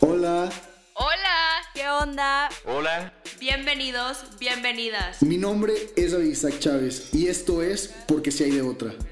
Hola. 0.00 0.50
Hola. 0.94 1.36
¿Qué 1.72 1.88
onda? 1.88 2.50
Hola. 2.66 3.14
Bienvenidos, 3.40 4.24
bienvenidas. 4.38 5.22
Mi 5.22 5.38
nombre 5.38 5.72
es 5.96 6.12
David 6.12 6.26
Isaac 6.32 6.58
Chávez 6.58 7.14
y 7.14 7.28
esto 7.28 7.62
es 7.62 7.94
Porque 8.06 8.30
si 8.30 8.44
hay 8.44 8.50
de 8.50 8.60
otra. 8.60 8.90
Creo 8.90 9.06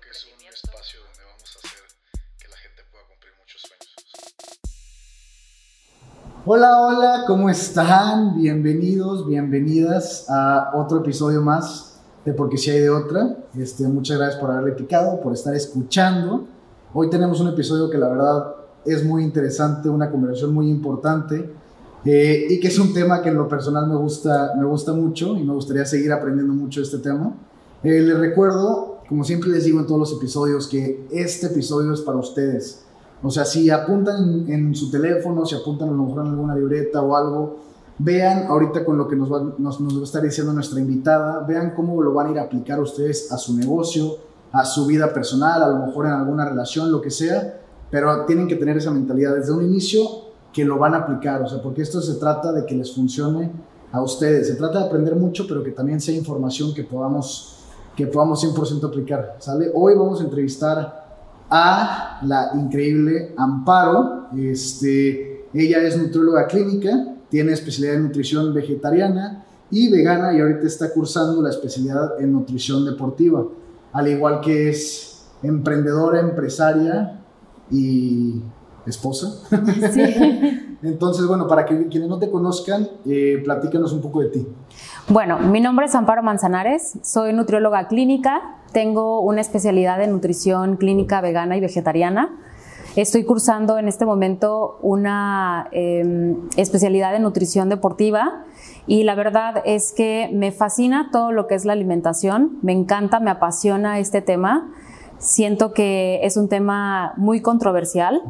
que 0.00 0.10
es 0.10 0.26
un 0.26 0.46
espacio 0.46 1.00
donde 1.00 1.24
vamos 1.24 1.56
a 1.56 1.58
hacer 1.58 1.80
que 2.38 2.48
la 2.48 2.56
gente 2.56 2.82
pueda 2.88 3.04
cumplir 3.08 3.32
muchos 3.40 3.62
sueños. 3.62 4.06
Hola, 6.46 6.80
hola, 6.80 7.24
¿cómo 7.26 7.50
están? 7.50 8.36
Bienvenidos, 8.36 9.26
bienvenidas 9.26 10.26
a 10.28 10.70
otro 10.74 10.98
episodio 10.98 11.40
más 11.40 12.00
de 12.24 12.32
Porque 12.32 12.58
si 12.58 12.70
hay 12.70 12.80
de 12.80 12.90
otra. 12.90 13.36
Este, 13.58 13.88
muchas 13.88 14.18
gracias 14.18 14.40
por 14.40 14.52
haberle 14.52 14.72
picado, 14.72 15.20
por 15.20 15.32
estar 15.32 15.54
escuchando. 15.54 16.46
Hoy 16.94 17.10
tenemos 17.10 17.40
un 17.40 17.48
episodio 17.48 17.90
que 17.90 17.98
la 17.98 18.08
verdad 18.08 18.59
es 18.84 19.04
muy 19.04 19.22
interesante, 19.22 19.88
una 19.88 20.10
conversación 20.10 20.52
muy 20.54 20.68
importante 20.68 21.50
eh, 22.04 22.46
y 22.48 22.60
que 22.60 22.68
es 22.68 22.78
un 22.78 22.94
tema 22.94 23.20
que 23.20 23.28
en 23.28 23.36
lo 23.36 23.46
personal 23.46 23.86
me 23.86 23.96
gusta, 23.96 24.54
me 24.56 24.64
gusta 24.64 24.92
mucho 24.92 25.36
y 25.36 25.44
me 25.44 25.52
gustaría 25.52 25.84
seguir 25.84 26.12
aprendiendo 26.12 26.54
mucho 26.54 26.80
de 26.80 26.86
este 26.86 26.98
tema. 26.98 27.34
Eh, 27.82 28.00
les 28.00 28.18
recuerdo, 28.18 29.00
como 29.08 29.24
siempre 29.24 29.50
les 29.50 29.64
digo 29.64 29.80
en 29.80 29.86
todos 29.86 30.00
los 30.00 30.12
episodios, 30.14 30.66
que 30.66 31.06
este 31.10 31.48
episodio 31.48 31.92
es 31.92 32.00
para 32.00 32.18
ustedes. 32.18 32.84
O 33.22 33.30
sea, 33.30 33.44
si 33.44 33.68
apuntan 33.68 34.48
en, 34.48 34.74
su 34.74 34.90
teléfono, 34.90 35.44
si 35.44 35.54
apuntan 35.54 35.90
a 35.90 35.92
lo 35.92 36.04
mejor 36.04 36.24
en 36.24 36.32
alguna 36.32 36.54
libreta 36.54 37.02
o 37.02 37.14
algo, 37.14 37.58
vean 37.98 38.46
ahorita 38.46 38.82
con 38.82 38.96
lo 38.96 39.06
que 39.06 39.16
nos 39.16 39.30
va, 39.30 39.54
nos, 39.58 39.78
nos 39.78 39.96
va 39.96 40.00
a 40.00 40.04
estar 40.04 40.22
diciendo 40.22 40.54
nuestra 40.54 40.80
invitada, 40.80 41.44
vean 41.46 41.74
cómo 41.76 42.00
lo 42.00 42.14
van 42.14 42.28
a 42.28 42.30
ir 42.30 42.38
a 42.38 42.44
aplicar 42.44 42.80
ustedes 42.80 43.30
a 43.30 43.36
su 43.36 43.54
negocio, 43.54 44.16
a 44.52 44.64
su 44.64 44.86
vida 44.86 45.12
personal, 45.12 45.62
a 45.62 45.68
lo 45.68 45.86
mejor 45.86 46.06
en 46.06 46.12
alguna 46.12 46.48
relación, 46.48 46.90
lo 46.90 47.02
que 47.02 47.10
sea, 47.10 47.59
pero 47.90 48.24
tienen 48.24 48.46
que 48.46 48.56
tener 48.56 48.76
esa 48.76 48.90
mentalidad 48.90 49.34
desde 49.34 49.52
un 49.52 49.64
inicio 49.64 50.00
que 50.52 50.64
lo 50.64 50.78
van 50.78 50.94
a 50.94 50.98
aplicar, 50.98 51.42
o 51.42 51.48
sea, 51.48 51.62
porque 51.62 51.82
esto 51.82 52.00
se 52.00 52.14
trata 52.14 52.52
de 52.52 52.66
que 52.66 52.74
les 52.74 52.94
funcione 52.94 53.50
a 53.92 54.02
ustedes, 54.02 54.48
se 54.48 54.54
trata 54.54 54.80
de 54.80 54.86
aprender 54.86 55.16
mucho, 55.16 55.46
pero 55.48 55.62
que 55.62 55.70
también 55.70 56.00
sea 56.00 56.14
información 56.14 56.74
que 56.74 56.84
podamos 56.84 57.56
que 57.96 58.06
podamos 58.06 58.42
100% 58.42 58.88
aplicar, 58.88 59.36
¿sale? 59.40 59.70
Hoy 59.74 59.94
vamos 59.94 60.20
a 60.20 60.24
entrevistar 60.24 61.06
a 61.50 62.20
la 62.22 62.50
increíble 62.54 63.34
Amparo, 63.36 64.28
este, 64.38 65.44
ella 65.52 65.82
es 65.82 65.98
nutrióloga 65.98 66.46
clínica, 66.46 67.16
tiene 67.28 67.52
especialidad 67.52 67.96
en 67.96 68.04
nutrición 68.04 68.54
vegetariana 68.54 69.44
y 69.70 69.90
vegana 69.90 70.32
y 70.32 70.40
ahorita 70.40 70.66
está 70.66 70.90
cursando 70.92 71.42
la 71.42 71.50
especialidad 71.50 72.20
en 72.20 72.32
nutrición 72.32 72.84
deportiva, 72.86 73.44
al 73.92 74.08
igual 74.08 74.40
que 74.40 74.70
es 74.70 75.24
emprendedora, 75.42 76.20
empresaria 76.20 77.19
y 77.70 78.42
esposa. 78.86 79.32
Sí. 79.92 80.76
Entonces, 80.82 81.26
bueno, 81.26 81.46
para 81.46 81.66
que 81.66 81.88
quienes 81.88 82.08
no 82.08 82.18
te 82.18 82.30
conozcan, 82.30 82.88
eh, 83.06 83.40
platícanos 83.44 83.92
un 83.92 84.00
poco 84.00 84.20
de 84.20 84.28
ti. 84.28 84.46
Bueno, 85.08 85.38
mi 85.38 85.60
nombre 85.60 85.86
es 85.86 85.94
Amparo 85.94 86.22
Manzanares, 86.22 86.98
soy 87.02 87.34
nutrióloga 87.34 87.86
clínica, 87.86 88.56
tengo 88.72 89.20
una 89.20 89.42
especialidad 89.42 90.02
en 90.02 90.12
nutrición 90.12 90.76
clínica 90.76 91.20
vegana 91.20 91.56
y 91.56 91.60
vegetariana. 91.60 92.30
Estoy 92.96 93.24
cursando 93.24 93.78
en 93.78 93.88
este 93.88 94.04
momento 94.06 94.78
una 94.82 95.68
eh, 95.70 96.34
especialidad 96.56 97.14
en 97.14 97.22
nutrición 97.22 97.68
deportiva 97.68 98.44
y 98.86 99.04
la 99.04 99.14
verdad 99.14 99.62
es 99.64 99.92
que 99.92 100.30
me 100.32 100.50
fascina 100.50 101.10
todo 101.12 101.30
lo 101.30 101.46
que 101.46 101.54
es 101.54 101.64
la 101.64 101.74
alimentación, 101.74 102.58
me 102.62 102.72
encanta, 102.72 103.20
me 103.20 103.30
apasiona 103.30 103.98
este 103.98 104.22
tema. 104.22 104.72
Siento 105.20 105.72
que 105.72 106.20
es 106.24 106.36
un 106.36 106.48
tema 106.48 107.12
muy 107.16 107.40
controversial, 107.40 108.22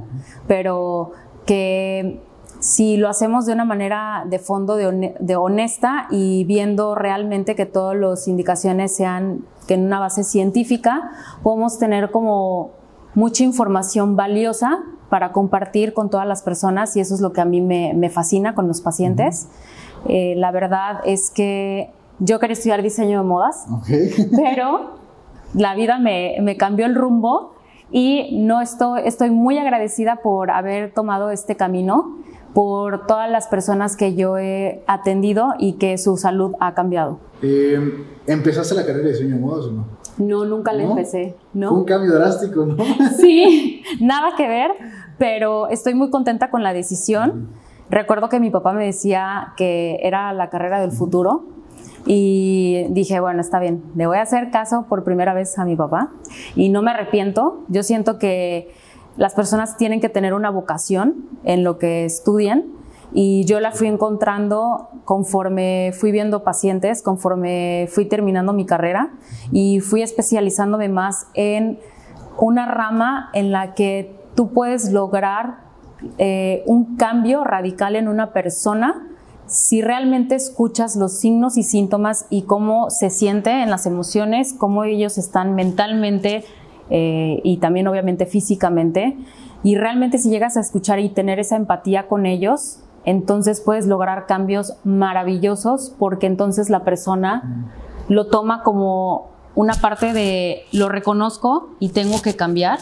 pero 0.46 1.12
que 1.46 2.20
si 2.58 2.96
lo 2.98 3.08
hacemos 3.08 3.46
de 3.46 3.52
una 3.54 3.64
manera 3.64 4.24
de 4.28 4.38
fondo, 4.38 4.76
de, 4.76 4.86
hone- 4.88 5.14
de 5.18 5.36
honesta 5.36 6.08
y 6.10 6.44
viendo 6.44 6.94
realmente 6.94 7.54
que 7.54 7.64
todas 7.64 7.96
las 7.96 8.28
indicaciones 8.28 8.94
sean 8.94 9.44
que 9.66 9.74
en 9.74 9.86
una 9.86 9.98
base 10.00 10.24
científica, 10.24 11.10
podemos 11.42 11.78
tener 11.78 12.10
como 12.10 12.72
mucha 13.14 13.44
información 13.44 14.16
valiosa 14.16 14.80
para 15.08 15.32
compartir 15.32 15.94
con 15.94 16.10
todas 16.10 16.26
las 16.26 16.42
personas 16.42 16.96
y 16.96 17.00
eso 17.00 17.14
es 17.14 17.20
lo 17.20 17.32
que 17.32 17.40
a 17.40 17.44
mí 17.44 17.60
me, 17.60 17.94
me 17.94 18.10
fascina 18.10 18.54
con 18.54 18.68
los 18.68 18.80
pacientes. 18.80 19.48
Eh, 20.06 20.34
la 20.36 20.50
verdad 20.50 21.00
es 21.04 21.30
que 21.30 21.90
yo 22.18 22.38
quería 22.40 22.54
estudiar 22.54 22.82
diseño 22.82 23.18
de 23.22 23.24
modas, 23.26 23.64
Ok. 23.72 23.86
pero 24.36 24.99
la 25.54 25.74
vida 25.74 25.98
me, 25.98 26.36
me 26.42 26.56
cambió 26.56 26.86
el 26.86 26.94
rumbo 26.94 27.54
y 27.90 28.38
no 28.38 28.60
estoy, 28.60 29.02
estoy 29.04 29.30
muy 29.30 29.58
agradecida 29.58 30.16
por 30.16 30.50
haber 30.50 30.92
tomado 30.92 31.30
este 31.30 31.56
camino, 31.56 32.18
por 32.54 33.06
todas 33.06 33.30
las 33.30 33.48
personas 33.48 33.96
que 33.96 34.14
yo 34.14 34.38
he 34.38 34.82
atendido 34.86 35.54
y 35.58 35.74
que 35.74 35.98
su 35.98 36.16
salud 36.16 36.52
ha 36.60 36.74
cambiado. 36.74 37.18
Eh, 37.42 38.04
¿Empezaste 38.26 38.74
la 38.74 38.82
carrera 38.82 39.06
de 39.06 39.12
diseño 39.12 39.36
de 39.36 39.40
modas 39.40 39.66
o 39.66 39.72
no? 39.72 39.84
No, 40.18 40.44
nunca 40.44 40.72
la 40.72 40.82
¿No? 40.84 40.90
empecé, 40.90 41.36
Fue 41.52 41.70
un 41.70 41.84
cambio 41.84 42.12
drástico, 42.14 42.66
¿no? 42.66 42.76
Sí, 43.16 43.82
nada 44.00 44.36
que 44.36 44.46
ver, 44.46 44.70
pero 45.18 45.68
estoy 45.68 45.94
muy 45.94 46.10
contenta 46.10 46.50
con 46.50 46.62
la 46.62 46.72
decisión. 46.72 47.48
Recuerdo 47.88 48.28
que 48.28 48.38
mi 48.38 48.50
papá 48.50 48.72
me 48.72 48.84
decía 48.84 49.54
que 49.56 49.98
era 50.02 50.32
la 50.32 50.50
carrera 50.50 50.80
del 50.80 50.92
futuro 50.92 51.44
y 52.06 52.86
dije, 52.90 53.20
bueno, 53.20 53.40
está 53.40 53.58
bien, 53.60 53.82
le 53.94 54.06
voy 54.06 54.18
a 54.18 54.22
hacer 54.22 54.50
caso 54.50 54.86
por 54.88 55.04
primera 55.04 55.34
vez 55.34 55.58
a 55.58 55.64
mi 55.64 55.76
papá 55.76 56.10
y 56.54 56.68
no 56.68 56.82
me 56.82 56.90
arrepiento. 56.90 57.64
Yo 57.68 57.82
siento 57.82 58.18
que 58.18 58.72
las 59.16 59.34
personas 59.34 59.76
tienen 59.76 60.00
que 60.00 60.08
tener 60.08 60.34
una 60.34 60.50
vocación 60.50 61.28
en 61.44 61.64
lo 61.64 61.78
que 61.78 62.04
estudian 62.04 62.64
y 63.12 63.44
yo 63.44 63.60
la 63.60 63.72
fui 63.72 63.88
encontrando 63.88 64.88
conforme 65.04 65.92
fui 65.92 66.12
viendo 66.12 66.44
pacientes, 66.44 67.02
conforme 67.02 67.88
fui 67.90 68.06
terminando 68.06 68.52
mi 68.52 68.66
carrera 68.66 69.10
y 69.52 69.80
fui 69.80 70.02
especializándome 70.02 70.88
más 70.88 71.26
en 71.34 71.80
una 72.38 72.66
rama 72.66 73.30
en 73.34 73.52
la 73.52 73.74
que 73.74 74.16
tú 74.34 74.52
puedes 74.52 74.92
lograr 74.92 75.58
eh, 76.18 76.62
un 76.66 76.96
cambio 76.96 77.44
radical 77.44 77.96
en 77.96 78.08
una 78.08 78.32
persona 78.32 79.09
si 79.50 79.82
realmente 79.82 80.36
escuchas 80.36 80.94
los 80.94 81.12
signos 81.12 81.56
y 81.56 81.64
síntomas 81.64 82.26
y 82.30 82.42
cómo 82.42 82.88
se 82.90 83.10
siente 83.10 83.50
en 83.62 83.68
las 83.68 83.84
emociones, 83.84 84.54
cómo 84.56 84.84
ellos 84.84 85.18
están 85.18 85.56
mentalmente 85.56 86.44
eh, 86.88 87.40
y 87.42 87.56
también 87.58 87.88
obviamente 87.88 88.26
físicamente. 88.26 89.18
Y 89.64 89.76
realmente 89.76 90.18
si 90.18 90.30
llegas 90.30 90.56
a 90.56 90.60
escuchar 90.60 91.00
y 91.00 91.08
tener 91.08 91.40
esa 91.40 91.56
empatía 91.56 92.06
con 92.06 92.26
ellos, 92.26 92.78
entonces 93.04 93.60
puedes 93.60 93.86
lograr 93.86 94.26
cambios 94.26 94.74
maravillosos 94.84 95.94
porque 95.98 96.26
entonces 96.26 96.70
la 96.70 96.84
persona 96.84 97.66
lo 98.08 98.28
toma 98.28 98.62
como 98.62 99.30
una 99.56 99.74
parte 99.74 100.12
de 100.12 100.62
lo 100.72 100.88
reconozco 100.88 101.70
y 101.80 101.88
tengo 101.88 102.22
que 102.22 102.36
cambiar 102.36 102.78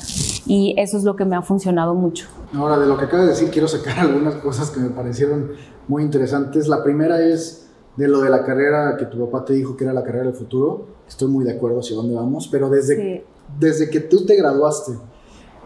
y 0.46 0.74
eso 0.76 0.98
es 0.98 1.04
lo 1.04 1.16
que 1.16 1.24
me 1.24 1.34
ha 1.34 1.42
funcionado 1.42 1.94
mucho. 1.94 2.26
Ahora, 2.54 2.78
de 2.78 2.86
lo 2.86 2.96
que 2.98 3.06
acabas 3.06 3.26
de 3.26 3.32
decir, 3.32 3.50
quiero 3.50 3.68
sacar 3.68 3.98
algunas 4.00 4.34
cosas 4.36 4.70
que 4.70 4.80
me 4.80 4.90
parecieron 4.90 5.52
muy 5.88 6.02
interesantes. 6.02 6.68
La 6.68 6.82
primera 6.84 7.20
es 7.24 7.66
de 7.96 8.06
lo 8.08 8.20
de 8.20 8.30
la 8.30 8.44
carrera 8.44 8.96
que 8.96 9.06
tu 9.06 9.18
papá 9.28 9.44
te 9.44 9.54
dijo 9.54 9.76
que 9.76 9.84
era 9.84 9.92
la 9.92 10.04
carrera 10.04 10.24
del 10.26 10.34
futuro. 10.34 10.86
Estoy 11.08 11.28
muy 11.28 11.44
de 11.44 11.52
acuerdo 11.52 11.80
hacia 11.80 11.96
dónde 11.96 12.14
vamos, 12.14 12.48
pero 12.48 12.68
desde, 12.70 12.96
Sí. 12.96 13.24
desde 13.58 13.90
que 13.90 14.00
tú 14.00 14.24
te 14.24 14.36
graduaste 14.36 14.92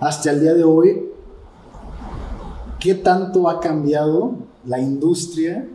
hasta 0.00 0.30
el 0.30 0.40
día 0.40 0.54
de 0.54 0.64
hoy, 0.64 1.10
¿qué 2.80 2.94
tanto 2.94 3.48
ha 3.48 3.60
cambiado 3.60 4.34
la 4.66 4.78
industria 4.80 5.68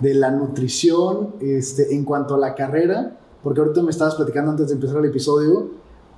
de 0.00 0.14
la 0.14 0.30
nutrición 0.30 1.34
este, 1.40 1.94
en 1.94 2.04
cuanto 2.04 2.34
a 2.34 2.38
la 2.38 2.54
carrera? 2.54 3.18
Porque 3.42 3.60
ahorita 3.60 3.82
me 3.82 3.90
estabas 3.90 4.14
platicando 4.14 4.50
antes 4.52 4.68
de 4.68 4.74
empezar 4.74 4.98
el 4.98 5.06
episodio 5.06 5.68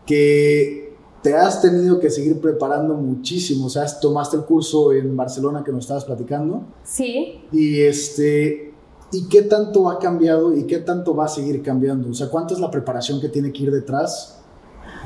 que 0.05 0.86
te 1.23 1.35
has 1.35 1.61
tenido 1.61 1.99
que 1.99 2.11
seguir 2.11 2.41
preparando 2.41 2.95
muchísimo. 2.95 3.67
O 3.67 3.69
sea, 3.69 3.85
tomaste 4.01 4.37
el 4.37 4.45
curso 4.45 4.93
en 4.93 5.17
Barcelona 5.17 5.63
que 5.65 5.73
nos 5.73 5.85
estabas 5.85 6.05
platicando. 6.05 6.63
Sí, 6.85 7.41
Y 7.53 7.81
este. 7.81 8.75
¿Y 9.13 9.29
qué 9.29 9.43
tanto 9.43 9.89
ha 9.89 10.01
cambiado 10.01 10.55
y 10.57 10.65
qué 10.65 10.79
tanto 10.79 11.15
va 11.15 11.27
a 11.27 11.29
seguir 11.29 11.63
cambiando? 11.63 12.11
O 12.11 12.15
sea, 12.15 12.29
¿cuánto 12.29 12.55
es 12.55 12.61
la 12.61 12.71
preparación 12.71 13.21
que 13.21 13.29
tiene 13.29 13.53
que 13.53 13.63
ir 13.63 13.71
detrás 13.71 14.36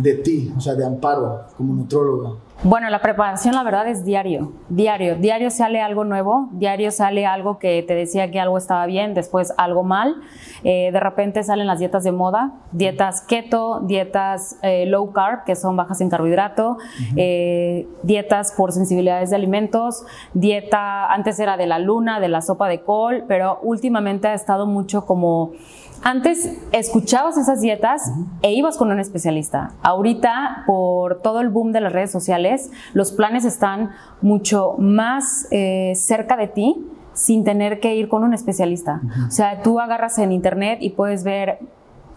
de 0.03 0.15
ti, 0.15 0.53
o 0.57 0.61
sea, 0.61 0.75
de 0.75 0.85
Amparo, 0.85 1.47
como 1.57 1.75
nutróloga? 1.75 2.31
Bueno, 2.63 2.91
la 2.91 3.01
preparación 3.01 3.55
la 3.55 3.63
verdad 3.63 3.89
es 3.89 4.05
diario, 4.05 4.53
diario, 4.69 5.17
diario 5.17 5.51
sale 5.51 5.81
algo 5.81 6.05
nuevo, 6.05 6.51
diario 6.53 6.91
sale 6.91 7.25
algo 7.25 7.59
que 7.59 7.83
te 7.83 7.95
decía 7.95 8.31
que 8.31 8.39
algo 8.39 8.59
estaba 8.59 8.85
bien, 8.85 9.15
después 9.15 9.53
algo 9.57 9.83
mal, 9.83 10.17
Eh, 10.63 10.91
de 10.93 11.01
repente 11.01 11.43
salen 11.43 11.67
las 11.67 11.79
dietas 11.79 12.05
de 12.05 12.13
moda, 12.13 12.53
dietas 12.73 13.23
keto, 13.23 13.81
dietas 13.81 14.59
eh, 14.63 14.85
low 14.85 15.11
carb, 15.11 15.45
que 15.45 15.57
son 15.57 15.75
bajas 15.75 16.03
en 16.03 16.11
carbohidrato, 16.11 16.77
eh, 17.17 17.89
dietas 18.03 18.53
por 18.53 18.73
sensibilidades 18.73 19.31
de 19.31 19.37
alimentos, 19.37 20.05
dieta, 20.35 21.11
antes 21.11 21.39
era 21.41 21.57
de 21.57 21.67
la 21.67 21.79
luna, 21.79 22.21
de 22.21 22.29
la 22.29 22.43
sopa 22.43 22.69
de 22.69 22.83
col, 22.83 23.25
pero 23.27 23.59
últimamente 23.63 24.29
ha 24.29 24.35
estado 24.35 24.67
mucho 24.67 25.07
como 25.07 25.53
antes 26.03 26.57
escuchabas 26.73 27.37
esas 27.37 27.61
dietas 27.61 28.13
e 28.43 28.53
ibas 28.53 28.77
con 28.77 28.91
un 28.91 29.01
especialista. 29.01 29.73
Ahorita, 29.83 30.65
por 30.67 31.21
todo 31.21 31.41
el 31.41 31.49
boom 31.49 31.73
de 31.73 31.81
las 31.81 31.93
redes 31.93 32.11
sociales, 32.11 32.71
los 32.95 33.13
planes 33.13 33.45
están 33.45 33.91
mucho 34.23 34.75
más 34.79 35.47
eh, 35.51 35.93
cerca 35.97 36.37
de 36.37 36.49
ti 36.49 36.87
sin 37.13 37.45
tener 37.45 37.81
que 37.81 37.95
ir 37.95 38.09
con 38.09 38.25
un 38.25 38.33
especialista. 38.33 39.01
O 39.27 39.31
sea, 39.31 39.63
tú 39.63 39.79
agarras 39.81 40.19
en 40.19 40.33
internet 40.33 40.79
y 40.81 40.91
puedes 40.91 41.23
ver 41.25 41.59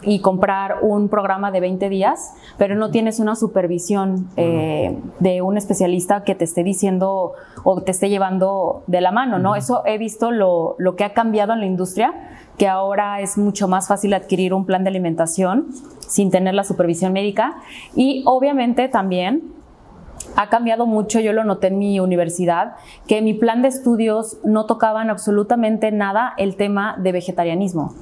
y 0.06 0.20
comprar 0.20 0.78
un 0.82 1.10
programa 1.10 1.52
de 1.52 1.60
20 1.60 1.90
días, 1.90 2.34
pero 2.58 2.76
no 2.76 2.92
tienes 2.92 3.20
una 3.20 3.36
supervisión 3.36 4.28
eh, 4.36 4.98
de 5.20 5.42
un 5.42 5.58
especialista 5.58 6.24
que 6.24 6.36
te 6.36 6.44
esté 6.44 6.64
diciendo 6.64 7.34
o 7.64 7.82
te 7.82 7.92
esté 7.92 8.10
llevando 8.10 8.84
de 8.88 9.02
la 9.02 9.12
mano, 9.12 9.40
¿no? 9.40 9.56
Eso 9.56 9.84
he 9.86 9.98
visto 9.98 10.32
lo, 10.32 10.76
lo 10.78 10.96
que 10.96 11.04
ha 11.04 11.14
cambiado 11.14 11.54
en 11.54 11.60
la 11.60 11.66
industria, 11.66 12.14
que 12.58 12.68
ahora 12.68 13.22
es 13.22 13.38
mucho 13.38 13.68
más 13.68 13.88
fácil 13.88 14.14
adquirir 14.14 14.54
un 14.54 14.66
plan 14.66 14.84
de 14.84 14.90
alimentación 14.90 15.68
sin 16.00 16.30
tener 16.32 16.54
la 16.54 16.64
supervisión 16.64 17.14
médica. 17.14 17.56
Y 17.96 18.24
obviamente 18.26 18.88
también 18.90 19.54
ha 20.36 20.50
cambiado 20.50 20.86
mucho, 20.86 21.20
yo 21.20 21.34
lo 21.34 21.44
noté 21.44 21.68
en 21.68 21.80
mi 21.80 22.00
universidad, 22.00 22.76
que 23.08 23.22
mi 23.22 23.34
plan 23.34 23.62
de 23.62 23.68
estudios 23.68 24.38
no 24.44 24.66
tocaban 24.66 25.10
absolutamente 25.10 25.92
nada 25.92 26.34
el 26.38 26.56
tema 26.56 26.96
de 26.98 27.12
vegetarianismo. 27.12 27.94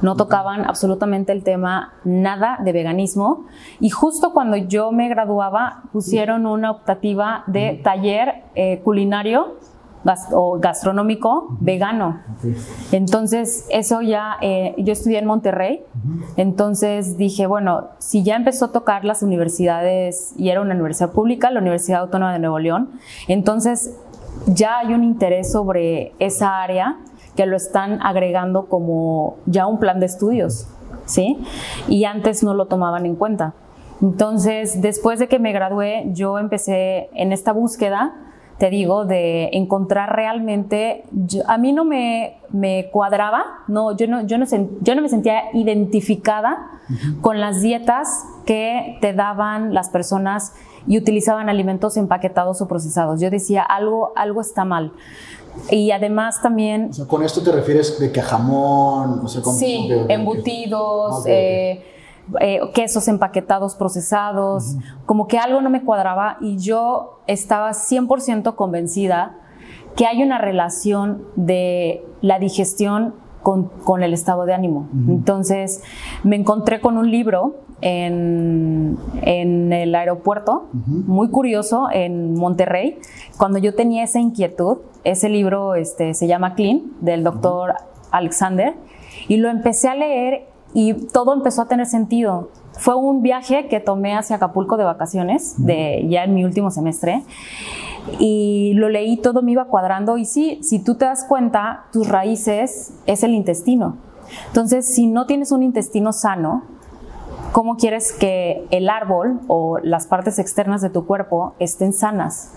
No 0.00 0.14
tocaban 0.14 0.64
absolutamente 0.64 1.32
el 1.32 1.42
tema 1.42 1.94
nada 2.04 2.58
de 2.62 2.72
veganismo. 2.72 3.46
Y 3.80 3.90
justo 3.90 4.32
cuando 4.32 4.56
yo 4.56 4.92
me 4.92 5.08
graduaba 5.08 5.82
pusieron 5.92 6.46
una 6.46 6.70
optativa 6.70 7.42
de 7.48 7.80
taller 7.82 8.44
eh, 8.54 8.80
culinario 8.84 9.56
o 10.32 10.58
gastronómico 10.58 11.56
vegano. 11.60 12.20
Entonces, 12.92 13.66
eso 13.70 14.00
ya, 14.00 14.36
eh, 14.40 14.74
yo 14.78 14.92
estudié 14.92 15.18
en 15.18 15.26
Monterrey, 15.26 15.82
entonces 16.36 17.16
dije, 17.16 17.46
bueno, 17.46 17.88
si 17.98 18.22
ya 18.22 18.36
empezó 18.36 18.66
a 18.66 18.72
tocar 18.72 19.04
las 19.04 19.22
universidades, 19.22 20.34
y 20.36 20.50
era 20.50 20.60
una 20.60 20.74
universidad 20.74 21.12
pública, 21.12 21.50
la 21.50 21.60
Universidad 21.60 22.00
Autónoma 22.00 22.32
de 22.32 22.38
Nuevo 22.38 22.58
León, 22.58 22.90
entonces 23.26 23.96
ya 24.46 24.78
hay 24.78 24.94
un 24.94 25.04
interés 25.04 25.50
sobre 25.52 26.12
esa 26.18 26.62
área 26.62 26.98
que 27.36 27.46
lo 27.46 27.56
están 27.56 28.00
agregando 28.02 28.66
como 28.66 29.36
ya 29.46 29.66
un 29.66 29.78
plan 29.78 30.00
de 30.00 30.06
estudios, 30.06 30.68
¿sí? 31.04 31.38
Y 31.88 32.04
antes 32.04 32.42
no 32.42 32.54
lo 32.54 32.66
tomaban 32.66 33.06
en 33.06 33.16
cuenta. 33.16 33.54
Entonces, 34.00 34.80
después 34.80 35.18
de 35.18 35.28
que 35.28 35.38
me 35.38 35.52
gradué, 35.52 36.06
yo 36.12 36.38
empecé 36.38 37.10
en 37.14 37.32
esta 37.32 37.52
búsqueda, 37.52 38.14
te 38.58 38.70
digo, 38.70 39.04
de 39.04 39.50
encontrar 39.52 40.14
realmente, 40.16 41.04
a 41.46 41.58
mí 41.58 41.72
no 41.72 41.84
me, 41.84 42.38
me 42.50 42.90
cuadraba, 42.90 43.44
no, 43.68 43.96
yo, 43.96 44.08
no, 44.08 44.26
yo, 44.26 44.36
no, 44.36 44.46
yo 44.80 44.94
no 44.94 45.02
me 45.02 45.08
sentía 45.08 45.44
identificada 45.54 46.66
con 47.20 47.40
las 47.40 47.62
dietas 47.62 48.24
que 48.46 48.98
te 49.00 49.12
daban 49.12 49.74
las 49.74 49.90
personas 49.90 50.54
y 50.88 50.98
utilizaban 50.98 51.48
alimentos 51.48 51.96
empaquetados 51.96 52.60
o 52.60 52.66
procesados. 52.66 53.20
Yo 53.20 53.30
decía, 53.30 53.62
algo, 53.62 54.12
algo 54.16 54.40
está 54.40 54.64
mal. 54.64 54.92
Y 55.70 55.90
además 55.90 56.40
también... 56.42 56.88
O 56.90 56.92
sea, 56.92 57.06
con 57.06 57.22
esto 57.22 57.42
te 57.42 57.52
refieres 57.52 57.98
de 58.00 58.10
que 58.10 58.22
jamón, 58.22 59.20
o 59.24 59.28
sea, 59.28 59.42
Sí, 59.52 59.88
embutidos, 60.08 61.24
eh, 61.26 61.84
eh, 62.40 62.60
quesos 62.74 63.08
empaquetados, 63.08 63.74
procesados, 63.74 64.76
como 65.06 65.26
que 65.26 65.38
algo 65.38 65.60
no 65.60 65.70
me 65.70 65.82
cuadraba 65.82 66.36
y 66.40 66.58
yo 66.58 67.20
estaba 67.26 67.70
100% 67.70 68.54
convencida 68.54 69.36
que 69.96 70.06
hay 70.06 70.22
una 70.22 70.38
relación 70.38 71.24
de 71.36 72.04
la 72.20 72.38
digestión 72.38 73.14
con, 73.42 73.68
con 73.68 74.02
el 74.02 74.12
estado 74.14 74.44
de 74.44 74.54
ánimo. 74.54 74.88
Entonces 75.08 75.82
me 76.22 76.36
encontré 76.36 76.80
con 76.80 76.98
un 76.98 77.10
libro 77.10 77.56
en, 77.80 78.96
en 79.22 79.72
el 79.72 79.94
aeropuerto, 79.94 80.68
muy 80.72 81.30
curioso, 81.30 81.88
en 81.92 82.34
Monterrey, 82.34 82.98
cuando 83.38 83.58
yo 83.58 83.74
tenía 83.74 84.04
esa 84.04 84.20
inquietud 84.20 84.78
ese 85.04 85.28
libro 85.28 85.74
este, 85.74 86.14
se 86.14 86.26
llama 86.26 86.54
Clean, 86.54 86.82
del 87.00 87.24
doctor 87.24 87.74
Alexander, 88.10 88.74
y 89.28 89.36
lo 89.36 89.48
empecé 89.48 89.88
a 89.88 89.94
leer 89.94 90.46
y 90.74 90.94
todo 90.94 91.34
empezó 91.34 91.62
a 91.62 91.68
tener 91.68 91.86
sentido. 91.86 92.50
Fue 92.72 92.94
un 92.94 93.22
viaje 93.22 93.68
que 93.68 93.80
tomé 93.80 94.16
hacia 94.16 94.36
Acapulco 94.36 94.76
de 94.76 94.84
vacaciones, 94.84 95.54
de, 95.58 96.06
ya 96.08 96.24
en 96.24 96.34
mi 96.34 96.44
último 96.44 96.70
semestre, 96.70 97.24
y 98.18 98.72
lo 98.74 98.88
leí, 98.88 99.16
todo 99.16 99.42
me 99.42 99.52
iba 99.52 99.66
cuadrando, 99.66 100.16
y 100.16 100.24
sí, 100.24 100.60
si 100.62 100.78
tú 100.78 100.94
te 100.94 101.04
das 101.04 101.24
cuenta, 101.24 101.84
tus 101.92 102.08
raíces 102.08 102.92
es 103.06 103.22
el 103.22 103.34
intestino. 103.34 103.96
Entonces, 104.48 104.86
si 104.86 105.06
no 105.06 105.26
tienes 105.26 105.52
un 105.52 105.62
intestino 105.62 106.12
sano, 106.12 106.62
¿cómo 107.52 107.76
quieres 107.76 108.12
que 108.12 108.66
el 108.70 108.88
árbol 108.88 109.40
o 109.48 109.78
las 109.82 110.06
partes 110.06 110.38
externas 110.38 110.80
de 110.80 110.90
tu 110.90 111.06
cuerpo 111.06 111.54
estén 111.58 111.92
sanas? 111.92 112.52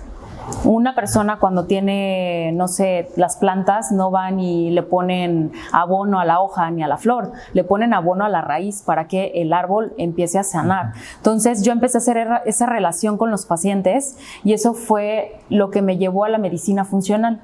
Una 0.64 0.96
persona 0.96 1.40
cuando 1.40 1.66
tiene, 1.66 2.52
no 2.54 2.68
sé, 2.68 3.10
las 3.16 3.38
plantas 3.38 3.92
no 3.92 4.12
van 4.12 4.40
y 4.40 4.72
le 4.72 4.84
ponen 4.84 5.52
abono 5.72 6.20
a 6.20 6.26
la 6.26 6.42
hoja 6.42 6.70
ni 6.72 6.84
a 6.84 6.88
la 6.88 6.98
flor, 6.98 7.32
le 7.54 7.64
ponen 7.64 7.94
abono 7.94 8.26
a 8.26 8.30
la 8.30 8.42
raíz 8.42 8.82
para 8.82 9.08
que 9.08 9.32
el 9.36 9.54
árbol 9.54 9.94
empiece 9.98 10.40
a 10.40 10.44
sanar. 10.44 10.94
Entonces 11.18 11.64
yo 11.64 11.72
empecé 11.72 11.98
a 11.98 12.00
hacer 12.00 12.28
esa 12.46 12.66
relación 12.66 13.18
con 13.18 13.32
los 13.32 13.46
pacientes 13.46 14.18
y 14.44 14.54
eso 14.54 14.74
fue 14.74 15.40
lo 15.50 15.72
que 15.72 15.82
me 15.82 15.98
llevó 15.98 16.26
a 16.26 16.30
la 16.30 16.38
medicina 16.38 16.86
funcional. 16.86 17.42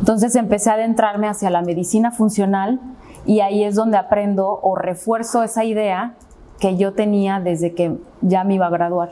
Entonces 0.00 0.36
empecé 0.36 0.70
a 0.70 0.74
adentrarme 0.74 1.28
hacia 1.28 1.50
la 1.50 1.62
medicina 1.62 2.10
funcional 2.12 2.80
y 3.24 3.40
ahí 3.40 3.64
es 3.64 3.74
donde 3.74 3.96
aprendo 3.96 4.60
o 4.62 4.76
refuerzo 4.76 5.42
esa 5.42 5.64
idea 5.64 6.14
que 6.60 6.76
yo 6.76 6.92
tenía 6.92 7.40
desde 7.40 7.74
que 7.74 7.98
ya 8.20 8.44
me 8.44 8.54
iba 8.54 8.66
a 8.66 8.70
graduar. 8.70 9.10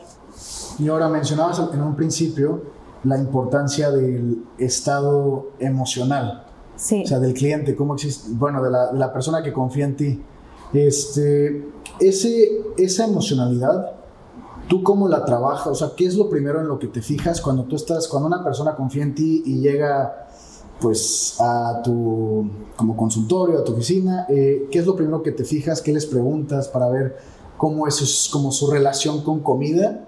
Y 0.78 0.88
ahora 0.88 1.08
mencionabas 1.08 1.60
en 1.72 1.82
un 1.82 1.94
principio 1.94 2.73
la 3.04 3.18
importancia 3.18 3.90
del 3.90 4.44
estado 4.58 5.50
emocional. 5.58 6.44
Sí. 6.76 7.02
O 7.04 7.06
sea, 7.06 7.20
del 7.20 7.34
cliente, 7.34 7.76
cómo 7.76 7.94
existe, 7.94 8.30
bueno, 8.32 8.62
de 8.62 8.70
la, 8.70 8.92
de 8.92 8.98
la 8.98 9.12
persona 9.12 9.42
que 9.42 9.52
confía 9.52 9.84
en 9.84 9.96
ti. 9.96 10.22
Este, 10.72 11.68
ese, 12.00 12.62
esa 12.76 13.04
emocionalidad, 13.04 13.92
¿tú 14.68 14.82
cómo 14.82 15.08
la 15.08 15.24
trabajas? 15.24 15.68
O 15.68 15.74
sea, 15.74 15.90
¿qué 15.96 16.06
es 16.06 16.16
lo 16.16 16.28
primero 16.28 16.60
en 16.60 16.66
lo 16.66 16.78
que 16.78 16.88
te 16.88 17.00
fijas 17.00 17.40
cuando 17.40 17.64
tú 17.64 17.76
estás, 17.76 18.08
cuando 18.08 18.26
una 18.26 18.42
persona 18.42 18.74
confía 18.74 19.04
en 19.04 19.14
ti 19.14 19.42
y 19.46 19.60
llega 19.60 20.26
pues 20.80 21.36
a 21.40 21.80
tu 21.82 22.50
como 22.76 22.96
consultorio, 22.96 23.60
a 23.60 23.64
tu 23.64 23.72
oficina, 23.72 24.26
eh, 24.28 24.68
¿qué 24.70 24.80
es 24.80 24.86
lo 24.86 24.96
primero 24.96 25.22
que 25.22 25.32
te 25.32 25.44
fijas? 25.44 25.80
¿Qué 25.80 25.92
les 25.92 26.06
preguntas 26.06 26.68
para 26.68 26.88
ver 26.88 27.16
cómo 27.56 27.86
es 27.86 28.28
como 28.32 28.50
su 28.52 28.70
relación 28.70 29.22
con 29.22 29.40
comida, 29.40 30.00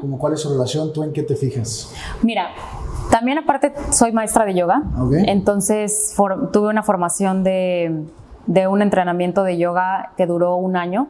como 0.00 0.18
cuál 0.18 0.34
es 0.34 0.40
su 0.40 0.50
relación, 0.50 0.92
tú 0.92 1.02
en 1.02 1.12
qué 1.12 1.22
te 1.22 1.36
fijas. 1.36 1.92
Mira, 2.22 2.48
también 3.10 3.38
aparte 3.38 3.72
soy 3.90 4.12
maestra 4.12 4.44
de 4.44 4.54
yoga, 4.54 4.82
entonces 5.26 6.14
tuve 6.52 6.68
una 6.68 6.82
formación 6.82 7.42
de, 7.44 8.04
de, 8.46 8.66
un 8.66 8.82
entrenamiento 8.82 9.42
de 9.42 9.58
yoga 9.58 10.12
que 10.16 10.26
duró 10.26 10.56
un 10.56 10.76
año. 10.76 11.08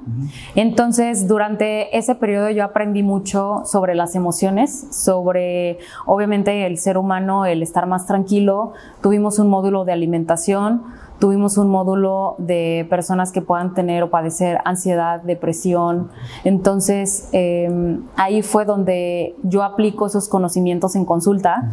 Entonces, 0.54 1.26
durante 1.26 1.96
ese 1.96 2.14
periodo 2.14 2.50
yo 2.50 2.64
aprendí 2.64 3.02
mucho 3.02 3.62
sobre 3.64 3.94
las 3.94 4.14
emociones, 4.14 4.88
sobre 4.90 5.78
obviamente 6.06 6.66
el 6.66 6.78
ser 6.78 6.96
humano, 6.96 7.46
el 7.46 7.62
estar 7.62 7.86
más 7.86 8.06
tranquilo. 8.06 8.72
Tuvimos 9.02 9.38
un 9.38 9.48
módulo 9.48 9.84
de 9.84 9.92
alimentación 9.92 10.82
Tuvimos 11.20 11.58
un 11.58 11.68
módulo 11.68 12.34
de 12.38 12.86
personas 12.88 13.30
que 13.30 13.42
puedan 13.42 13.74
tener 13.74 14.02
o 14.02 14.10
padecer 14.10 14.58
ansiedad, 14.64 15.20
depresión. 15.20 16.10
Entonces, 16.44 17.28
em, 17.32 18.04
ahí 18.16 18.40
fue 18.42 18.64
donde 18.64 19.36
yo 19.42 19.62
aplico 19.62 20.06
esos 20.06 20.28
conocimientos 20.28 20.96
en 20.96 21.04
consulta 21.04 21.70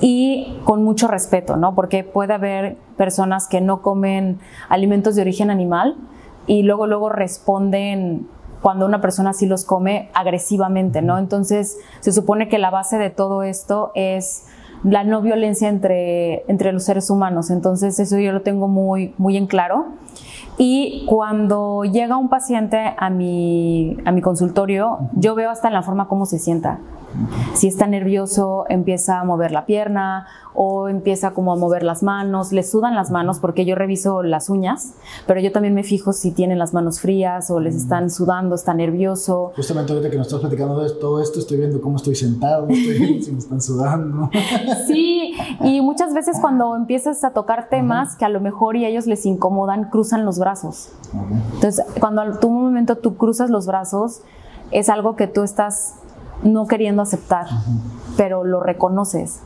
y 0.00 0.58
con 0.64 0.84
mucho 0.84 1.08
respeto, 1.08 1.56
¿no? 1.56 1.74
Porque 1.74 2.04
puede 2.04 2.34
haber 2.34 2.76
personas 2.96 3.48
que 3.48 3.62
no 3.62 3.80
comen 3.80 4.38
alimentos 4.68 5.16
de 5.16 5.22
origen 5.22 5.50
animal 5.50 5.96
y 6.46 6.62
luego, 6.62 6.86
luego 6.86 7.08
responden 7.08 8.28
cuando 8.64 8.86
una 8.86 9.00
persona 9.00 9.32
sí 9.32 9.46
los 9.46 9.64
come 9.64 10.10
agresivamente, 10.14 11.02
¿no? 11.02 11.18
Entonces, 11.18 11.78
se 12.00 12.12
supone 12.12 12.48
que 12.48 12.58
la 12.58 12.70
base 12.70 12.96
de 12.96 13.10
todo 13.10 13.42
esto 13.42 13.92
es 13.94 14.46
la 14.84 15.02
no 15.02 15.22
violencia 15.22 15.68
entre, 15.68 16.44
entre 16.48 16.72
los 16.72 16.84
seres 16.84 17.10
humanos. 17.10 17.50
Entonces 17.50 17.98
eso 17.98 18.18
yo 18.18 18.32
lo 18.32 18.42
tengo 18.42 18.68
muy, 18.68 19.14
muy 19.18 19.36
en 19.36 19.46
claro. 19.46 19.86
Y 20.58 21.04
cuando 21.06 21.84
llega 21.84 22.16
un 22.16 22.28
paciente 22.28 22.94
a 22.96 23.10
mi, 23.10 23.96
a 24.04 24.12
mi 24.12 24.20
consultorio, 24.20 24.98
yo 25.14 25.34
veo 25.34 25.50
hasta 25.50 25.68
en 25.68 25.74
la 25.74 25.82
forma 25.82 26.08
cómo 26.08 26.26
se 26.26 26.38
sienta. 26.38 26.78
Si 27.54 27.68
está 27.68 27.86
nervioso, 27.86 28.64
empieza 28.68 29.20
a 29.20 29.24
mover 29.24 29.52
la 29.52 29.66
pierna 29.66 30.26
o 30.54 30.88
empieza 30.88 31.32
como 31.32 31.52
a 31.52 31.56
mover 31.56 31.82
las 31.82 32.02
manos, 32.02 32.52
le 32.52 32.62
sudan 32.62 32.94
las 32.94 33.10
manos 33.10 33.40
porque 33.40 33.64
yo 33.64 33.74
reviso 33.74 34.22
las 34.22 34.48
uñas, 34.48 34.94
pero 35.26 35.40
yo 35.40 35.50
también 35.50 35.74
me 35.74 35.82
fijo 35.82 36.12
si 36.12 36.30
tienen 36.30 36.58
las 36.58 36.72
manos 36.72 37.00
frías 37.00 37.50
o 37.50 37.58
les 37.60 37.74
están 37.74 38.08
sudando, 38.10 38.54
está 38.54 38.72
nervioso. 38.72 39.52
Justamente 39.56 39.92
ahorita 39.92 40.10
que 40.10 40.16
nos 40.16 40.28
estás 40.28 40.40
platicando 40.40 40.80
de 40.80 40.90
todo 40.94 41.20
esto, 41.20 41.40
estoy 41.40 41.58
viendo 41.58 41.80
cómo 41.80 41.96
estoy 41.96 42.14
sentado, 42.14 42.68
estoy 42.68 43.22
si 43.22 43.32
me 43.32 43.38
están 43.38 43.60
sudando. 43.60 44.30
Sí, 44.86 45.34
y 45.60 45.80
muchas 45.80 46.14
veces 46.14 46.38
cuando 46.40 46.76
empiezas 46.76 47.24
a 47.24 47.30
tocar 47.30 47.68
temas 47.68 48.16
que 48.16 48.24
a 48.24 48.28
lo 48.28 48.40
mejor 48.40 48.76
y 48.76 48.84
a 48.84 48.88
ellos 48.88 49.06
les 49.06 49.24
incomodan, 49.26 49.88
cruzan 49.90 50.23
los 50.24 50.38
brazos. 50.38 50.90
Entonces, 51.54 51.84
cuando 52.00 52.38
tú 52.38 52.48
un 52.48 52.64
momento 52.64 52.96
tú 52.96 53.16
cruzas 53.16 53.50
los 53.50 53.66
brazos, 53.66 54.22
es 54.70 54.88
algo 54.88 55.16
que 55.16 55.26
tú 55.26 55.42
estás 55.42 55.96
no 56.42 56.66
queriendo 56.66 57.02
aceptar, 57.02 57.46
pero 58.16 58.44
lo 58.44 58.60
reconoces. 58.60 59.40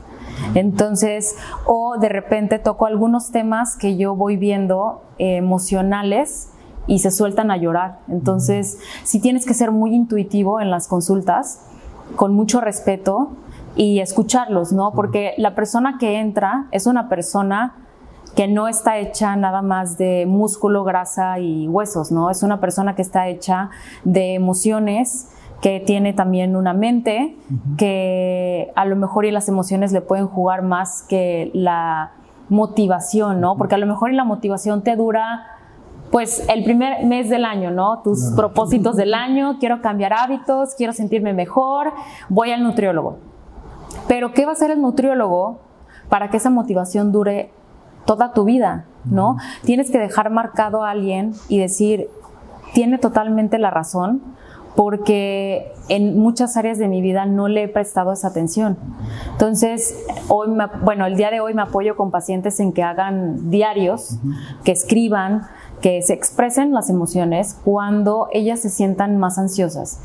Entonces, 0.54 1.36
o 1.66 1.98
de 1.98 2.08
repente 2.08 2.58
toco 2.58 2.86
algunos 2.86 3.30
temas 3.30 3.76
que 3.76 3.96
yo 3.96 4.14
voy 4.14 4.36
viendo 4.36 5.02
eh, 5.18 5.36
emocionales 5.36 6.50
y 6.86 7.00
se 7.00 7.10
sueltan 7.10 7.50
a 7.50 7.56
llorar. 7.56 8.00
Entonces, 8.08 8.78
sí 9.04 9.20
tienes 9.20 9.44
que 9.44 9.54
ser 9.54 9.70
muy 9.70 9.94
intuitivo 9.94 10.60
en 10.60 10.70
las 10.70 10.88
consultas, 10.88 11.66
con 12.16 12.34
mucho 12.34 12.60
respeto 12.60 13.30
y 13.76 14.00
escucharlos, 14.00 14.72
¿no? 14.72 14.92
Porque 14.92 15.34
la 15.36 15.54
persona 15.54 15.98
que 15.98 16.18
entra 16.18 16.66
es 16.72 16.86
una 16.86 17.08
persona 17.08 17.74
que 18.38 18.46
no 18.46 18.68
está 18.68 18.98
hecha 18.98 19.34
nada 19.34 19.62
más 19.62 19.98
de 19.98 20.24
músculo, 20.24 20.84
grasa 20.84 21.40
y 21.40 21.66
huesos, 21.66 22.12
¿no? 22.12 22.30
Es 22.30 22.44
una 22.44 22.60
persona 22.60 22.94
que 22.94 23.02
está 23.02 23.26
hecha 23.26 23.70
de 24.04 24.34
emociones, 24.34 25.34
que 25.60 25.80
tiene 25.80 26.12
también 26.12 26.54
una 26.54 26.72
mente, 26.72 27.36
que 27.76 28.70
a 28.76 28.84
lo 28.84 28.94
mejor 28.94 29.24
y 29.24 29.32
las 29.32 29.48
emociones 29.48 29.90
le 29.90 30.02
pueden 30.02 30.28
jugar 30.28 30.62
más 30.62 31.02
que 31.02 31.50
la 31.52 32.12
motivación, 32.48 33.40
¿no? 33.40 33.56
Porque 33.56 33.74
a 33.74 33.78
lo 33.78 33.86
mejor 33.86 34.12
y 34.12 34.14
la 34.14 34.22
motivación 34.22 34.84
te 34.84 34.94
dura 34.94 35.44
pues 36.12 36.48
el 36.48 36.62
primer 36.62 37.04
mes 37.06 37.30
del 37.30 37.44
año, 37.44 37.72
¿no? 37.72 38.02
Tus 38.02 38.34
propósitos 38.36 38.94
del 38.94 39.14
año, 39.14 39.56
quiero 39.58 39.82
cambiar 39.82 40.12
hábitos, 40.12 40.76
quiero 40.76 40.92
sentirme 40.92 41.32
mejor, 41.32 41.92
voy 42.28 42.52
al 42.52 42.62
nutriólogo. 42.62 43.18
Pero 44.06 44.32
¿qué 44.32 44.44
va 44.44 44.52
a 44.52 44.54
hacer 44.54 44.70
el 44.70 44.80
nutriólogo 44.80 45.58
para 46.08 46.30
que 46.30 46.36
esa 46.36 46.50
motivación 46.50 47.10
dure 47.10 47.57
toda 48.04 48.32
tu 48.32 48.44
vida, 48.44 48.86
¿no? 49.04 49.36
Tienes 49.64 49.90
que 49.90 49.98
dejar 49.98 50.30
marcado 50.30 50.84
a 50.84 50.90
alguien 50.90 51.34
y 51.48 51.58
decir, 51.58 52.08
tiene 52.74 52.98
totalmente 52.98 53.58
la 53.58 53.70
razón, 53.70 54.22
porque 54.76 55.72
en 55.88 56.16
muchas 56.18 56.56
áreas 56.56 56.78
de 56.78 56.86
mi 56.86 57.02
vida 57.02 57.26
no 57.26 57.48
le 57.48 57.64
he 57.64 57.68
prestado 57.68 58.12
esa 58.12 58.28
atención. 58.28 58.78
Entonces, 59.32 60.04
hoy 60.28 60.56
bueno, 60.82 61.06
el 61.06 61.16
día 61.16 61.32
de 61.32 61.40
hoy 61.40 61.52
me 61.52 61.62
apoyo 61.62 61.96
con 61.96 62.12
pacientes 62.12 62.60
en 62.60 62.72
que 62.72 62.84
hagan 62.84 63.50
diarios, 63.50 64.18
que 64.62 64.70
escriban, 64.70 65.48
que 65.80 66.02
se 66.02 66.12
expresen 66.12 66.72
las 66.72 66.90
emociones 66.90 67.58
cuando 67.64 68.28
ellas 68.32 68.60
se 68.60 68.70
sientan 68.70 69.16
más 69.18 69.38
ansiosas. 69.38 70.00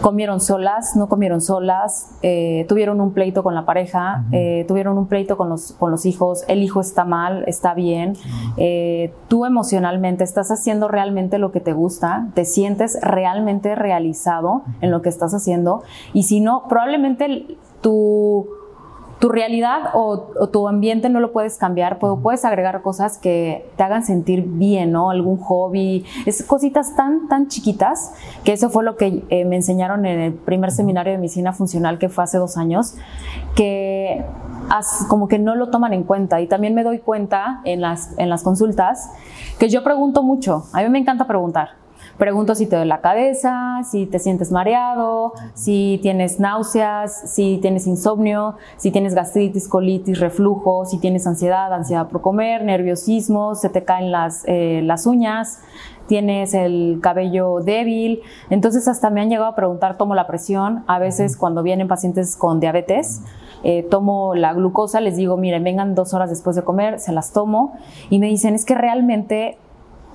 Comieron 0.00 0.40
solas, 0.40 0.96
no 0.96 1.08
comieron 1.08 1.40
solas, 1.40 2.10
eh, 2.22 2.66
tuvieron 2.68 3.00
un 3.00 3.12
pleito 3.12 3.42
con 3.42 3.54
la 3.54 3.64
pareja, 3.64 4.24
eh, 4.32 4.64
tuvieron 4.66 4.98
un 4.98 5.06
pleito 5.06 5.36
con 5.36 5.48
los, 5.48 5.72
con 5.72 5.90
los 5.90 6.06
hijos, 6.06 6.44
el 6.48 6.62
hijo 6.62 6.80
está 6.80 7.04
mal, 7.04 7.44
está 7.46 7.74
bien, 7.74 8.14
eh, 8.56 9.12
tú 9.28 9.44
emocionalmente 9.44 10.24
estás 10.24 10.50
haciendo 10.50 10.88
realmente 10.88 11.38
lo 11.38 11.52
que 11.52 11.60
te 11.60 11.72
gusta, 11.72 12.28
te 12.34 12.44
sientes 12.44 12.98
realmente 13.00 13.74
realizado 13.74 14.62
en 14.80 14.90
lo 14.90 15.02
que 15.02 15.08
estás 15.08 15.34
haciendo 15.34 15.82
y 16.12 16.24
si 16.24 16.40
no, 16.40 16.64
probablemente 16.68 17.56
tu 17.80 18.61
tu 19.22 19.28
realidad 19.28 19.90
o, 19.94 20.48
tu 20.50 20.66
ambiente 20.66 21.08
no 21.08 21.20
lo 21.20 21.30
puedes 21.30 21.56
cambiar, 21.56 22.00
pero 22.00 22.16
puedes 22.16 22.44
agregar 22.44 22.82
cosas 22.82 23.18
que 23.18 23.70
te 23.76 23.84
hagan 23.84 24.04
sentir 24.04 24.42
bien, 24.42 24.90
¿no? 24.90 25.10
Algún 25.10 25.38
hobby, 25.38 26.04
es 26.26 26.42
cositas 26.42 26.96
tan, 26.96 27.28
tan 27.28 27.46
chiquitas, 27.46 28.14
que 28.42 28.52
eso 28.52 28.68
fue 28.68 28.82
lo 28.82 28.96
que 28.96 29.22
eh, 29.28 29.44
me 29.44 29.54
enseñaron 29.54 30.06
en 30.06 30.18
el 30.18 30.32
primer 30.32 30.72
seminario 30.72 31.12
de 31.12 31.18
medicina 31.18 31.52
funcional 31.52 32.00
que 32.00 32.08
fue 32.08 32.24
hace 32.24 32.36
dos 32.36 32.56
años, 32.56 32.96
que 33.54 34.24
como 35.06 35.28
que 35.28 35.38
no 35.38 35.54
lo 35.54 35.68
toman 35.68 35.92
en 35.92 36.02
cuenta. 36.02 36.40
Y 36.40 36.48
también 36.48 36.74
me 36.74 36.82
doy 36.82 36.98
cuenta 36.98 37.60
en 37.64 37.80
las, 37.80 38.18
en 38.18 38.28
las 38.28 38.42
consultas 38.42 39.08
que 39.60 39.68
yo 39.68 39.84
pregunto 39.84 40.24
mucho, 40.24 40.64
a 40.72 40.82
mí 40.82 40.88
me 40.88 40.98
encanta 40.98 41.28
preguntar. 41.28 41.81
Pregunto 42.18 42.54
si 42.54 42.66
te 42.66 42.76
duele 42.76 42.88
la 42.88 43.00
cabeza, 43.00 43.80
si 43.90 44.06
te 44.06 44.18
sientes 44.18 44.52
mareado, 44.52 45.32
si 45.54 45.98
tienes 46.02 46.40
náuseas, 46.40 47.32
si 47.32 47.58
tienes 47.58 47.86
insomnio, 47.86 48.56
si 48.76 48.90
tienes 48.90 49.14
gastritis, 49.14 49.66
colitis, 49.66 50.20
reflujo, 50.20 50.84
si 50.84 50.98
tienes 50.98 51.26
ansiedad, 51.26 51.72
ansiedad 51.72 52.08
por 52.08 52.20
comer, 52.20 52.64
nerviosismo, 52.64 53.54
se 53.54 53.70
te 53.70 53.84
caen 53.84 54.12
las, 54.12 54.44
eh, 54.46 54.82
las 54.84 55.06
uñas, 55.06 55.60
tienes 56.06 56.52
el 56.52 56.98
cabello 57.02 57.60
débil. 57.60 58.20
Entonces 58.50 58.88
hasta 58.88 59.08
me 59.10 59.20
han 59.20 59.30
llegado 59.30 59.48
a 59.48 59.54
preguntar, 59.54 59.96
tomo 59.96 60.14
la 60.14 60.26
presión. 60.26 60.84
A 60.86 60.98
veces 60.98 61.36
cuando 61.36 61.62
vienen 61.62 61.88
pacientes 61.88 62.36
con 62.36 62.60
diabetes, 62.60 63.22
eh, 63.64 63.84
tomo 63.84 64.34
la 64.34 64.52
glucosa, 64.52 65.00
les 65.00 65.16
digo, 65.16 65.36
miren, 65.36 65.64
vengan 65.64 65.94
dos 65.94 66.14
horas 66.14 66.28
después 66.28 66.56
de 66.56 66.62
comer, 66.62 66.98
se 66.98 67.12
las 67.12 67.32
tomo 67.32 67.78
y 68.10 68.18
me 68.18 68.26
dicen, 68.26 68.54
es 68.54 68.64
que 68.64 68.74
realmente 68.74 69.56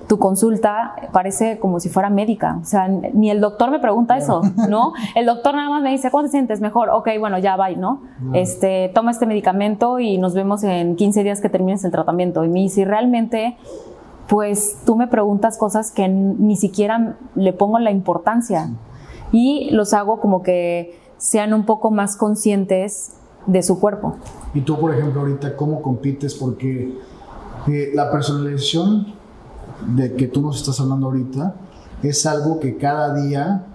tu 0.06 0.18
consulta 0.18 0.94
parece 1.12 1.58
como 1.58 1.80
si 1.80 1.88
fuera 1.88 2.10
médica. 2.10 2.58
O 2.62 2.64
sea, 2.64 2.88
ni 2.88 3.30
el 3.30 3.40
doctor 3.40 3.70
me 3.70 3.78
pregunta 3.78 4.16
eso, 4.16 4.42
¿no? 4.68 4.92
El 5.14 5.26
doctor 5.26 5.54
nada 5.54 5.68
más 5.68 5.82
me 5.82 5.90
dice, 5.90 6.10
¿cómo 6.10 6.24
te 6.24 6.30
sientes? 6.30 6.60
Mejor. 6.60 6.88
Ok, 6.90 7.08
bueno, 7.18 7.38
ya 7.38 7.56
va, 7.56 7.70
¿no? 7.70 8.02
Este, 8.32 8.90
toma 8.94 9.10
este 9.10 9.26
medicamento 9.26 9.98
y 9.98 10.18
nos 10.18 10.34
vemos 10.34 10.62
en 10.64 10.96
15 10.96 11.24
días 11.24 11.40
que 11.40 11.48
termines 11.48 11.84
el 11.84 11.90
tratamiento. 11.90 12.44
Y 12.44 12.48
me 12.48 12.60
dice, 12.60 12.84
realmente, 12.84 13.56
pues 14.28 14.78
tú 14.86 14.96
me 14.96 15.06
preguntas 15.06 15.58
cosas 15.58 15.90
que 15.90 16.08
ni 16.08 16.56
siquiera 16.56 17.16
le 17.34 17.52
pongo 17.52 17.78
la 17.78 17.90
importancia. 17.90 18.70
Y 19.32 19.70
los 19.72 19.92
hago 19.92 20.20
como 20.20 20.42
que 20.42 20.98
sean 21.18 21.52
un 21.52 21.64
poco 21.64 21.90
más 21.90 22.16
conscientes 22.16 23.14
de 23.46 23.62
su 23.62 23.80
cuerpo. 23.80 24.16
Y 24.54 24.60
tú, 24.60 24.78
por 24.78 24.94
ejemplo, 24.94 25.20
ahorita, 25.20 25.56
¿cómo 25.56 25.82
compites? 25.82 26.34
Porque 26.34 26.96
eh, 27.66 27.90
la 27.94 28.10
personalización 28.10 29.17
de 29.86 30.14
que 30.14 30.28
tú 30.28 30.40
nos 30.40 30.56
estás 30.56 30.80
hablando 30.80 31.06
ahorita 31.06 31.54
es 32.02 32.26
algo 32.26 32.60
que 32.60 32.76
cada 32.76 33.14
día 33.14 33.66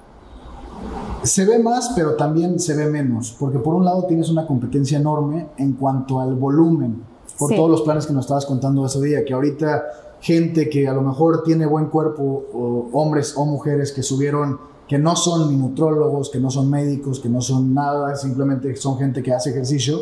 se 1.23 1.45
ve 1.45 1.59
más, 1.59 1.93
pero 1.95 2.15
también 2.15 2.59
se 2.59 2.75
ve 2.75 2.87
menos, 2.87 3.35
porque 3.39 3.59
por 3.59 3.75
un 3.75 3.85
lado 3.85 4.05
tienes 4.05 4.29
una 4.29 4.45
competencia 4.45 4.97
enorme 4.97 5.47
en 5.57 5.73
cuanto 5.73 6.19
al 6.19 6.35
volumen, 6.35 7.03
por 7.39 7.53
todos 7.55 7.69
los 7.69 7.81
planes 7.81 8.05
que 8.05 8.13
nos 8.13 8.25
estabas 8.25 8.45
contando 8.45 8.85
ese 8.85 9.01
día, 9.01 9.23
que 9.23 9.33
ahorita 9.33 9.83
gente 10.19 10.69
que 10.69 10.87
a 10.87 10.93
lo 10.93 11.01
mejor 11.01 11.43
tiene 11.43 11.65
buen 11.65 11.87
cuerpo, 11.87 12.45
o 12.53 12.89
hombres 12.93 13.33
o 13.37 13.45
mujeres 13.45 13.91
que 13.91 14.03
subieron, 14.03 14.59
que 14.87 14.97
no 14.97 15.15
son 15.15 15.49
ni 15.49 15.57
nutrólogos, 15.57 16.29
que 16.29 16.39
no 16.39 16.51
son 16.51 16.69
médicos, 16.69 17.19
que 17.19 17.29
no 17.29 17.41
son 17.41 17.73
nada, 17.73 18.15
simplemente 18.15 18.75
son 18.75 18.97
gente 18.97 19.23
que 19.23 19.33
hace 19.33 19.51
ejercicio, 19.51 19.99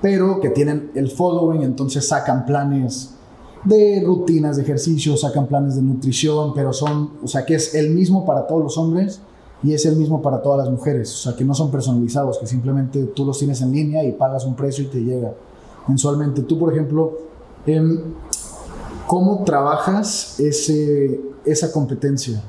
pero 0.00 0.40
que 0.40 0.50
tienen 0.50 0.90
el 0.94 1.10
following, 1.10 1.62
entonces 1.62 2.08
sacan 2.08 2.44
planes 2.44 3.14
de 3.64 4.02
rutinas 4.04 4.56
de 4.56 4.62
ejercicio, 4.62 5.16
sacan 5.16 5.46
planes 5.46 5.76
de 5.76 5.82
nutrición, 5.82 6.52
pero 6.54 6.72
son, 6.72 7.12
o 7.22 7.28
sea, 7.28 7.44
que 7.44 7.54
es 7.54 7.74
el 7.74 7.90
mismo 7.90 8.24
para 8.24 8.46
todos 8.46 8.62
los 8.62 8.78
hombres 8.78 9.20
y 9.62 9.72
es 9.72 9.86
el 9.86 9.96
mismo 9.96 10.20
para 10.20 10.42
todas 10.42 10.64
las 10.64 10.70
mujeres, 10.70 11.12
o 11.12 11.30
sea, 11.30 11.36
que 11.36 11.44
no 11.44 11.54
son 11.54 11.70
personalizados, 11.70 12.38
que 12.38 12.46
simplemente 12.46 13.04
tú 13.04 13.24
los 13.24 13.38
tienes 13.38 13.60
en 13.62 13.72
línea 13.72 14.04
y 14.04 14.12
pagas 14.12 14.44
un 14.44 14.56
precio 14.56 14.84
y 14.84 14.88
te 14.88 14.98
llega 14.98 15.32
mensualmente. 15.86 16.42
Tú, 16.42 16.58
por 16.58 16.72
ejemplo, 16.72 17.12
em, 17.66 18.00
¿cómo 19.06 19.44
trabajas 19.44 20.40
ese, 20.40 21.20
esa 21.44 21.70
competencia? 21.70 22.42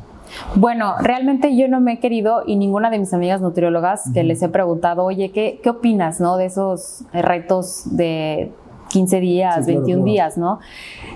Bueno, 0.56 0.96
realmente 1.00 1.56
yo 1.56 1.68
no 1.68 1.80
me 1.80 1.94
he 1.94 2.00
querido 2.00 2.42
y 2.48 2.56
ninguna 2.56 2.90
de 2.90 2.98
mis 2.98 3.14
amigas 3.14 3.40
nutriólogas 3.40 4.10
que 4.16 4.24
les 4.24 4.42
he 4.42 4.50
preguntado, 4.50 5.04
oye, 5.04 5.32
¿qué, 5.32 5.60
qué 5.62 5.70
opinas 5.70 6.20
¿no? 6.20 6.38
de 6.38 6.46
esos 6.46 7.04
retos 7.14 7.84
de 7.86 8.52
15 8.94 9.20
días, 9.20 9.66
21 9.66 10.06
días, 10.06 10.38
¿no? 10.38 10.60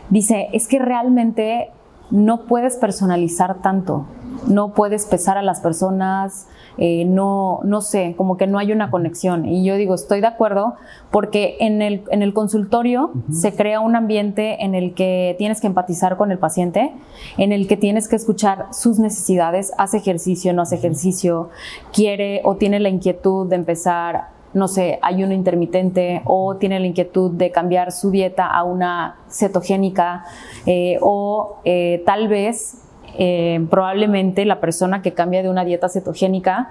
Dice, 0.10 0.50
es 0.52 0.68
que 0.68 0.80
realmente 0.80 1.70
no 2.10 2.46
puedes 2.46 2.78
personalizar 2.78 3.62
tanto, 3.62 4.06
no 4.48 4.74
puedes 4.74 5.06
pesar 5.06 5.38
a 5.38 5.44
las 5.44 5.60
personas, 5.60 6.48
eh, 6.80 7.06
no, 7.06 7.60
no 7.64 7.82
sé, 7.82 8.16
como 8.18 8.36
que 8.38 8.48
no 8.48 8.58
hay 8.58 8.72
una 8.72 8.90
conexión. 8.90 9.46
Y 9.46 9.64
yo 9.64 9.76
digo, 9.76 9.94
estoy 9.94 10.22
de 10.22 10.28
acuerdo, 10.28 10.74
porque 11.12 11.58
en 11.60 11.84
el, 11.84 12.04
en 12.10 12.24
el 12.24 12.34
consultorio 12.34 13.12
se 13.32 13.54
crea 13.54 13.80
un 13.80 13.96
ambiente 13.96 14.64
en 14.64 14.74
el 14.74 14.96
que 14.96 15.36
tienes 15.38 15.62
que 15.62 15.68
empatizar 15.68 16.18
con 16.18 16.32
el 16.32 16.40
paciente, 16.40 16.94
en 17.38 17.52
el 17.52 17.68
que 17.68 17.78
tienes 17.78 18.08
que 18.08 18.16
escuchar 18.16 18.68
sus 18.72 18.98
necesidades, 18.98 19.72
hace 19.78 19.98
ejercicio, 19.98 20.52
no 20.54 20.64
hace 20.64 20.78
ejercicio, 20.78 21.50
quiere 21.94 22.42
o 22.44 22.56
tiene 22.56 22.80
la 22.80 22.90
inquietud 22.90 23.48
de 23.48 23.56
empezar 23.58 24.37
no 24.58 24.68
sé, 24.68 25.00
ayuno 25.02 25.34
intermitente 25.34 26.22
o 26.26 26.56
tiene 26.58 26.80
la 26.80 26.88
inquietud 26.88 27.32
de 27.32 27.52
cambiar 27.52 27.92
su 27.92 28.12
dieta 28.12 28.48
a 28.48 28.64
una 28.64 29.18
cetogénica 29.30 30.26
eh, 30.66 30.98
o 31.02 31.60
eh, 31.64 32.04
tal 32.06 32.28
vez 32.28 32.84
eh, 33.18 33.66
probablemente 33.70 34.46
la 34.46 34.60
persona 34.60 35.02
que 35.02 35.14
cambia 35.14 35.42
de 35.42 35.50
una 35.50 35.64
dieta 35.64 35.90
cetogénica 35.90 36.68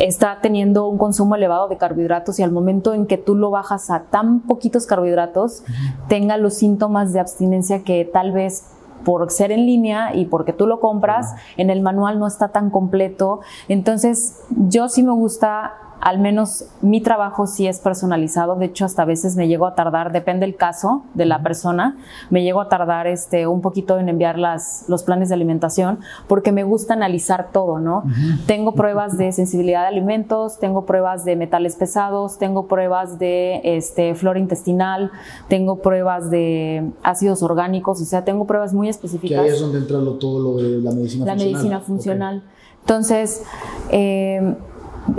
está 0.00 0.38
teniendo 0.40 0.88
un 0.88 0.98
consumo 0.98 1.36
elevado 1.36 1.68
de 1.68 1.76
carbohidratos 1.76 2.38
y 2.38 2.42
al 2.42 2.50
momento 2.50 2.94
en 2.94 3.06
que 3.06 3.18
tú 3.18 3.34
lo 3.34 3.50
bajas 3.50 3.90
a 3.90 4.04
tan 4.04 4.40
poquitos 4.40 4.86
carbohidratos, 4.86 5.62
tenga 6.08 6.36
los 6.36 6.54
síntomas 6.54 7.12
de 7.12 7.20
abstinencia 7.20 7.84
que 7.84 8.04
tal 8.04 8.32
vez 8.32 8.74
por 9.04 9.30
ser 9.30 9.52
en 9.52 9.66
línea 9.66 10.14
y 10.14 10.24
porque 10.24 10.52
tú 10.52 10.66
lo 10.66 10.80
compras, 10.80 11.34
en 11.56 11.70
el 11.70 11.80
manual 11.82 12.18
no 12.18 12.26
está 12.26 12.48
tan 12.48 12.70
completo. 12.70 13.40
Entonces, 13.68 14.40
yo 14.68 14.88
sí 14.88 15.02
me 15.02 15.12
gusta 15.12 15.74
al 16.00 16.18
menos 16.18 16.66
mi 16.82 17.00
trabajo 17.00 17.46
sí 17.46 17.66
es 17.66 17.80
personalizado, 17.80 18.56
de 18.56 18.66
hecho 18.66 18.84
hasta 18.84 19.02
a 19.02 19.04
veces 19.04 19.36
me 19.36 19.48
llego 19.48 19.66
a 19.66 19.74
tardar, 19.74 20.12
depende 20.12 20.44
el 20.46 20.56
caso 20.56 21.04
de 21.14 21.24
la 21.24 21.42
persona, 21.42 21.96
me 22.30 22.42
llego 22.42 22.60
a 22.60 22.68
tardar 22.68 23.06
este, 23.06 23.46
un 23.46 23.60
poquito 23.60 23.98
en 23.98 24.08
enviar 24.08 24.38
las, 24.38 24.84
los 24.88 25.02
planes 25.02 25.28
de 25.28 25.34
alimentación 25.34 26.00
porque 26.28 26.52
me 26.52 26.64
gusta 26.64 26.94
analizar 26.94 27.50
todo, 27.52 27.78
¿no? 27.78 28.04
Tengo 28.46 28.72
pruebas 28.72 29.16
de 29.16 29.32
sensibilidad 29.32 29.82
de 29.82 29.88
alimentos, 29.88 30.58
tengo 30.58 30.84
pruebas 30.84 31.24
de 31.24 31.36
metales 31.36 31.76
pesados, 31.76 32.38
tengo 32.38 32.66
pruebas 32.66 33.18
de 33.18 33.60
este, 33.64 34.14
flora 34.14 34.38
intestinal, 34.38 35.10
tengo 35.48 35.76
pruebas 35.76 36.30
de 36.30 36.92
ácidos 37.02 37.42
orgánicos, 37.42 38.00
o 38.00 38.04
sea, 38.04 38.24
tengo 38.24 38.46
pruebas 38.46 38.74
muy 38.74 38.88
específicas. 38.88 39.40
Que 39.40 39.48
ahí 39.48 39.54
es 39.54 39.60
donde 39.60 39.78
entra 39.78 39.98
lo, 39.98 40.14
todo 40.14 40.40
lo 40.40 40.62
de 40.62 40.80
la 40.80 40.90
medicina 40.90 41.26
la 41.26 41.32
funcional. 41.32 41.52
medicina 41.52 41.80
funcional. 41.80 42.42
Entonces, 42.80 43.42
eh, 43.90 44.54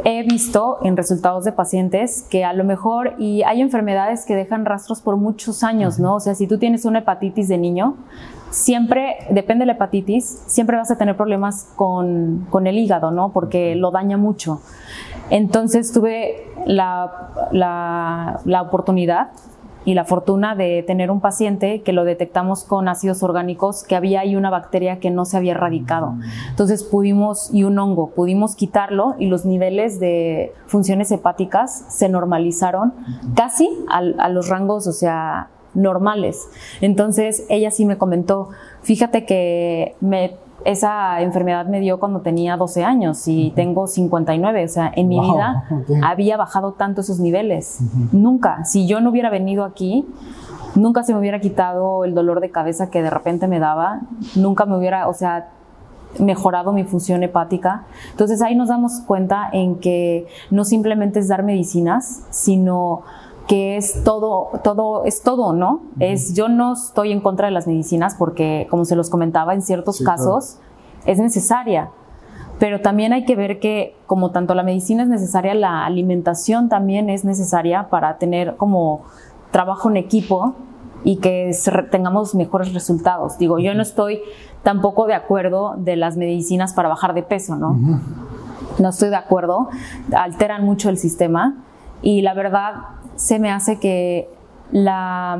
he 0.03 0.23
visto 0.23 0.79
en 0.83 0.97
resultados 0.97 1.43
de 1.43 1.51
pacientes 1.51 2.25
que 2.29 2.43
a 2.43 2.53
lo 2.53 2.63
mejor, 2.63 3.13
y 3.17 3.43
hay 3.43 3.61
enfermedades 3.61 4.25
que 4.25 4.35
dejan 4.35 4.65
rastros 4.65 5.01
por 5.01 5.17
muchos 5.17 5.63
años, 5.63 5.99
¿no? 5.99 6.15
O 6.15 6.19
sea, 6.19 6.35
si 6.35 6.47
tú 6.47 6.57
tienes 6.57 6.85
una 6.85 6.99
hepatitis 6.99 7.47
de 7.47 7.57
niño, 7.57 7.95
siempre, 8.49 9.17
depende 9.29 9.63
de 9.63 9.67
la 9.67 9.73
hepatitis, 9.73 10.43
siempre 10.47 10.77
vas 10.77 10.89
a 10.91 10.97
tener 10.97 11.15
problemas 11.15 11.71
con, 11.75 12.47
con 12.49 12.67
el 12.67 12.77
hígado, 12.77 13.11
¿no? 13.11 13.31
Porque 13.31 13.75
lo 13.75 13.91
daña 13.91 14.17
mucho. 14.17 14.61
Entonces 15.29 15.91
tuve 15.91 16.47
la, 16.65 17.47
la, 17.51 18.39
la 18.45 18.61
oportunidad 18.61 19.29
y 19.85 19.93
la 19.93 20.03
fortuna 20.03 20.55
de 20.55 20.83
tener 20.85 21.11
un 21.11 21.21
paciente 21.21 21.81
que 21.81 21.93
lo 21.93 22.03
detectamos 22.03 22.63
con 22.63 22.87
ácidos 22.87 23.23
orgánicos, 23.23 23.83
que 23.83 23.95
había 23.95 24.21
ahí 24.21 24.35
una 24.35 24.49
bacteria 24.49 24.99
que 24.99 25.11
no 25.11 25.25
se 25.25 25.37
había 25.37 25.51
erradicado. 25.53 26.15
Entonces 26.49 26.83
pudimos, 26.83 27.49
y 27.53 27.63
un 27.63 27.77
hongo, 27.79 28.09
pudimos 28.09 28.55
quitarlo 28.55 29.15
y 29.19 29.27
los 29.27 29.45
niveles 29.45 29.99
de 29.99 30.53
funciones 30.65 31.11
hepáticas 31.11 31.85
se 31.89 32.09
normalizaron 32.09 32.93
casi 33.35 33.69
al- 33.89 34.15
a, 34.19 34.29
los 34.29 34.49
rangos, 34.49 34.87
o 34.87 34.91
sea, 34.91 35.49
normales. 35.75 36.47
Entonces 36.81 37.45
ella 37.49 37.69
sí 37.69 37.85
me 37.85 37.97
comentó, 37.97 38.49
fíjate 38.81 39.25
que 39.25 39.95
me 40.01 40.35
esa 40.65 41.21
enfermedad 41.21 41.67
me 41.67 41.79
dio 41.79 41.99
cuando 41.99 42.21
tenía 42.21 42.57
12 42.57 42.83
años 42.83 43.27
y 43.27 43.51
tengo 43.55 43.85
59, 43.85 44.65
o 44.65 44.67
sea, 44.67 44.91
en 44.93 45.07
mi 45.07 45.17
Wow, 45.17 45.33
vida 45.33 45.63
había 46.03 46.37
bajado 46.37 46.73
tanto 46.73 47.01
esos 47.01 47.19
niveles. 47.19 47.79
Nunca. 48.11 48.65
Si 48.65 48.87
yo 48.87 48.99
no 48.99 49.11
hubiera 49.11 49.29
venido 49.29 49.63
aquí, 49.63 50.07
nunca 50.73 51.03
se 51.03 51.13
me 51.13 51.19
hubiera 51.19 51.39
quitado 51.39 52.03
el 52.03 52.15
dolor 52.15 52.41
de 52.41 52.49
cabeza 52.49 52.89
que 52.89 53.03
de 53.03 53.11
repente 53.11 53.47
me 53.47 53.59
daba. 53.59 54.01
Nunca 54.35 54.65
me 54.65 54.75
hubiera, 54.75 55.07
o 55.07 55.13
sea, 55.13 55.49
mejorado 56.19 56.73
mi 56.73 56.83
función 56.83 57.21
hepática. 57.21 57.83
Entonces 58.09 58.41
ahí 58.41 58.55
nos 58.55 58.69
damos 58.69 59.01
cuenta 59.01 59.47
en 59.53 59.75
que 59.75 60.25
no 60.49 60.65
simplemente 60.65 61.19
es 61.19 61.27
dar 61.27 61.43
medicinas, 61.43 62.23
sino 62.31 63.03
que 63.47 63.77
es 63.77 64.03
todo, 64.03 64.49
todo, 64.63 65.05
es 65.05 65.21
todo, 65.21 65.53
¿no? 65.53 65.81
Es, 65.99 66.33
yo 66.33 66.49
no 66.49 66.73
estoy 66.73 67.11
en 67.11 67.21
contra 67.21 67.47
de 67.47 67.51
las 67.51 67.67
medicinas 67.67 68.15
porque, 68.15 68.67
como 68.69 68.85
se 68.85 68.95
los 68.95 69.09
comentaba, 69.09 69.53
en 69.53 69.61
ciertos 69.61 69.97
Sí, 69.97 70.03
claro. 70.03 70.17
casos 70.17 70.57
es 71.05 71.19
necesaria. 71.19 71.89
Pero 72.57 72.81
también 72.81 73.13
hay 73.13 73.25
que 73.25 73.35
ver 73.35 73.59
que 73.59 73.95
como 74.07 74.31
tanto 74.31 74.55
la 74.55 74.63
medicina 74.63 75.03
es 75.03 75.09
necesaria, 75.09 75.53
la 75.53 75.85
alimentación 75.85 76.69
también 76.69 77.09
es 77.09 77.25
necesaria 77.25 77.89
para 77.89 78.17
tener 78.17 78.55
como 78.55 79.01
trabajo 79.51 79.89
en 79.89 79.97
equipo 79.97 80.55
y 81.03 81.17
que 81.17 81.51
tengamos 81.91 82.33
mejores 82.33 82.73
resultados. 82.73 83.37
Digo, 83.37 83.59
yo 83.59 83.75
no 83.75 83.81
estoy 83.83 84.21
tampoco 84.63 85.05
de 85.05 85.13
acuerdo 85.13 85.75
de 85.77 85.97
las 85.97 86.17
medicinas 86.17 86.73
para 86.73 86.89
bajar 86.89 87.13
de 87.13 87.21
peso, 87.23 87.55
¿no? 87.57 87.77
No 88.79 88.89
estoy 88.89 89.09
de 89.09 89.17
acuerdo, 89.17 89.69
alteran 90.15 90.63
mucho 90.65 90.89
el 90.89 90.97
sistema 90.97 91.57
y 92.05 92.21
la 92.21 92.33
verdad 92.33 92.73
se 93.15 93.39
me 93.39 93.51
hace 93.51 93.79
que 93.79 94.29
la 94.71 95.37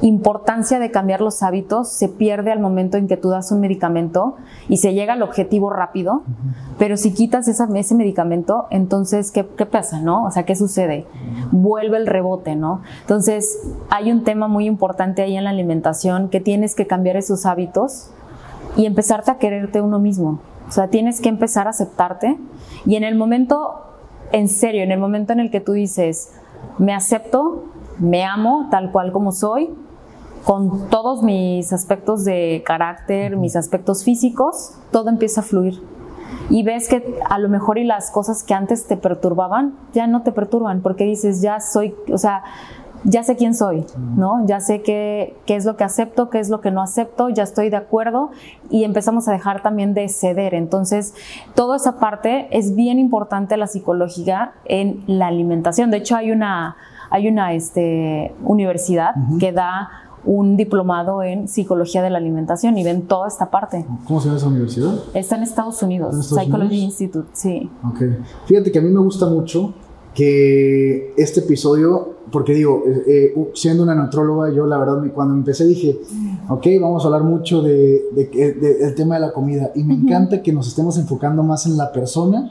importancia 0.00 0.78
de 0.78 0.90
cambiar 0.92 1.20
los 1.20 1.42
hábitos 1.42 1.88
se 1.88 2.08
pierde 2.08 2.52
al 2.52 2.60
momento 2.60 2.96
en 2.96 3.08
que 3.08 3.16
tú 3.16 3.30
das 3.30 3.50
un 3.50 3.60
medicamento 3.60 4.36
y 4.68 4.76
se 4.76 4.94
llega 4.94 5.14
al 5.14 5.22
objetivo 5.22 5.70
rápido, 5.70 6.22
pero 6.78 6.96
si 6.96 7.12
quitas 7.12 7.48
esa- 7.48 7.68
ese 7.74 7.94
medicamento, 7.96 8.66
entonces, 8.70 9.32
¿qué, 9.32 9.44
¿qué 9.56 9.66
pasa, 9.66 10.00
no? 10.00 10.24
O 10.24 10.30
sea, 10.30 10.44
¿qué 10.44 10.54
sucede? 10.54 11.06
Vuelve 11.50 11.96
el 11.96 12.06
rebote, 12.06 12.54
¿no? 12.54 12.82
Entonces, 13.00 13.58
hay 13.90 14.12
un 14.12 14.22
tema 14.22 14.46
muy 14.46 14.66
importante 14.66 15.22
ahí 15.22 15.36
en 15.36 15.44
la 15.44 15.50
alimentación, 15.50 16.28
que 16.28 16.40
tienes 16.40 16.74
que 16.76 16.86
cambiar 16.86 17.16
esos 17.16 17.44
hábitos 17.44 18.10
y 18.76 18.86
empezarte 18.86 19.30
a 19.32 19.38
quererte 19.38 19.80
uno 19.80 19.98
mismo. 19.98 20.38
O 20.68 20.70
sea, 20.70 20.88
tienes 20.88 21.20
que 21.20 21.28
empezar 21.28 21.66
a 21.66 21.70
aceptarte 21.70 22.38
y 22.86 22.94
en 22.94 23.02
el 23.02 23.16
momento, 23.16 23.82
en 24.32 24.48
serio, 24.48 24.82
en 24.82 24.92
el 24.92 24.98
momento 24.98 25.32
en 25.32 25.40
el 25.40 25.50
que 25.50 25.60
tú 25.60 25.72
dices, 25.72 26.32
me 26.78 26.94
acepto, 26.94 27.64
me 27.98 28.24
amo 28.24 28.68
tal 28.70 28.92
cual 28.92 29.12
como 29.12 29.32
soy, 29.32 29.70
con 30.44 30.88
todos 30.88 31.22
mis 31.22 31.72
aspectos 31.72 32.24
de 32.24 32.62
carácter, 32.64 33.36
mis 33.36 33.56
aspectos 33.56 34.04
físicos, 34.04 34.74
todo 34.90 35.10
empieza 35.10 35.40
a 35.40 35.44
fluir. 35.44 35.82
Y 36.50 36.62
ves 36.62 36.88
que 36.88 37.18
a 37.28 37.38
lo 37.38 37.48
mejor 37.48 37.78
y 37.78 37.84
las 37.84 38.10
cosas 38.10 38.42
que 38.42 38.54
antes 38.54 38.86
te 38.86 38.96
perturbaban, 38.96 39.74
ya 39.92 40.06
no 40.06 40.22
te 40.22 40.32
perturban, 40.32 40.80
porque 40.80 41.04
dices, 41.04 41.42
ya 41.42 41.60
soy, 41.60 41.94
o 42.12 42.18
sea, 42.18 42.44
ya 43.04 43.22
sé 43.22 43.36
quién 43.36 43.54
soy, 43.54 43.84
¿no? 44.16 44.46
Ya 44.46 44.60
sé 44.60 44.82
qué, 44.82 45.36
qué 45.46 45.56
es 45.56 45.64
lo 45.64 45.76
que 45.76 45.84
acepto, 45.84 46.30
qué 46.30 46.38
es 46.38 46.48
lo 46.48 46.60
que 46.60 46.70
no 46.70 46.82
acepto, 46.82 47.28
ya 47.28 47.42
estoy 47.42 47.70
de 47.70 47.76
acuerdo 47.76 48.30
y 48.70 48.84
empezamos 48.84 49.28
a 49.28 49.32
dejar 49.32 49.62
también 49.62 49.94
de 49.94 50.08
ceder. 50.08 50.54
Entonces, 50.54 51.14
toda 51.54 51.76
esa 51.76 51.98
parte 51.98 52.48
es 52.50 52.74
bien 52.74 52.98
importante 52.98 53.56
la 53.56 53.66
psicología 53.66 54.52
en 54.64 55.02
la 55.06 55.28
alimentación. 55.28 55.90
De 55.90 55.98
hecho, 55.98 56.16
hay 56.16 56.30
una, 56.30 56.76
hay 57.10 57.28
una 57.28 57.52
este, 57.52 58.34
universidad 58.44 59.14
que 59.38 59.52
da 59.52 59.90
un 60.24 60.56
diplomado 60.56 61.22
en 61.22 61.48
psicología 61.48 62.02
de 62.02 62.10
la 62.10 62.18
alimentación 62.18 62.76
y 62.76 62.84
ven 62.84 63.06
toda 63.06 63.28
esta 63.28 63.50
parte. 63.50 63.86
¿Cómo 64.06 64.20
se 64.20 64.26
llama 64.26 64.38
esa 64.38 64.48
universidad? 64.48 64.92
Está 65.14 65.36
en 65.36 65.42
Estados 65.42 65.82
Unidos, 65.82 66.14
¿En 66.14 66.20
Estados 66.20 66.44
Psychology 66.44 66.66
Unidos? 66.66 66.84
Institute, 66.84 67.28
sí. 67.32 67.70
Ok. 67.84 68.02
Fíjate 68.46 68.72
que 68.72 68.78
a 68.78 68.82
mí 68.82 68.90
me 68.90 69.00
gusta 69.00 69.26
mucho 69.26 69.72
que 70.18 71.14
este 71.16 71.40
episodio, 71.40 72.14
porque 72.32 72.52
digo, 72.52 72.82
eh, 72.88 73.32
eh, 73.36 73.50
siendo 73.54 73.84
una 73.84 73.94
nutróloga, 73.94 74.50
yo 74.52 74.66
la 74.66 74.76
verdad 74.76 75.00
cuando 75.14 75.34
empecé 75.34 75.64
dije, 75.64 76.00
ok, 76.48 76.66
vamos 76.80 77.04
a 77.04 77.06
hablar 77.06 77.22
mucho 77.22 77.62
de, 77.62 78.02
de 78.16 78.24
de- 78.60 78.74
del 78.78 78.94
tema 78.96 79.14
de 79.14 79.20
la 79.20 79.32
comida. 79.32 79.70
Y 79.76 79.84
me 79.84 79.94
encanta 79.94 80.42
que 80.42 80.52
nos 80.52 80.66
estemos 80.66 80.98
enfocando 80.98 81.44
más 81.44 81.66
en 81.66 81.76
la 81.76 81.92
persona 81.92 82.50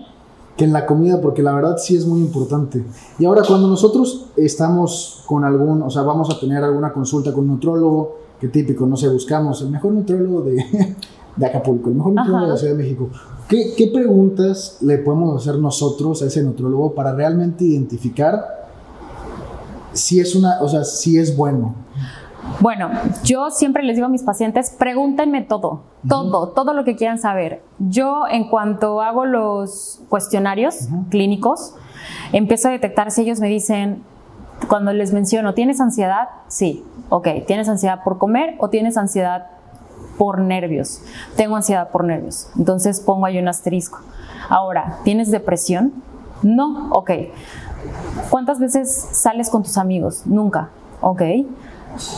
que 0.56 0.64
en 0.64 0.72
la 0.72 0.86
comida, 0.86 1.20
porque 1.22 1.44
la 1.44 1.54
verdad 1.54 1.76
sí 1.78 1.96
es 1.98 2.08
muy 2.08 2.22
importante. 2.22 2.84
Y 3.20 3.26
ahora 3.26 3.42
cuando 3.46 3.68
nosotros 3.68 4.30
estamos 4.38 5.24
con 5.28 5.44
algún, 5.44 5.82
o 5.82 5.90
sea, 5.90 6.04
vamos 6.04 6.34
a 6.34 6.40
tener 6.40 6.64
alguna 6.64 6.94
consulta 6.94 7.32
con 7.34 7.42
un 7.44 7.56
nutrólogo, 7.56 8.16
que 8.40 8.48
típico, 8.48 8.86
no 8.88 8.96
sé, 8.96 9.10
buscamos 9.10 9.62
el 9.62 9.70
mejor 9.72 9.92
nutrólogo 9.92 10.42
de, 10.44 10.56
de 11.38 11.46
Acapulco, 11.46 11.90
el 11.90 11.96
mejor 11.96 12.14
nutrólogo 12.14 12.46
de 12.46 12.52
la. 12.52 12.58
Ciudad 12.58 12.74
de 12.74 12.84
México. 12.84 13.10
¿Qué, 13.48 13.74
qué 13.78 13.88
preguntas 13.88 14.80
le 14.82 14.98
podemos 14.98 15.42
hacer 15.42 15.60
nosotros 15.60 16.22
a 16.22 16.26
ese 16.26 16.44
nutrólogo 16.44 16.94
para 16.94 17.14
realmente 17.14 17.64
identificar 17.64 18.58
si 19.94 20.20
es 20.20 20.36
una, 20.36 20.60
o 20.62 20.68
sea, 20.68 20.84
si 20.84 21.18
es 21.18 21.36
bueno? 21.36 21.74
Bueno, 22.60 22.90
yo 23.24 23.50
siempre 23.52 23.84
les 23.84 23.96
digo 23.96 24.08
a 24.08 24.10
mis 24.10 24.24
pacientes, 24.24 24.72
pregúntenme 24.72 25.42
todo, 25.42 25.82
todo, 26.08 26.50
todo 26.50 26.74
lo 26.74 26.84
que 26.84 26.96
quieran 26.96 27.20
saber. 27.20 27.62
Yo 27.78 28.24
en 28.30 28.50
cuanto 28.50 29.02
hago 29.02 29.26
los 29.26 30.02
cuestionarios 30.10 30.88
clínicos, 31.10 31.76
empiezo 32.32 32.70
a 32.70 32.72
detectar 32.72 33.12
si 33.12 33.22
ellos 33.22 33.40
me 33.40 33.48
dicen, 33.48 34.04
cuando 34.70 34.92
les 34.94 35.14
menciono, 35.14 35.54
¿tienes 35.54 35.80
ansiedad? 35.82 36.30
Sí, 36.48 36.84
ok, 37.10 37.28
¿tienes 37.46 37.70
ansiedad 37.70 38.04
por 38.04 38.18
comer 38.18 38.56
o 38.60 38.70
tienes 38.70 38.98
ansiedad 38.98 39.48
por 40.18 40.40
nervios? 40.40 41.02
Tengo 41.36 41.56
ansiedad 41.56 41.90
por 41.90 42.04
nervios, 42.04 42.50
entonces 42.58 43.00
pongo 43.00 43.26
ahí 43.26 43.38
un 43.40 43.48
asterisco. 43.48 44.00
Ahora, 44.50 45.00
¿tienes 45.04 45.32
depresión? 45.32 45.94
No, 46.44 46.90
ok. 46.92 47.12
¿Cuántas 48.30 48.60
veces 48.60 49.10
sales 49.12 49.50
con 49.50 49.64
tus 49.64 49.78
amigos? 49.78 50.24
Nunca, 50.26 50.70
ok. 51.02 51.22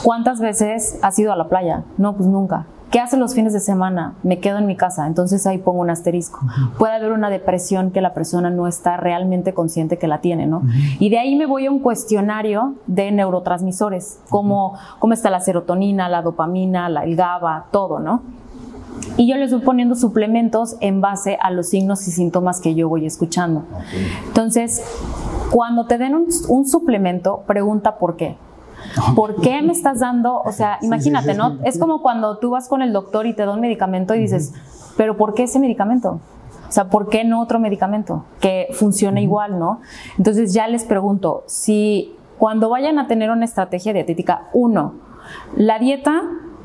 ¿Cuántas 0.04 0.40
veces 0.40 1.00
has 1.02 1.18
ido 1.20 1.32
a 1.32 1.36
la 1.36 1.48
playa? 1.48 1.84
No, 1.98 2.16
pues 2.16 2.28
nunca. 2.28 2.66
¿Qué 2.92 3.00
haces 3.00 3.20
los 3.20 3.36
fines 3.36 3.54
de 3.54 3.60
semana? 3.60 4.16
Me 4.24 4.40
quedo 4.40 4.58
en 4.58 4.66
mi 4.66 4.76
casa, 4.76 5.06
entonces 5.06 5.46
ahí 5.46 5.60
pongo 5.60 5.82
un 5.82 5.92
asterisco. 5.92 6.40
Puede 6.80 6.96
haber 6.96 7.12
una 7.12 7.30
depresión 7.30 7.92
que 7.92 8.02
la 8.02 8.16
persona 8.16 8.50
no 8.50 8.68
está 8.68 8.98
realmente 8.98 9.54
consciente 9.54 10.00
que 10.00 10.08
la 10.08 10.22
tiene, 10.22 10.48
¿no? 10.48 10.64
Y 11.00 11.10
de 11.10 11.20
ahí 11.20 11.36
me 11.36 11.46
voy 11.46 11.68
a 11.68 11.72
un 11.72 11.80
cuestionario 11.80 12.74
de 12.88 13.12
neurotransmisores, 13.12 14.20
como 14.30 14.74
cómo 14.98 15.14
está 15.14 15.30
la 15.30 15.40
serotonina, 15.40 16.10
la 16.10 16.24
dopamina, 16.24 16.90
la, 16.90 17.04
el 17.04 17.16
GABA, 17.16 17.68
todo, 17.72 18.00
¿no? 18.00 18.24
Y 19.18 19.30
yo 19.30 19.36
les 19.38 19.52
voy 19.52 19.62
poniendo 19.62 19.96
suplementos 19.96 20.76
en 20.80 21.00
base 21.00 21.38
a 21.42 21.52
los 21.52 21.70
signos 21.70 22.08
y 22.08 22.12
síntomas 22.12 22.60
que 22.60 22.74
yo 22.74 22.90
voy 22.90 23.06
escuchando. 23.06 23.66
Entonces, 24.28 24.84
cuando 25.52 25.86
te 25.86 25.98
den 26.00 26.16
un, 26.16 26.28
un 26.48 26.68
suplemento, 26.68 27.44
pregunta 27.46 27.98
por 27.98 28.16
qué. 28.16 28.38
¿Por 29.16 29.42
qué 29.42 29.62
me 29.62 29.72
estás 29.72 30.00
dando? 30.00 30.42
O 30.42 30.52
sea, 30.52 30.80
imagínate, 30.82 31.34
¿no? 31.34 31.58
Es 31.64 31.78
como 31.78 32.02
cuando 32.02 32.38
tú 32.38 32.52
vas 32.52 32.68
con 32.68 32.82
el 32.82 32.94
doctor 32.94 33.26
y 33.26 33.34
te 33.34 33.46
da 33.46 33.54
un 33.54 33.62
medicamento 33.62 34.16
y 34.16 34.20
dices, 34.20 34.54
¿pero 34.98 35.18
por 35.18 35.34
qué 35.34 35.44
ese 35.44 35.60
medicamento? 35.60 36.20
O 36.68 36.72
sea, 36.72 36.90
¿por 36.90 37.10
qué 37.10 37.24
no 37.24 37.42
otro 37.42 37.60
medicamento 37.60 38.26
que 38.40 38.68
funcione 38.74 39.22
igual, 39.22 39.58
no? 39.58 39.82
Entonces 40.18 40.54
ya 40.54 40.68
les 40.68 40.86
pregunto, 40.86 41.44
si 41.48 42.16
cuando 42.38 42.70
vayan 42.70 43.00
a 43.00 43.08
tener 43.08 43.32
una 43.32 43.46
estrategia 43.46 43.92
dietética, 43.92 44.50
uno, 44.54 44.94
la 45.56 45.80
dieta 45.80 46.22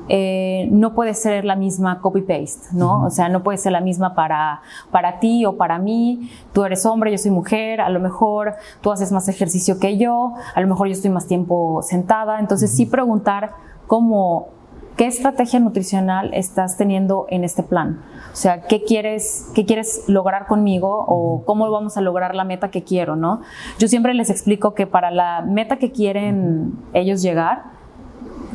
eh, 0.08 0.68
no 0.70 0.94
puede 0.94 1.14
ser 1.14 1.44
la 1.44 1.56
misma 1.56 2.00
copy-paste, 2.00 2.68
¿no? 2.72 3.04
O 3.04 3.10
sea, 3.10 3.28
no 3.28 3.42
puede 3.42 3.58
ser 3.58 3.72
la 3.72 3.80
misma 3.80 4.14
para, 4.14 4.60
para 4.90 5.18
ti 5.18 5.46
o 5.46 5.56
para 5.56 5.78
mí. 5.78 6.30
Tú 6.52 6.64
eres 6.64 6.84
hombre, 6.84 7.10
yo 7.10 7.18
soy 7.18 7.30
mujer, 7.30 7.80
a 7.80 7.88
lo 7.88 8.00
mejor 8.00 8.54
tú 8.82 8.92
haces 8.92 9.12
más 9.12 9.28
ejercicio 9.28 9.78
que 9.78 9.96
yo, 9.96 10.34
a 10.54 10.60
lo 10.60 10.66
mejor 10.66 10.88
yo 10.88 10.92
estoy 10.92 11.10
más 11.10 11.26
tiempo 11.26 11.80
sentada. 11.82 12.38
Entonces, 12.38 12.70
sí 12.70 12.84
preguntar 12.84 13.52
cómo, 13.86 14.48
qué 14.96 15.06
estrategia 15.06 15.58
nutricional 15.58 16.34
estás 16.34 16.76
teniendo 16.76 17.26
en 17.30 17.44
este 17.44 17.62
plan. 17.62 18.02
O 18.32 18.36
sea, 18.36 18.62
¿qué 18.62 18.82
quieres, 18.82 19.48
qué 19.54 19.64
quieres 19.64 20.04
lograr 20.08 20.46
conmigo 20.46 21.04
o 21.06 21.44
cómo 21.46 21.70
vamos 21.70 21.96
a 21.96 22.00
lograr 22.00 22.34
la 22.34 22.44
meta 22.44 22.70
que 22.70 22.82
quiero, 22.82 23.16
¿no? 23.16 23.40
Yo 23.78 23.88
siempre 23.88 24.12
les 24.12 24.28
explico 24.28 24.74
que 24.74 24.86
para 24.86 25.10
la 25.10 25.42
meta 25.42 25.76
que 25.76 25.92
quieren 25.92 26.74
ellos 26.92 27.22
llegar, 27.22 27.62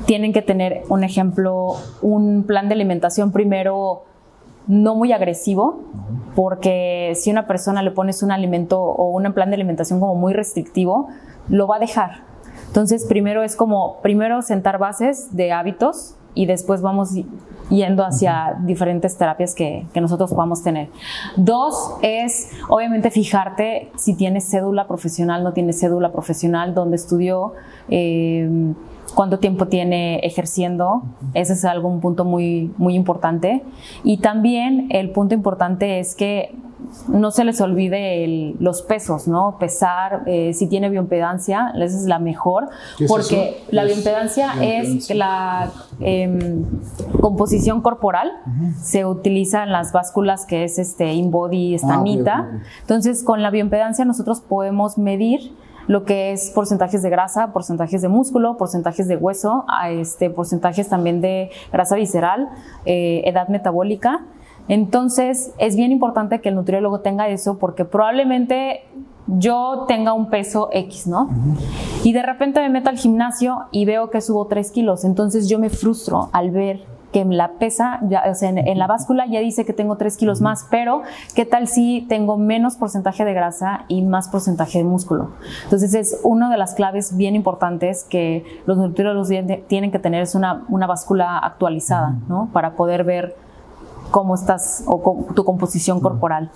tienen 0.05 0.33
que 0.33 0.41
tener 0.41 0.83
un 0.89 1.03
ejemplo, 1.03 1.75
un 2.01 2.43
plan 2.43 2.67
de 2.67 2.75
alimentación 2.75 3.31
primero 3.31 4.03
no 4.67 4.93
muy 4.95 5.11
agresivo, 5.11 5.81
porque 6.35 7.13
si 7.15 7.31
una 7.31 7.47
persona 7.47 7.81
le 7.81 7.89
pones 7.89 8.21
un 8.21 8.31
alimento 8.31 8.79
o 8.79 9.09
un 9.09 9.33
plan 9.33 9.49
de 9.49 9.55
alimentación 9.55 9.99
como 9.99 10.13
muy 10.13 10.33
restrictivo, 10.33 11.07
lo 11.49 11.65
va 11.65 11.77
a 11.77 11.79
dejar. 11.79 12.21
Entonces, 12.67 13.05
primero 13.05 13.43
es 13.43 13.55
como, 13.55 13.99
primero 14.03 14.43
sentar 14.43 14.77
bases 14.77 15.35
de 15.35 15.51
hábitos 15.51 16.15
y 16.35 16.45
después 16.45 16.83
vamos 16.83 17.09
yendo 17.71 18.05
hacia 18.05 18.57
diferentes 18.63 19.17
terapias 19.17 19.55
que, 19.55 19.87
que, 19.91 20.01
nosotros 20.01 20.31
podamos 20.31 20.61
tener. 20.61 20.89
Dos 21.35 21.95
es, 22.03 22.51
obviamente, 22.67 23.09
fijarte 23.09 23.91
si 23.97 24.13
tienes 24.13 24.47
cédula 24.47 24.87
profesional, 24.87 25.43
no 25.43 25.53
tienes 25.53 25.79
cédula 25.79 26.11
profesional, 26.11 26.75
dónde 26.75 26.97
estudió. 26.97 27.53
Eh, 27.89 28.47
cuánto 29.11 29.39
tiempo 29.39 29.67
tiene 29.67 30.19
ejerciendo, 30.19 31.03
ese 31.33 31.53
es 31.53 31.65
algo, 31.65 31.87
un 31.87 32.01
punto 32.01 32.25
muy, 32.25 32.71
muy 32.77 32.95
importante. 32.95 33.63
Y 34.03 34.17
también 34.17 34.87
el 34.91 35.11
punto 35.11 35.35
importante 35.35 35.99
es 35.99 36.15
que 36.15 36.55
no 37.07 37.31
se 37.31 37.43
les 37.43 37.61
olvide 37.61 38.55
los 38.59 38.81
pesos, 38.81 39.27
¿no? 39.27 39.57
Pesar, 39.59 40.23
eh, 40.25 40.53
si 40.53 40.67
tiene 40.67 40.89
bioimpedancia, 40.89 41.71
esa 41.75 41.97
es 41.97 42.05
la 42.05 42.19
mejor, 42.19 42.69
porque 43.07 43.63
la 43.69 43.83
bioimpedancia 43.83 44.53
es, 44.61 45.13
la 45.13 45.71
em, 45.99 46.65
composición 47.19 47.81
corporal, 47.81 48.31
se 48.81 49.05
utiliza 49.05 49.63
en 49.63 49.71
las 49.71 49.91
básculas 49.91 50.45
que 50.45 50.63
es 50.63 50.79
este 50.79 51.13
InBody, 51.13 51.75
estanita. 51.75 52.49
Ah, 52.49 52.63
Entonces, 52.81 53.23
con 53.23 53.43
la 53.43 53.51
bioimpedancia 53.51 54.05
nosotros 54.05 54.41
podemos 54.41 54.97
medir 54.97 55.51
lo 55.89 56.05
que 56.05 56.31
es 56.31 56.51
porcentajes 56.51 57.01
de 57.01 57.09
grasa, 57.09 57.51
porcentajes 57.51 58.03
de 58.03 58.09
músculo, 58.09 58.57
porcentajes 58.57 59.07
de 59.07 59.17
hueso, 59.17 59.65
este, 59.89 60.29
porcentajes 60.29 60.87
también 60.87 61.19
de 61.19 61.49
grasa 61.73 61.95
visceral, 61.95 62.47
eh, 62.85 63.23
edad 63.25 63.47
metabólica. 63.47 64.21
Entonces, 64.67 65.51
es 65.57 65.75
bien 65.75 65.91
importante 65.91 66.41
que 66.41 66.49
el 66.49 66.55
nutriólogo 66.55 66.99
tenga 66.99 67.27
eso 67.27 67.57
porque 67.57 67.85
probablemente 67.85 68.83
yo 69.25 69.85
tenga 69.87 70.13
un 70.13 70.29
peso 70.29 70.69
X, 70.71 71.07
¿no? 71.07 71.27
Y 72.03 72.13
de 72.13 72.21
repente 72.21 72.59
me 72.59 72.69
meto 72.69 72.89
al 72.89 72.97
gimnasio 72.99 73.65
y 73.71 73.85
veo 73.85 74.11
que 74.11 74.21
subo 74.21 74.45
3 74.45 74.69
kilos. 74.69 75.03
Entonces 75.03 75.49
yo 75.49 75.57
me 75.57 75.71
frustro 75.71 76.29
al 76.33 76.51
ver 76.51 76.83
que 77.11 77.25
la 77.25 77.53
pesa, 77.53 77.99
ya, 78.07 78.23
o 78.29 78.35
sea, 78.35 78.49
en, 78.49 78.77
la 78.77 78.87
báscula 78.87 79.25
ya 79.25 79.39
dice 79.39 79.65
que 79.65 79.73
tengo 79.73 79.97
3 79.97 80.15
kilos 80.17 80.41
más, 80.41 80.67
pero 80.69 81.01
¿qué 81.35 81.45
tal 81.45 81.67
si 81.67 82.05
tengo 82.07 82.37
menos 82.37 82.75
porcentaje 82.75 83.25
de 83.25 83.33
grasa 83.33 83.85
y 83.87 84.03
más 84.03 84.29
porcentaje 84.29 84.79
de 84.79 84.83
músculo? 84.83 85.31
Entonces 85.63 85.93
es 85.93 86.19
una 86.23 86.49
de 86.49 86.57
las 86.57 86.75
claves 86.75 87.17
bien 87.17 87.35
importantes 87.35 88.03
que 88.03 88.45
los 88.65 88.77
nutriólogos 88.77 89.29
tienen 89.67 89.91
que 89.91 89.99
tener, 89.99 90.21
es 90.21 90.35
una, 90.35 90.65
una 90.69 90.87
báscula 90.87 91.39
actualizada, 91.39 92.15
¿no? 92.27 92.49
Para 92.53 92.75
poder 92.75 93.03
ver 93.03 93.35
cómo 94.11 94.35
estás 94.35 94.83
o 94.87 95.25
tu 95.35 95.43
composición 95.43 95.99
corporal. 95.99 96.51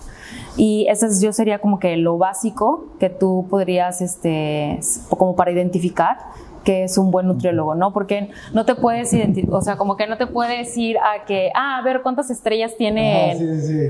Y 0.56 0.86
eso 0.88 1.06
es, 1.06 1.20
yo 1.20 1.32
sería 1.32 1.58
como 1.60 1.78
que 1.78 1.96
lo 1.96 2.18
básico 2.18 2.86
que 2.98 3.10
tú 3.10 3.46
podrías, 3.50 4.00
este, 4.00 4.80
como 5.10 5.34
para 5.34 5.50
identificar 5.50 6.18
que 6.64 6.84
es 6.84 6.98
un 6.98 7.10
buen 7.10 7.26
nutriólogo, 7.26 7.74
¿no? 7.74 7.92
Porque 7.92 8.30
no 8.52 8.64
te 8.64 8.74
puedes 8.74 9.12
identificar, 9.12 9.54
o 9.54 9.62
sea, 9.62 9.76
como 9.76 9.96
que 9.96 10.06
no 10.06 10.16
te 10.16 10.26
puedes 10.26 10.76
ir 10.76 10.98
a 10.98 11.24
que, 11.24 11.50
ah, 11.54 11.78
a 11.78 11.82
ver 11.82 12.02
cuántas 12.02 12.30
estrellas 12.30 12.74
tiene 12.76 13.32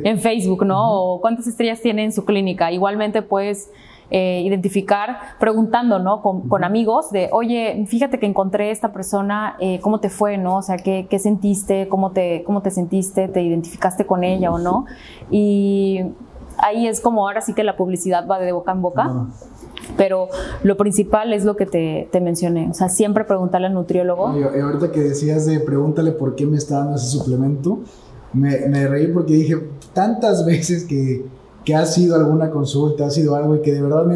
en 0.05 0.19
Facebook, 0.19 0.65
¿no? 0.67 0.93
O 0.93 1.21
cuántas 1.21 1.47
estrellas 1.47 1.81
tiene 1.81 2.05
en 2.05 2.13
su 2.13 2.25
clínica. 2.25 2.73
Igualmente 2.73 3.23
puedes 3.23 3.71
eh, 4.11 4.43
identificar 4.45 5.19
preguntando, 5.41 5.99
¿no? 5.99 6.21
Con, 6.21 6.65
amigos 6.65 7.11
de, 7.11 7.29
oye, 7.33 7.85
fíjate 7.89 8.19
que 8.19 8.27
encontré 8.27 8.71
esta 8.71 8.93
persona, 8.93 9.57
eh, 9.61 9.81
¿cómo 9.81 10.01
te 10.01 10.11
fue, 10.11 10.37
no? 10.37 10.59
O 10.59 10.63
sea, 10.63 10.77
¿qué, 10.77 11.07
qué 11.09 11.19
sentiste? 11.19 11.89
¿Cómo 11.89 12.11
te, 12.11 12.45
¿Cómo 12.45 12.61
te 12.61 12.71
sentiste? 12.71 13.29
¿Te 13.29 13.43
identificaste 13.43 14.07
con 14.07 14.23
ella 14.23 14.53
o 14.53 14.59
no? 14.59 14.85
Y 15.31 16.03
ahí 16.59 16.87
es 16.87 17.01
como 17.01 17.27
ahora 17.27 17.41
sí 17.41 17.55
que 17.55 17.65
la 17.65 17.77
publicidad 17.77 18.27
va 18.29 18.39
de 18.39 18.53
boca 18.53 18.73
en 18.73 18.83
boca. 18.83 19.11
Pero 19.97 20.29
lo 20.63 20.77
principal 20.77 21.33
es 21.33 21.45
lo 21.45 21.57
que 21.57 21.67
te, 21.67 22.09
te, 22.11 22.21
mencioné, 22.21 22.71
o 22.71 22.75
sea, 22.75 22.89
siempre 22.89 23.25
preguntarle 23.25 23.69
al 23.69 23.75
nutriólogo. 23.75 24.35
Y 24.39 24.61
ahorita 24.61 24.91
que 24.91 25.01
decías 25.01 25.47
de 25.47 25.61
pregúntale 25.61 26.13
por 26.13 26.35
qué 26.35 26.47
me 26.47 26.57
está 26.57 26.79
dando 26.79 26.97
ese 26.97 27.07
suplemento, 27.07 27.81
me, 28.33 28.67
me 28.69 28.89
reí 28.89 29.09
porque 29.09 29.35
dije 29.35 29.59
tantas 29.93 30.45
veces 30.45 30.85
que, 30.85 31.25
que 31.65 31.75
ha 31.75 31.87
sido 31.87 32.17
alguna 32.17 32.51
consulta, 32.51 33.07
ha 33.07 33.11
sido 33.11 33.35
algo 33.37 33.57
y 33.57 33.63
que 33.63 33.73
de 33.73 33.83
verdad, 33.83 34.07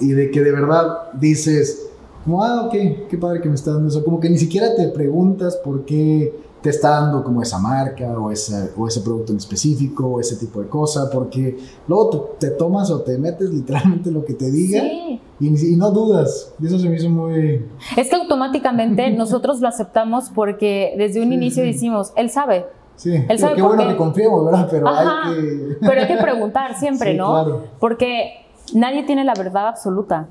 y 0.00 0.08
de 0.08 0.30
que 0.30 0.40
de 0.42 0.52
verdad 0.52 1.12
dices, 1.14 1.88
como, 2.24 2.42
ah, 2.42 2.66
ok, 2.66 2.72
qué 3.08 3.18
padre 3.18 3.40
que 3.40 3.48
me 3.48 3.54
está 3.54 3.72
dando 3.72 3.88
eso, 3.88 4.04
como 4.04 4.18
que 4.18 4.28
ni 4.28 4.38
siquiera 4.38 4.74
te 4.74 4.88
preguntas 4.88 5.56
por 5.56 5.84
qué 5.84 6.34
te 6.66 6.70
está 6.70 7.00
dando 7.00 7.22
como 7.22 7.42
esa 7.42 7.60
marca 7.60 8.18
o, 8.18 8.28
ese, 8.32 8.72
o 8.76 8.88
ese 8.88 9.00
producto 9.00 9.30
en 9.30 9.38
específico 9.38 10.04
o 10.04 10.18
ese 10.18 10.34
tipo 10.34 10.60
de 10.60 10.66
cosa, 10.66 11.08
porque 11.12 11.56
luego 11.86 12.34
te, 12.40 12.50
tomas 12.50 12.90
o 12.90 13.02
te 13.02 13.16
metes 13.18 13.50
literalmente 13.50 14.10
lo 14.10 14.24
que 14.24 14.34
te 14.34 14.50
diga 14.50 14.82
y, 14.82 15.20
y, 15.38 15.76
no 15.76 15.92
dudas. 15.92 16.52
Y 16.60 16.66
eso 16.66 16.76
se 16.76 16.88
me 16.88 16.96
hizo 16.96 17.08
muy... 17.08 17.64
Es 17.96 18.10
que 18.10 18.16
automáticamente 18.16 19.08
nosotros 19.16 19.60
lo 19.60 19.68
aceptamos 19.68 20.32
porque 20.34 20.96
desde 20.98 21.22
un 21.22 21.32
inicio 21.32 21.62
decimos, 21.62 22.12
él 22.16 22.30
sabe. 22.30 22.66
Sí, 22.96 23.14
él 23.14 23.38
sabe 23.38 23.54
qué 23.54 23.62
bueno 23.62 23.86
que 23.86 23.96
confiemos, 23.96 24.44
¿verdad? 24.44 24.66
Pero 24.68 24.88
hay 24.88 25.06
que... 25.06 25.76
Pero 25.82 26.00
hay 26.00 26.06
que 26.08 26.16
preguntar 26.20 26.76
siempre, 26.76 27.14
¿no? 27.14 27.30
Claro. 27.30 27.64
Porque 27.78 28.45
nadie 28.74 29.02
tiene 29.04 29.24
la 29.24 29.34
verdad 29.34 29.68
absoluta. 29.68 30.28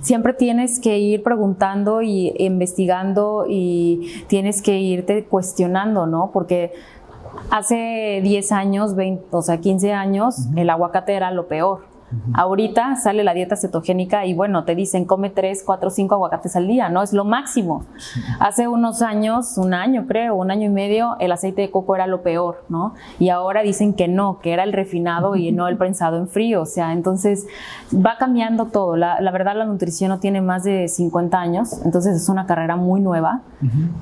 Siempre 0.00 0.34
tienes 0.34 0.80
que 0.80 0.98
ir 0.98 1.22
preguntando 1.22 2.02
y 2.02 2.32
investigando 2.38 3.46
y 3.48 4.24
tienes 4.28 4.62
que 4.62 4.78
irte 4.78 5.24
cuestionando, 5.24 6.06
¿no? 6.06 6.30
Porque 6.32 6.72
hace 7.50 8.20
10 8.22 8.52
años, 8.52 8.94
20, 8.94 9.26
o 9.30 9.42
sea, 9.42 9.58
15 9.58 9.92
años, 9.92 10.48
el 10.56 10.70
aguacate 10.70 11.14
era 11.14 11.30
lo 11.30 11.48
peor. 11.48 11.91
Ahorita 12.34 12.96
sale 12.96 13.24
la 13.24 13.34
dieta 13.34 13.56
cetogénica 13.56 14.26
y 14.26 14.34
bueno, 14.34 14.64
te 14.64 14.74
dicen 14.74 15.04
come 15.04 15.30
3, 15.30 15.62
4, 15.64 15.90
5 15.90 16.14
aguacates 16.14 16.56
al 16.56 16.66
día, 16.66 16.88
¿no? 16.88 17.02
Es 17.02 17.12
lo 17.12 17.24
máximo. 17.24 17.84
Hace 18.40 18.68
unos 18.68 19.02
años, 19.02 19.58
un 19.58 19.74
año 19.74 20.06
creo, 20.06 20.34
un 20.34 20.50
año 20.50 20.66
y 20.66 20.72
medio, 20.72 21.16
el 21.20 21.32
aceite 21.32 21.62
de 21.62 21.70
coco 21.70 21.94
era 21.94 22.06
lo 22.06 22.22
peor, 22.22 22.64
¿no? 22.68 22.94
Y 23.18 23.28
ahora 23.28 23.62
dicen 23.62 23.94
que 23.94 24.08
no, 24.08 24.38
que 24.40 24.52
era 24.52 24.64
el 24.64 24.72
refinado 24.72 25.36
y 25.36 25.52
no 25.52 25.68
el 25.68 25.76
prensado 25.76 26.16
en 26.16 26.28
frío. 26.28 26.62
O 26.62 26.66
sea, 26.66 26.92
entonces 26.92 27.46
va 27.94 28.16
cambiando 28.18 28.66
todo. 28.66 28.96
La, 28.96 29.18
verdad, 29.32 29.56
la 29.56 29.64
nutrición 29.64 30.10
no 30.10 30.18
tiene 30.18 30.40
más 30.40 30.64
de 30.64 30.88
50 30.88 31.38
años, 31.38 31.80
entonces 31.84 32.16
es 32.16 32.28
una 32.28 32.46
carrera 32.46 32.76
muy 32.76 33.00
nueva. 33.00 33.42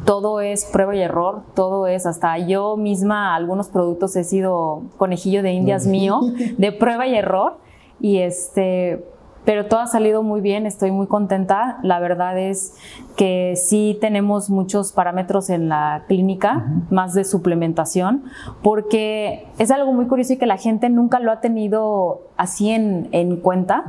Todo 0.05 0.41
es 0.41 0.65
prueba 0.65 0.97
y 0.97 1.01
error, 1.01 1.43
todo 1.55 1.87
es 1.87 2.07
hasta 2.07 2.39
yo 2.39 2.77
misma, 2.77 3.35
algunos 3.35 3.69
productos 3.69 4.17
he 4.17 4.25
sido 4.25 4.83
conejillo 4.97 5.43
de 5.43 5.53
indias 5.53 5.87
mío, 5.87 6.21
de 6.57 6.73
prueba 6.73 7.07
y 7.07 7.15
error 7.15 7.59
y 8.01 8.19
este, 8.19 9.05
pero 9.45 9.67
todo 9.67 9.81
ha 9.81 9.87
salido 9.87 10.23
muy 10.23 10.41
bien, 10.41 10.67
estoy 10.67 10.91
muy 10.91 11.07
contenta. 11.07 11.79
La 11.83 11.99
verdad 11.99 12.39
es 12.39 12.75
que 13.17 13.55
sí 13.57 13.97
tenemos 14.01 14.51
muchos 14.51 14.93
parámetros 14.93 15.51
en 15.51 15.69
la 15.69 16.05
clínica, 16.09 16.67
más 16.91 17.15
de 17.15 17.25
suplementación, 17.25 18.25
porque 18.63 19.49
es 19.59 19.71
algo 19.71 19.93
muy 19.93 20.07
curioso 20.07 20.35
y 20.35 20.37
que 20.37 20.47
la 20.47 20.59
gente 20.59 20.89
nunca 20.91 21.21
lo 21.21 21.33
ha 21.33 21.41
tenido 21.41 22.29
así 22.37 22.71
en, 22.71 23.09
en 23.13 23.37
cuenta, 23.37 23.85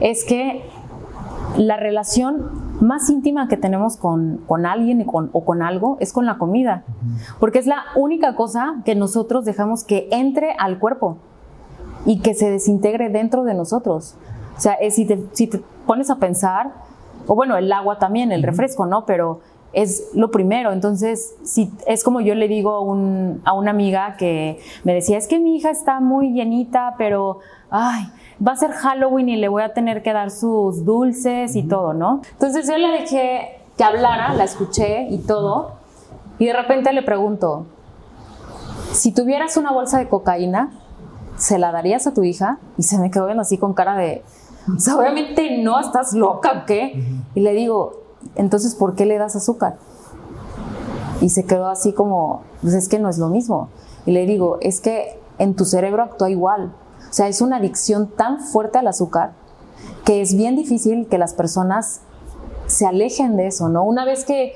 es 0.00 0.24
que 0.24 0.62
la 1.56 1.76
relación 1.76 2.48
más 2.80 3.10
íntima 3.10 3.48
que 3.48 3.56
tenemos 3.56 3.96
con, 3.96 4.38
con 4.46 4.66
alguien 4.66 5.04
o 5.06 5.44
con 5.44 5.62
algo 5.62 5.96
es 6.00 6.12
con 6.12 6.26
la 6.26 6.38
comida, 6.38 6.84
porque 7.38 7.58
es 7.58 7.66
la 7.66 7.84
única 7.96 8.34
cosa 8.34 8.76
que 8.84 8.94
nosotros 8.94 9.44
dejamos 9.44 9.84
que 9.84 10.08
entre 10.10 10.54
al 10.58 10.78
cuerpo 10.78 11.18
y 12.06 12.20
que 12.20 12.34
se 12.34 12.50
desintegre 12.50 13.08
dentro 13.10 13.44
de 13.44 13.54
nosotros. 13.54 14.14
O 14.56 14.60
sea, 14.60 14.76
si, 14.90 15.04
te, 15.06 15.18
si 15.32 15.46
te 15.46 15.60
pones 15.86 16.10
a 16.10 16.16
pensar, 16.16 16.72
o 17.26 17.34
bueno, 17.34 17.56
el 17.56 17.70
agua 17.72 17.98
también, 17.98 18.32
el 18.32 18.42
refresco, 18.42 18.86
¿no? 18.86 19.04
Pero 19.06 19.40
es 19.72 20.08
lo 20.14 20.30
primero. 20.30 20.72
Entonces, 20.72 21.34
si 21.44 21.70
es 21.86 22.02
como 22.02 22.20
yo 22.20 22.34
le 22.34 22.48
digo 22.48 22.72
a, 22.74 22.80
un- 22.80 23.40
a 23.44 23.52
una 23.52 23.70
amiga 23.70 24.16
que 24.18 24.58
me 24.84 24.94
decía, 24.94 25.16
es 25.18 25.28
que 25.28 25.38
mi 25.38 25.56
hija 25.56 25.70
está 25.70 26.00
muy 26.00 26.32
llenita, 26.32 26.94
pero, 26.98 27.38
ay, 27.70 28.04
va 28.46 28.52
a 28.52 28.56
ser 28.56 28.72
Halloween 28.72 29.28
y 29.28 29.36
le 29.36 29.48
voy 29.48 29.62
a 29.62 29.72
tener 29.72 30.02
que 30.02 30.12
dar 30.12 30.30
sus 30.30 30.84
dulces 30.84 31.54
y 31.56 31.62
todo, 31.62 31.92
¿no? 31.94 32.20
Entonces 32.32 32.66
yo 32.68 32.76
le 32.78 32.88
dejé 32.88 33.60
que 33.76 33.84
hablara, 33.84 34.34
la 34.34 34.44
escuché 34.44 35.06
y 35.08 35.18
todo, 35.18 35.72
y 36.38 36.46
de 36.46 36.52
repente 36.52 36.92
le 36.92 37.02
pregunto, 37.02 37.66
si 38.92 39.12
tuvieras 39.12 39.56
una 39.56 39.70
bolsa 39.72 39.98
de 39.98 40.08
cocaína, 40.08 40.70
¿se 41.40 41.58
la 41.58 41.72
darías 41.72 42.06
a 42.06 42.12
tu 42.12 42.22
hija? 42.22 42.58
Y 42.76 42.82
se 42.82 42.98
me 42.98 43.10
quedó 43.10 43.24
viendo 43.24 43.42
así 43.42 43.56
con 43.56 43.72
cara 43.72 43.96
de, 43.96 44.22
o 44.76 44.78
sea, 44.78 44.96
obviamente 44.96 45.58
no, 45.62 45.80
estás 45.80 46.12
loca 46.12 46.64
qué. 46.66 47.02
Y 47.34 47.40
le 47.40 47.52
digo, 47.54 48.02
entonces, 48.36 48.74
¿por 48.74 48.94
qué 48.94 49.06
le 49.06 49.18
das 49.18 49.36
azúcar? 49.36 49.76
Y 51.20 51.30
se 51.30 51.44
quedó 51.44 51.68
así 51.68 51.92
como, 51.92 52.42
pues 52.60 52.74
es 52.74 52.88
que 52.88 52.98
no 52.98 53.08
es 53.08 53.18
lo 53.18 53.28
mismo. 53.28 53.68
Y 54.04 54.12
le 54.12 54.26
digo, 54.26 54.58
es 54.60 54.80
que 54.80 55.18
en 55.38 55.56
tu 55.56 55.64
cerebro 55.64 56.02
actúa 56.02 56.30
igual. 56.30 56.74
O 57.08 57.12
sea, 57.12 57.26
es 57.28 57.40
una 57.40 57.56
adicción 57.56 58.08
tan 58.08 58.40
fuerte 58.40 58.78
al 58.78 58.86
azúcar 58.86 59.32
que 60.04 60.20
es 60.20 60.36
bien 60.36 60.56
difícil 60.56 61.08
que 61.08 61.18
las 61.18 61.34
personas 61.34 62.02
se 62.66 62.86
alejen 62.86 63.36
de 63.36 63.46
eso, 63.46 63.68
¿no? 63.68 63.82
Una 63.82 64.04
vez 64.04 64.24
que, 64.24 64.54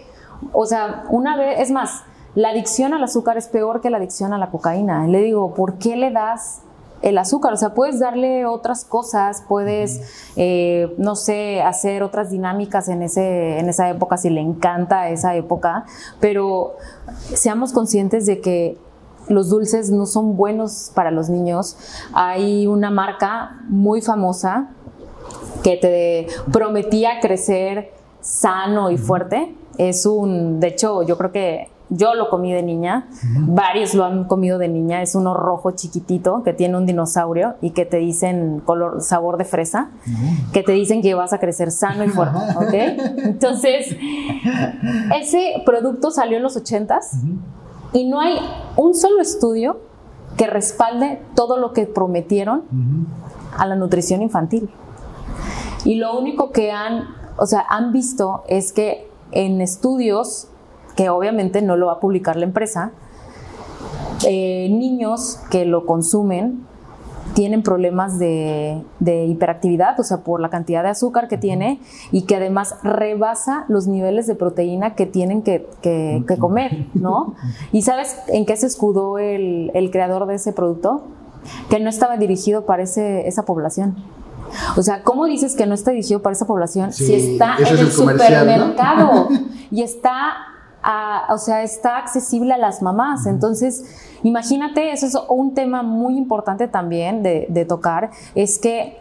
o 0.52 0.66
sea, 0.66 1.04
una 1.08 1.36
vez, 1.36 1.60
es 1.60 1.70
más, 1.70 2.02
la 2.34 2.50
adicción 2.50 2.92
al 2.92 3.02
azúcar 3.02 3.38
es 3.38 3.48
peor 3.48 3.80
que 3.80 3.90
la 3.90 3.96
adicción 3.96 4.32
a 4.32 4.38
la 4.38 4.50
cocaína. 4.50 5.08
Y 5.08 5.10
le 5.10 5.22
digo, 5.22 5.54
¿por 5.54 5.78
qué 5.78 5.96
le 5.96 6.10
das 6.10 6.63
el 7.04 7.18
azúcar? 7.18 7.52
O 7.52 7.56
sea, 7.56 7.74
puedes 7.74 8.00
darle 8.00 8.46
otras 8.46 8.84
cosas, 8.84 9.44
puedes, 9.46 10.00
eh, 10.36 10.92
no 10.98 11.16
sé, 11.16 11.62
hacer 11.62 12.02
otras 12.02 12.30
dinámicas 12.30 12.88
en, 12.88 13.02
ese, 13.02 13.58
en 13.58 13.68
esa 13.68 13.88
época 13.90 14.16
si 14.16 14.30
le 14.30 14.40
encanta 14.40 15.10
esa 15.10 15.36
época, 15.36 15.84
pero 16.18 16.76
seamos 17.34 17.72
conscientes 17.72 18.26
de 18.26 18.40
que 18.40 18.78
los 19.28 19.50
dulces 19.50 19.90
no 19.90 20.06
son 20.06 20.36
buenos 20.36 20.90
para 20.94 21.10
los 21.10 21.28
niños. 21.28 21.76
Hay 22.12 22.66
una 22.66 22.90
marca 22.90 23.60
muy 23.68 24.00
famosa 24.02 24.70
que 25.62 25.76
te 25.76 26.26
prometía 26.52 27.20
crecer 27.20 27.92
sano 28.20 28.90
y 28.90 28.98
fuerte. 28.98 29.54
Es 29.78 30.06
un, 30.06 30.60
de 30.60 30.68
hecho, 30.68 31.02
yo 31.02 31.16
creo 31.18 31.32
que 31.32 31.73
yo 31.90 32.14
lo 32.14 32.30
comí 32.30 32.52
de 32.52 32.62
niña, 32.62 33.08
varios 33.40 33.94
lo 33.94 34.04
han 34.04 34.24
comido 34.24 34.58
de 34.58 34.68
niña, 34.68 35.02
es 35.02 35.14
uno 35.14 35.34
rojo 35.34 35.72
chiquitito 35.72 36.42
que 36.42 36.52
tiene 36.52 36.76
un 36.76 36.86
dinosaurio 36.86 37.54
y 37.60 37.70
que 37.70 37.84
te 37.84 37.98
dicen 37.98 38.60
color, 38.64 39.02
sabor 39.02 39.36
de 39.36 39.44
fresa, 39.44 39.90
que 40.52 40.62
te 40.62 40.72
dicen 40.72 41.02
que 41.02 41.14
vas 41.14 41.32
a 41.32 41.38
crecer 41.38 41.70
sano 41.70 42.04
y 42.04 42.08
fuerte, 42.08 42.38
¿ok? 42.56 42.74
Entonces, 43.24 43.96
ese 45.20 45.62
producto 45.66 46.10
salió 46.10 46.38
en 46.38 46.42
los 46.42 46.56
ochentas 46.56 47.18
y 47.92 48.08
no 48.08 48.20
hay 48.20 48.36
un 48.76 48.94
solo 48.94 49.20
estudio 49.20 49.80
que 50.36 50.46
respalde 50.46 51.22
todo 51.36 51.58
lo 51.58 51.72
que 51.72 51.86
prometieron 51.86 52.64
a 53.56 53.66
la 53.66 53.76
nutrición 53.76 54.22
infantil. 54.22 54.70
Y 55.84 55.96
lo 55.96 56.18
único 56.18 56.50
que 56.50 56.72
han, 56.72 57.08
o 57.36 57.46
sea, 57.46 57.64
han 57.68 57.92
visto 57.92 58.42
es 58.48 58.72
que 58.72 59.10
en 59.32 59.60
estudios, 59.60 60.48
que 60.96 61.08
obviamente 61.10 61.62
no 61.62 61.76
lo 61.76 61.86
va 61.86 61.94
a 61.94 62.00
publicar 62.00 62.36
la 62.36 62.44
empresa, 62.44 62.92
eh, 64.26 64.68
niños 64.70 65.40
que 65.50 65.64
lo 65.64 65.86
consumen 65.86 66.64
tienen 67.34 67.62
problemas 67.64 68.18
de, 68.20 68.80
de 69.00 69.24
hiperactividad, 69.26 69.98
o 69.98 70.04
sea, 70.04 70.18
por 70.18 70.40
la 70.40 70.50
cantidad 70.50 70.84
de 70.84 70.90
azúcar 70.90 71.26
que 71.26 71.36
tiene 71.36 71.80
y 72.12 72.22
que 72.22 72.36
además 72.36 72.76
rebasa 72.84 73.64
los 73.68 73.88
niveles 73.88 74.28
de 74.28 74.36
proteína 74.36 74.94
que 74.94 75.06
tienen 75.06 75.42
que, 75.42 75.66
que- 75.82 76.22
que 76.28 76.36
comer, 76.38 76.86
¿no? 76.94 77.34
¿Y 77.72 77.82
sabes 77.82 78.16
en 78.28 78.46
qué 78.46 78.56
se 78.56 78.66
escudó 78.68 79.18
el, 79.18 79.72
el 79.74 79.90
creador 79.90 80.26
de 80.26 80.36
ese 80.36 80.52
producto? 80.52 81.02
Que 81.70 81.80
no 81.80 81.88
estaba 81.90 82.16
dirigido 82.18 82.66
para 82.66 82.84
ese- 82.84 83.26
esa 83.26 83.44
población. 83.44 83.96
O 84.76 84.82
sea, 84.82 85.02
¿cómo 85.02 85.24
dices 85.24 85.56
que 85.56 85.66
no 85.66 85.74
está 85.74 85.90
dirigido 85.90 86.22
para 86.22 86.34
esa 86.34 86.46
población 86.46 86.92
Sí, 86.92 87.06
si 87.06 87.14
está 87.14 87.56
en 87.58 87.64
es 87.64 87.70
el, 87.72 87.78
el 87.80 87.92
comercial, 87.96 88.46
¿no? 88.46 88.52
supermercado 88.52 89.28
y 89.72 89.82
está, 89.82 90.34
a- 90.84 91.26
o 91.32 91.38
sea, 91.38 91.62
está 91.62 91.96
accesible 91.98 92.52
a 92.54 92.58
las 92.58 92.82
mamás? 92.82 93.26
Entonces, 93.26 93.84
imagínate, 94.22 94.92
eso 94.92 95.06
es 95.06 95.16
un 95.28 95.54
tema 95.54 95.82
muy 95.82 96.16
importante 96.16 96.68
también 96.68 97.22
de, 97.22 97.46
de 97.48 97.64
tocar, 97.64 98.10
es 98.34 98.58
que 98.58 98.98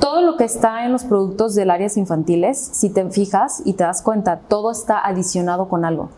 todo 0.00 0.22
lo 0.22 0.36
que 0.36 0.44
está 0.44 0.84
en 0.84 0.92
los 0.92 1.04
productos 1.04 1.54
del 1.54 1.70
áreas 1.70 1.96
infantiles, 1.96 2.58
si 2.58 2.90
te 2.90 3.08
fijas 3.10 3.62
y 3.64 3.74
te 3.74 3.84
das 3.84 4.02
cuenta, 4.02 4.38
todo 4.48 4.70
está 4.70 4.98
adicionado 5.04 5.68
con 5.68 5.84
algo. 5.84 6.08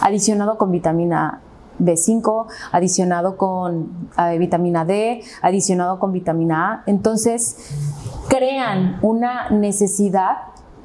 Adicionado 0.00 0.56
con 0.56 0.70
vitamina 0.70 1.40
B5, 1.78 2.46
adicionado 2.72 3.36
con 3.36 4.08
eh, 4.18 4.38
vitamina 4.38 4.84
D, 4.84 5.22
adicionado 5.42 5.98
con 5.98 6.12
vitamina 6.12 6.72
A. 6.72 6.82
Entonces, 6.86 7.56
crean 8.28 8.98
una 9.02 9.50
necesidad 9.50 10.36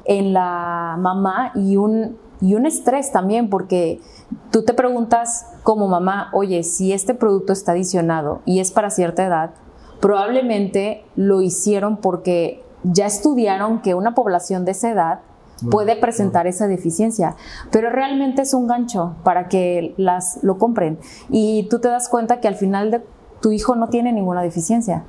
en 0.04 0.32
la 0.34 0.96
mamá 0.98 1.50
y 1.54 1.76
un, 1.76 2.16
y 2.44 2.54
un 2.54 2.66
estrés 2.66 3.10
también, 3.10 3.48
porque 3.48 4.02
tú 4.50 4.64
te 4.64 4.74
preguntas 4.74 5.46
como 5.62 5.88
mamá, 5.88 6.28
oye, 6.34 6.62
si 6.62 6.92
este 6.92 7.14
producto 7.14 7.54
está 7.54 7.72
adicionado 7.72 8.42
y 8.44 8.60
es 8.60 8.70
para 8.70 8.90
cierta 8.90 9.24
edad, 9.24 9.52
probablemente 10.02 11.06
lo 11.16 11.40
hicieron 11.40 11.96
porque 11.96 12.62
ya 12.82 13.06
estudiaron 13.06 13.80
que 13.80 13.94
una 13.94 14.14
población 14.14 14.66
de 14.66 14.72
esa 14.72 14.90
edad 14.90 15.20
puede 15.70 15.96
presentar 15.96 16.46
esa 16.46 16.66
deficiencia, 16.66 17.34
pero 17.70 17.88
realmente 17.88 18.42
es 18.42 18.52
un 18.52 18.66
gancho 18.66 19.14
para 19.24 19.48
que 19.48 19.94
las 19.96 20.38
lo 20.42 20.58
compren. 20.58 20.98
Y 21.30 21.66
tú 21.70 21.78
te 21.78 21.88
das 21.88 22.10
cuenta 22.10 22.40
que 22.40 22.48
al 22.48 22.56
final 22.56 22.90
de 22.90 23.02
tu 23.40 23.52
hijo 23.52 23.74
no 23.74 23.88
tiene 23.88 24.12
ninguna 24.12 24.42
deficiencia. 24.42 25.04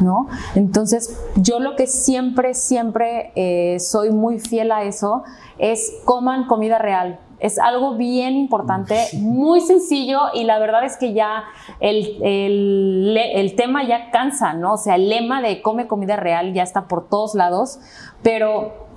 ¿No? 0.00 0.28
Entonces, 0.54 1.18
yo 1.36 1.58
lo 1.58 1.74
que 1.74 1.86
siempre, 1.86 2.54
siempre 2.54 3.32
eh, 3.34 3.80
soy 3.80 4.10
muy 4.10 4.38
fiel 4.38 4.70
a 4.70 4.84
eso 4.84 5.24
es 5.58 5.92
coman 6.04 6.46
comida 6.46 6.78
real. 6.78 7.20
Es 7.40 7.58
algo 7.58 7.96
bien 7.96 8.34
importante, 8.34 8.96
muy 9.14 9.60
sencillo 9.60 10.22
y 10.34 10.42
la 10.42 10.58
verdad 10.58 10.84
es 10.84 10.96
que 10.96 11.12
ya 11.12 11.44
el, 11.78 12.18
el, 12.22 13.16
el 13.16 13.54
tema 13.54 13.84
ya 13.86 14.10
cansa, 14.10 14.54
¿no? 14.54 14.74
O 14.74 14.76
sea, 14.76 14.96
el 14.96 15.08
lema 15.08 15.40
de 15.40 15.62
come 15.62 15.86
comida 15.86 16.16
real 16.16 16.52
ya 16.52 16.64
está 16.64 16.88
por 16.88 17.08
todos 17.08 17.36
lados, 17.36 17.78
pero 18.22 18.87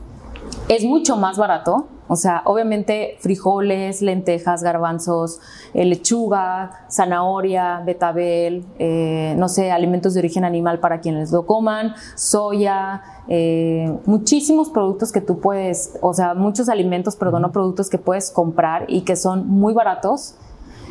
es 0.67 0.83
mucho 0.85 1.17
más 1.17 1.37
barato. 1.37 1.87
O 2.07 2.17
sea, 2.17 2.41
obviamente 2.43 3.15
frijoles, 3.21 4.01
lentejas, 4.01 4.63
garbanzos, 4.63 5.39
eh, 5.73 5.85
lechuga, 5.85 6.85
zanahoria, 6.89 7.81
betabel, 7.85 8.65
eh, 8.79 9.33
no 9.37 9.47
sé, 9.47 9.71
alimentos 9.71 10.13
de 10.13 10.19
origen 10.19 10.43
animal 10.43 10.79
para 10.79 10.99
quienes 10.99 11.31
lo 11.31 11.45
coman, 11.45 11.93
soya, 12.15 13.01
eh, 13.29 13.97
muchísimos 14.05 14.69
productos 14.69 15.13
que 15.13 15.21
tú 15.21 15.39
puedes, 15.39 15.97
o 16.01 16.13
sea, 16.13 16.33
muchos 16.33 16.67
alimentos, 16.67 17.15
perdón, 17.15 17.43
no 17.43 17.53
productos 17.53 17.89
que 17.89 17.97
puedes 17.97 18.29
comprar 18.29 18.83
y 18.89 19.03
que 19.03 19.15
son 19.15 19.47
muy 19.47 19.73
baratos. 19.73 20.35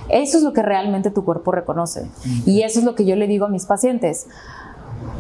Eso 0.09 0.39
es 0.39 0.43
lo 0.43 0.55
que 0.55 0.63
realmente 0.63 1.11
tu 1.11 1.25
cuerpo 1.27 1.53
reconoce. 1.53 2.11
Y 2.47 2.63
eso 2.63 2.79
es 2.79 2.85
lo 2.87 2.95
que 2.95 3.05
yo 3.05 3.15
le 3.15 3.27
digo 3.27 3.45
a 3.45 3.49
mis 3.51 3.67
pacientes. 3.67 4.27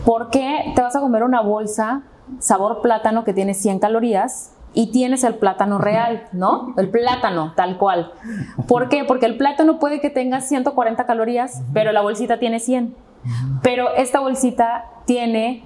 ¿Por 0.07 0.31
qué 0.31 0.73
te 0.75 0.81
vas 0.81 0.97
a 0.97 1.01
comer 1.01 1.25
una 1.25 1.43
bolsa 1.43 2.05
sabor 2.39 2.81
plátano 2.83 3.25
que 3.25 3.33
tiene 3.33 3.55
100 3.55 3.79
calorías 3.81 4.53
y 4.73 4.93
tienes 4.93 5.25
el 5.25 5.35
plátano 5.35 5.79
real, 5.79 6.29
¿no? 6.33 6.75
El 6.77 6.89
plátano, 6.91 7.55
tal 7.57 7.77
cual. 7.77 8.13
¿Por 8.69 8.89
qué? 8.89 9.05
Porque 9.05 9.27
el 9.27 9.37
plátano 9.37 9.79
puede 9.81 10.01
que 10.01 10.11
tenga 10.11 10.41
140 10.41 11.07
calorías, 11.07 11.63
pero 11.75 11.91
la 11.93 12.03
bolsita 12.03 12.39
tiene 12.39 12.61
100. 12.61 12.95
Pero 13.63 13.95
esta 13.97 14.21
bolsita 14.21 14.85
tiene, 15.07 15.65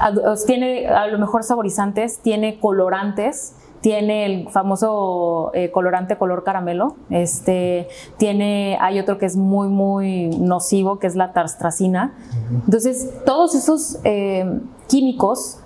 a- 0.00 0.12
tiene 0.46 0.88
a 0.88 1.06
lo 1.08 1.18
mejor 1.18 1.44
saborizantes, 1.44 2.20
tiene 2.22 2.58
colorantes, 2.58 3.54
tiene 3.80 4.26
el 4.26 4.48
famoso 4.50 5.50
eh, 5.54 5.70
colorante 5.70 6.18
color 6.18 6.44
caramelo, 6.44 6.96
este, 7.08 7.88
tiene, 8.18 8.76
hay 8.80 8.98
otro 8.98 9.18
que 9.18 9.26
es 9.26 9.36
muy, 9.36 9.68
muy 9.68 10.28
nocivo, 10.38 10.98
que 10.98 11.06
es 11.06 11.16
la 11.16 11.32
tarstracina. 11.32 12.14
Entonces, 12.64 13.10
todos 13.24 13.54
esos 13.54 13.98
eh, 14.04 14.60
químicos, 14.86 15.60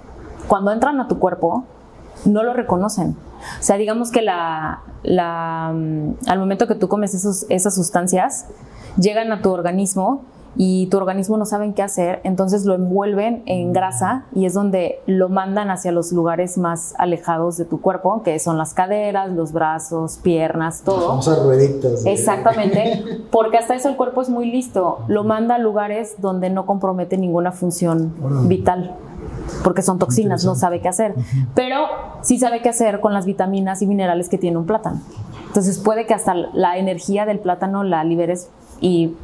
cuando 0.47 0.71
entran 0.71 1.01
a 1.01 1.09
tu 1.09 1.19
cuerpo, 1.19 1.65
no 2.25 2.43
lo 2.43 2.55
reconocen. 2.55 3.17
O 3.61 3.63
sea, 3.63 3.77
digamos 3.77 4.11
que 4.11 4.23
la, 4.23 4.83
la, 5.03 5.73
mm, 5.75 6.29
al 6.29 6.39
momento 6.39 6.67
que 6.67 6.77
tú 6.77 6.89
comes 6.89 7.15
esos, 7.15 7.47
esas 7.49 7.75
sustancias, 7.75 8.47
llegan 8.97 9.33
a 9.33 9.43
tu 9.43 9.51
organismo 9.51 10.23
y 10.57 10.87
tu 10.87 10.97
organismo 10.99 11.37
no 11.37 11.45
saben 11.47 11.75
qué 11.75 11.83
hacer, 11.83 12.21
entonces 12.25 12.65
lo 12.65 12.75
envuelven 12.75 13.43
en 13.47 13.73
grasa 13.73 14.25
y 14.35 14.47
es 14.47 14.55
donde 14.55 15.01
lo 15.07 15.29
mandan 15.29 15.71
hacia 15.71 15.91
los 15.93 16.13
lugares 16.13 16.59
más 16.59 16.95
alejados 16.99 17.57
de 17.57 17.65
tu 17.65 17.81
cuerpo, 17.81 18.23
que 18.23 18.39
son 18.39 18.57
las 18.59 18.75
caderas, 18.75 19.31
los 19.33 19.53
brazos, 19.53 20.19
piernas, 20.23 20.83
todo. 20.85 21.09
Famosas 21.09 21.43
rueditas. 21.43 22.05
de- 22.05 22.13
Exactamente, 22.13 23.05
porque 23.31 23.59
hasta 23.59 23.75
eso 23.75 23.89
el 23.89 23.97
cuerpo 23.97 24.23
es 24.23 24.29
muy 24.31 24.51
listo, 24.51 25.01
lo 25.09 25.25
manda 25.25 25.57
a 25.57 25.59
lugares 25.59 26.15
donde 26.19 26.51
no 26.51 26.67
compromete 26.67 27.17
ninguna 27.19 27.53
función 27.53 28.13
vital. 28.49 28.95
porque 29.63 29.83
son 29.83 29.99
toxinas, 29.99 30.45
no 30.45 30.55
sabe 30.55 30.81
qué 30.81 30.89
hacer. 30.89 31.15
Pero 31.55 31.79
sí 32.23 32.39
sabe 32.39 32.63
qué 32.63 32.69
hacer 32.71 33.01
con 33.01 33.13
las 33.13 33.27
vitaminas 33.27 33.83
y 33.83 33.87
minerales 33.87 34.29
que 34.29 34.39
tiene 34.39 34.57
un 34.59 34.65
plátano. 34.67 35.01
Entonces 35.49 35.79
puede 35.79 36.07
que 36.07 36.15
hasta 36.15 36.35
la 36.35 36.79
energía 36.79 37.27
del 37.27 37.39
plátano 37.41 37.85
la 37.85 38.05
liberes 38.05 38.49
y 38.81 39.15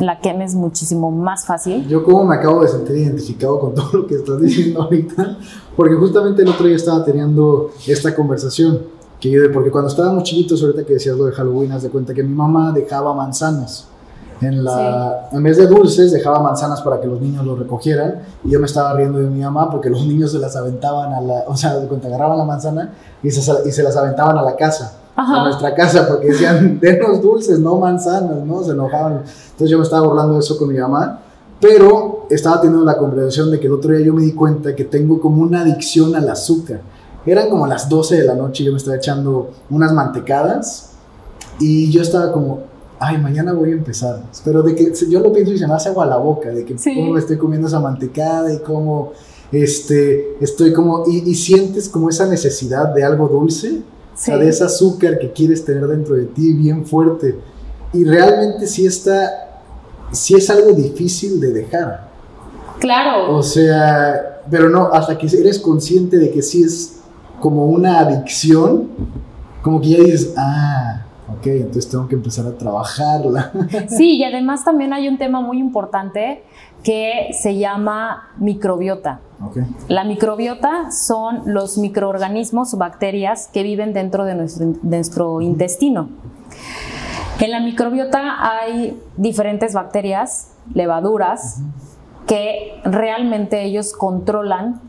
la 0.00 0.20
quemes 0.20 0.54
muchísimo 0.54 1.10
más 1.10 1.44
fácil. 1.44 1.86
Yo 1.86 2.04
como 2.04 2.24
me 2.24 2.36
acabo 2.36 2.62
de 2.62 2.68
sentir 2.68 2.96
identificado 2.96 3.58
con 3.58 3.74
todo 3.74 3.90
lo 3.92 4.06
que 4.06 4.16
estás 4.16 4.40
diciendo 4.40 4.82
ahorita, 4.84 5.38
porque 5.76 5.94
justamente 5.94 6.42
el 6.42 6.48
otro 6.48 6.66
día 6.66 6.76
estaba 6.76 7.04
teniendo 7.04 7.70
esta 7.86 8.14
conversación, 8.14 8.80
que 9.20 9.30
yo, 9.30 9.52
porque 9.52 9.70
cuando 9.70 9.90
estábamos 9.90 10.22
chiquitos, 10.24 10.62
ahorita 10.62 10.84
que 10.84 10.94
decías 10.94 11.16
lo 11.16 11.26
de 11.26 11.32
Halloween, 11.32 11.72
haz 11.72 11.82
de 11.82 11.90
cuenta 11.90 12.14
que 12.14 12.22
mi 12.22 12.34
mamá 12.34 12.72
dejaba 12.72 13.14
manzanas. 13.14 13.86
En, 14.40 14.64
la, 14.64 15.28
en 15.32 15.42
vez 15.42 15.58
de 15.58 15.66
dulces, 15.66 16.12
dejaba 16.12 16.40
manzanas 16.40 16.80
para 16.80 16.98
que 16.98 17.06
los 17.06 17.20
niños 17.20 17.44
los 17.44 17.58
recogieran. 17.58 18.22
Y 18.42 18.50
yo 18.50 18.58
me 18.58 18.64
estaba 18.64 18.94
riendo 18.94 19.18
de 19.18 19.26
mi 19.26 19.40
mamá 19.40 19.70
porque 19.70 19.90
los 19.90 20.06
niños 20.06 20.32
se 20.32 20.38
las 20.38 20.56
aventaban 20.56 21.12
a 21.12 21.20
la. 21.20 21.44
O 21.46 21.54
sea, 21.58 21.76
de 21.76 21.86
cuenta 21.86 22.08
agarraban 22.08 22.38
la 22.38 22.44
manzana 22.46 22.94
y 23.22 23.30
se, 23.30 23.68
y 23.68 23.70
se 23.70 23.82
las 23.82 23.94
aventaban 23.98 24.38
a 24.38 24.42
la 24.42 24.56
casa 24.56 24.99
a 25.28 25.44
nuestra 25.44 25.74
casa 25.74 26.08
porque 26.08 26.28
decían, 26.28 26.78
denos 26.80 27.20
dulces, 27.20 27.58
no 27.58 27.76
manzanas, 27.78 28.44
¿no? 28.44 28.62
Se 28.62 28.72
enojaban. 28.72 29.22
Entonces 29.24 29.70
yo 29.70 29.78
me 29.78 29.84
estaba 29.84 30.06
burlando 30.06 30.34
de 30.34 30.40
eso 30.40 30.56
con 30.56 30.68
mi 30.68 30.78
mamá, 30.78 31.20
pero 31.60 32.26
estaba 32.30 32.60
teniendo 32.60 32.84
la 32.84 32.96
comprensión 32.96 33.50
de 33.50 33.60
que 33.60 33.66
el 33.66 33.74
otro 33.74 33.92
día 33.92 34.06
yo 34.06 34.14
me 34.14 34.22
di 34.22 34.32
cuenta 34.32 34.74
que 34.74 34.84
tengo 34.84 35.20
como 35.20 35.42
una 35.42 35.62
adicción 35.62 36.14
al 36.14 36.28
azúcar. 36.28 36.80
Eran 37.26 37.50
como 37.50 37.66
las 37.66 37.88
12 37.88 38.16
de 38.16 38.24
la 38.24 38.34
noche 38.34 38.64
yo 38.64 38.72
me 38.72 38.78
estaba 38.78 38.96
echando 38.96 39.50
unas 39.68 39.92
mantecadas 39.92 40.92
y 41.58 41.90
yo 41.90 42.00
estaba 42.00 42.32
como, 42.32 42.60
ay, 42.98 43.18
mañana 43.18 43.52
voy 43.52 43.70
a 43.70 43.74
empezar. 43.74 44.22
Pero 44.42 44.62
de 44.62 44.74
que 44.74 44.92
yo 45.08 45.20
lo 45.20 45.32
pienso 45.32 45.52
y 45.52 45.58
se 45.58 45.66
me 45.66 45.74
hace 45.74 45.90
agua 45.90 46.06
la 46.06 46.16
boca, 46.16 46.48
de 46.48 46.64
que 46.64 46.76
cómo 46.76 47.18
estoy 47.18 47.36
comiendo 47.36 47.68
esa 47.68 47.78
mantecada 47.78 48.52
y 48.52 48.60
cómo 48.60 49.12
este, 49.52 50.42
estoy 50.42 50.72
como, 50.72 51.04
y, 51.06 51.30
y 51.30 51.34
sientes 51.34 51.90
como 51.90 52.08
esa 52.08 52.26
necesidad 52.26 52.94
de 52.94 53.04
algo 53.04 53.28
dulce 53.28 53.82
o 54.20 54.22
sea, 54.22 54.36
de 54.36 54.50
ese 54.50 54.64
azúcar 54.64 55.18
que 55.18 55.32
quieres 55.32 55.64
tener 55.64 55.86
dentro 55.86 56.14
de 56.14 56.26
ti 56.26 56.52
bien 56.52 56.84
fuerte. 56.84 57.38
Y 57.94 58.04
realmente 58.04 58.66
sí 58.66 58.84
está, 58.84 59.62
sí 60.12 60.34
es 60.34 60.50
algo 60.50 60.72
difícil 60.72 61.40
de 61.40 61.54
dejar. 61.54 62.10
Claro. 62.80 63.34
O 63.34 63.42
sea, 63.42 64.42
pero 64.50 64.68
no, 64.68 64.88
hasta 64.92 65.16
que 65.16 65.26
eres 65.26 65.58
consciente 65.58 66.18
de 66.18 66.30
que 66.30 66.42
sí 66.42 66.62
es 66.62 67.00
como 67.40 67.64
una 67.64 68.00
adicción, 68.00 68.90
como 69.62 69.80
que 69.80 69.88
ya 69.88 69.98
dices, 70.00 70.34
ah, 70.36 71.06
ok, 71.38 71.46
entonces 71.46 71.88
tengo 71.88 72.08
que 72.08 72.14
empezar 72.14 72.46
a 72.46 72.56
trabajarla. 72.56 73.52
Sí, 73.88 74.16
y 74.16 74.24
además 74.24 74.64
también 74.64 74.92
hay 74.92 75.08
un 75.08 75.18
tema 75.18 75.40
muy 75.40 75.58
importante 75.58 76.42
que 76.82 77.30
se 77.32 77.58
llama 77.58 78.30
microbiota. 78.38 79.20
La 79.88 80.04
microbiota 80.04 80.90
son 80.90 81.42
los 81.46 81.78
microorganismos 81.78 82.74
o 82.74 82.76
bacterias 82.76 83.48
que 83.52 83.62
viven 83.62 83.92
dentro 83.92 84.24
de 84.24 84.34
nuestro, 84.34 85.40
intestino. 85.40 86.08
En 87.38 87.50
la 87.50 87.60
microbiota 87.60 88.36
hay 88.38 89.00
diferentes 89.16 89.72
bacterias, 89.72 90.52
levaduras, 90.74 91.62
que 92.26 92.80
realmente 92.84 93.62
ellos 93.64 93.94
controlan 93.94 94.80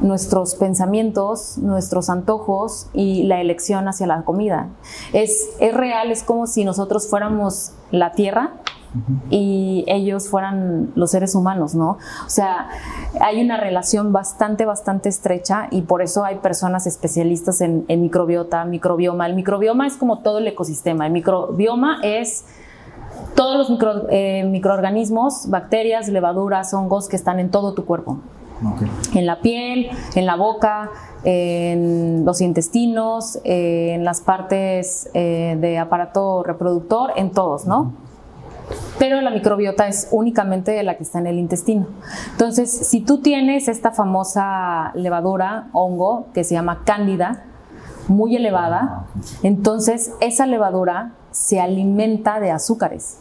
nuestros 0.00 0.54
pensamientos, 0.54 1.58
nuestros 1.58 2.10
antojos 2.10 2.88
y 2.92 3.24
la 3.24 3.40
elección 3.40 3.88
hacia 3.88 4.06
la 4.06 4.22
comida. 4.22 4.68
Es, 5.12 5.50
es 5.60 5.74
real, 5.74 6.10
es 6.10 6.22
como 6.22 6.46
si 6.46 6.64
nosotros 6.64 7.08
fuéramos 7.08 7.72
la 7.90 8.12
tierra 8.12 8.54
y 9.30 9.84
ellos 9.86 10.28
fueran 10.28 10.90
los 10.96 11.12
seres 11.12 11.34
humanos, 11.34 11.74
¿no? 11.74 11.98
O 12.26 12.28
sea, 12.28 12.68
hay 13.20 13.40
una 13.40 13.56
relación 13.56 14.12
bastante, 14.12 14.64
bastante 14.64 15.08
estrecha 15.08 15.68
y 15.70 15.82
por 15.82 16.02
eso 16.02 16.24
hay 16.24 16.36
personas 16.36 16.86
especialistas 16.86 17.60
en, 17.60 17.84
microbiota, 17.88 18.64
microbioma. 18.64 19.26
El 19.26 19.34
microbioma 19.34 19.86
es 19.86 19.96
como 19.96 20.20
todo 20.20 20.38
el 20.38 20.48
ecosistema. 20.48 21.06
El 21.06 21.12
microbioma 21.12 22.00
es 22.02 22.46
todos 23.36 23.70
los 23.70 23.78
eh, 24.10 24.44
microorganismos, 24.44 25.48
bacterias, 25.48 26.08
levaduras, 26.08 26.74
hongos 26.74 27.08
que 27.08 27.16
están 27.16 27.38
en 27.38 27.50
todo 27.50 27.74
tu 27.74 27.84
cuerpo. 27.84 28.18
En 29.14 29.26
la 29.26 29.40
piel, 29.40 29.90
en 30.14 30.26
la 30.26 30.36
boca, 30.36 30.90
en 31.24 32.24
los 32.24 32.40
intestinos, 32.40 33.38
en 33.44 34.04
las 34.04 34.20
partes 34.20 35.10
eh, 35.14 35.56
de 35.60 35.78
aparato 35.78 36.42
reproductor, 36.42 37.12
en 37.16 37.30
todos, 37.30 37.66
¿no? 37.66 37.92
pero 38.98 39.20
la 39.20 39.30
microbiota 39.30 39.88
es 39.88 40.08
únicamente 40.10 40.80
la 40.82 40.96
que 40.96 41.02
está 41.02 41.18
en 41.18 41.26
el 41.26 41.38
intestino. 41.38 41.86
Entonces, 42.32 42.70
si 42.70 43.00
tú 43.00 43.18
tienes 43.18 43.66
esta 43.68 43.92
famosa 43.92 44.92
levadura, 44.94 45.68
hongo, 45.72 46.26
que 46.34 46.44
se 46.44 46.54
llama 46.54 46.82
cándida, 46.84 47.44
muy 48.08 48.36
elevada, 48.36 49.06
entonces 49.42 50.12
esa 50.20 50.46
levadura 50.46 51.12
se 51.30 51.60
alimenta 51.60 52.40
de 52.40 52.50
azúcares. 52.50 53.18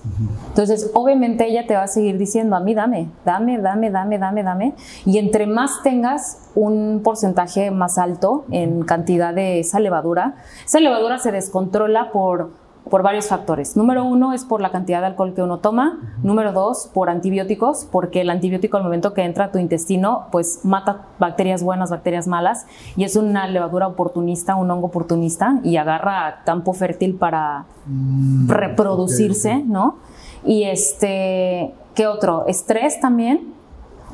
Entonces, 0.48 0.92
obviamente 0.94 1.48
ella 1.48 1.68
te 1.68 1.76
va 1.76 1.84
a 1.84 1.88
seguir 1.88 2.18
diciendo, 2.18 2.56
a 2.56 2.60
mí 2.60 2.74
dame, 2.74 3.10
dame, 3.26 3.60
dame, 3.60 3.92
dame, 3.92 4.18
dame, 4.18 4.44
dame. 4.44 4.76
Y 5.06 5.18
entre 5.18 5.46
más 5.48 5.84
tengas 5.84 6.50
un 6.56 7.02
porcentaje 7.04 7.72
más 7.72 7.98
alto 7.98 8.46
en 8.52 8.84
cantidad 8.84 9.34
de 9.34 9.60
esa 9.60 9.80
levadura, 9.80 10.36
esa 10.66 10.80
levadura 10.80 11.20
se 11.20 11.32
descontrola 11.32 12.12
por 12.12 12.52
por 12.90 13.04
varios 13.04 13.28
factores. 13.28 13.78
Número 13.78 14.04
uno 14.04 14.34
es 14.34 14.46
por 14.46 14.62
la 14.62 14.72
cantidad 14.72 15.02
de 15.02 15.08
alcohol 15.08 15.34
que 15.34 15.42
uno 15.42 15.60
toma. 15.60 16.00
Número 16.24 16.54
dos, 16.54 16.90
por 16.94 17.10
antibióticos, 17.10 17.88
porque 17.92 18.22
el 18.22 18.30
antibiótico 18.30 18.78
al 18.78 18.84
momento 18.84 19.14
que 19.14 19.24
entra 19.24 19.46
a 19.46 19.52
tu 19.52 19.60
intestino, 19.60 20.28
pues 20.32 20.62
mata 20.64 21.06
bacterias 21.20 21.64
buenas, 21.64 21.92
bacterias 21.92 22.28
malas, 22.28 22.66
y 22.96 23.04
es 23.04 23.16
una 23.16 23.48
levadura 23.48 23.88
oportunista, 23.88 24.56
un 24.56 24.72
hongo 24.72 24.88
oportunista, 24.88 25.60
y 25.64 25.78
agarra 25.78 26.42
campo 26.46 26.74
fértil 26.74 27.16
para 27.16 27.66
mm, 27.86 28.50
reproducirse, 28.50 29.64
¿no? 29.64 29.98
Y 30.44 30.64
este, 30.64 31.74
¿qué 31.96 32.08
otro? 32.08 32.46
Estrés 32.48 33.00
también, 33.00 33.54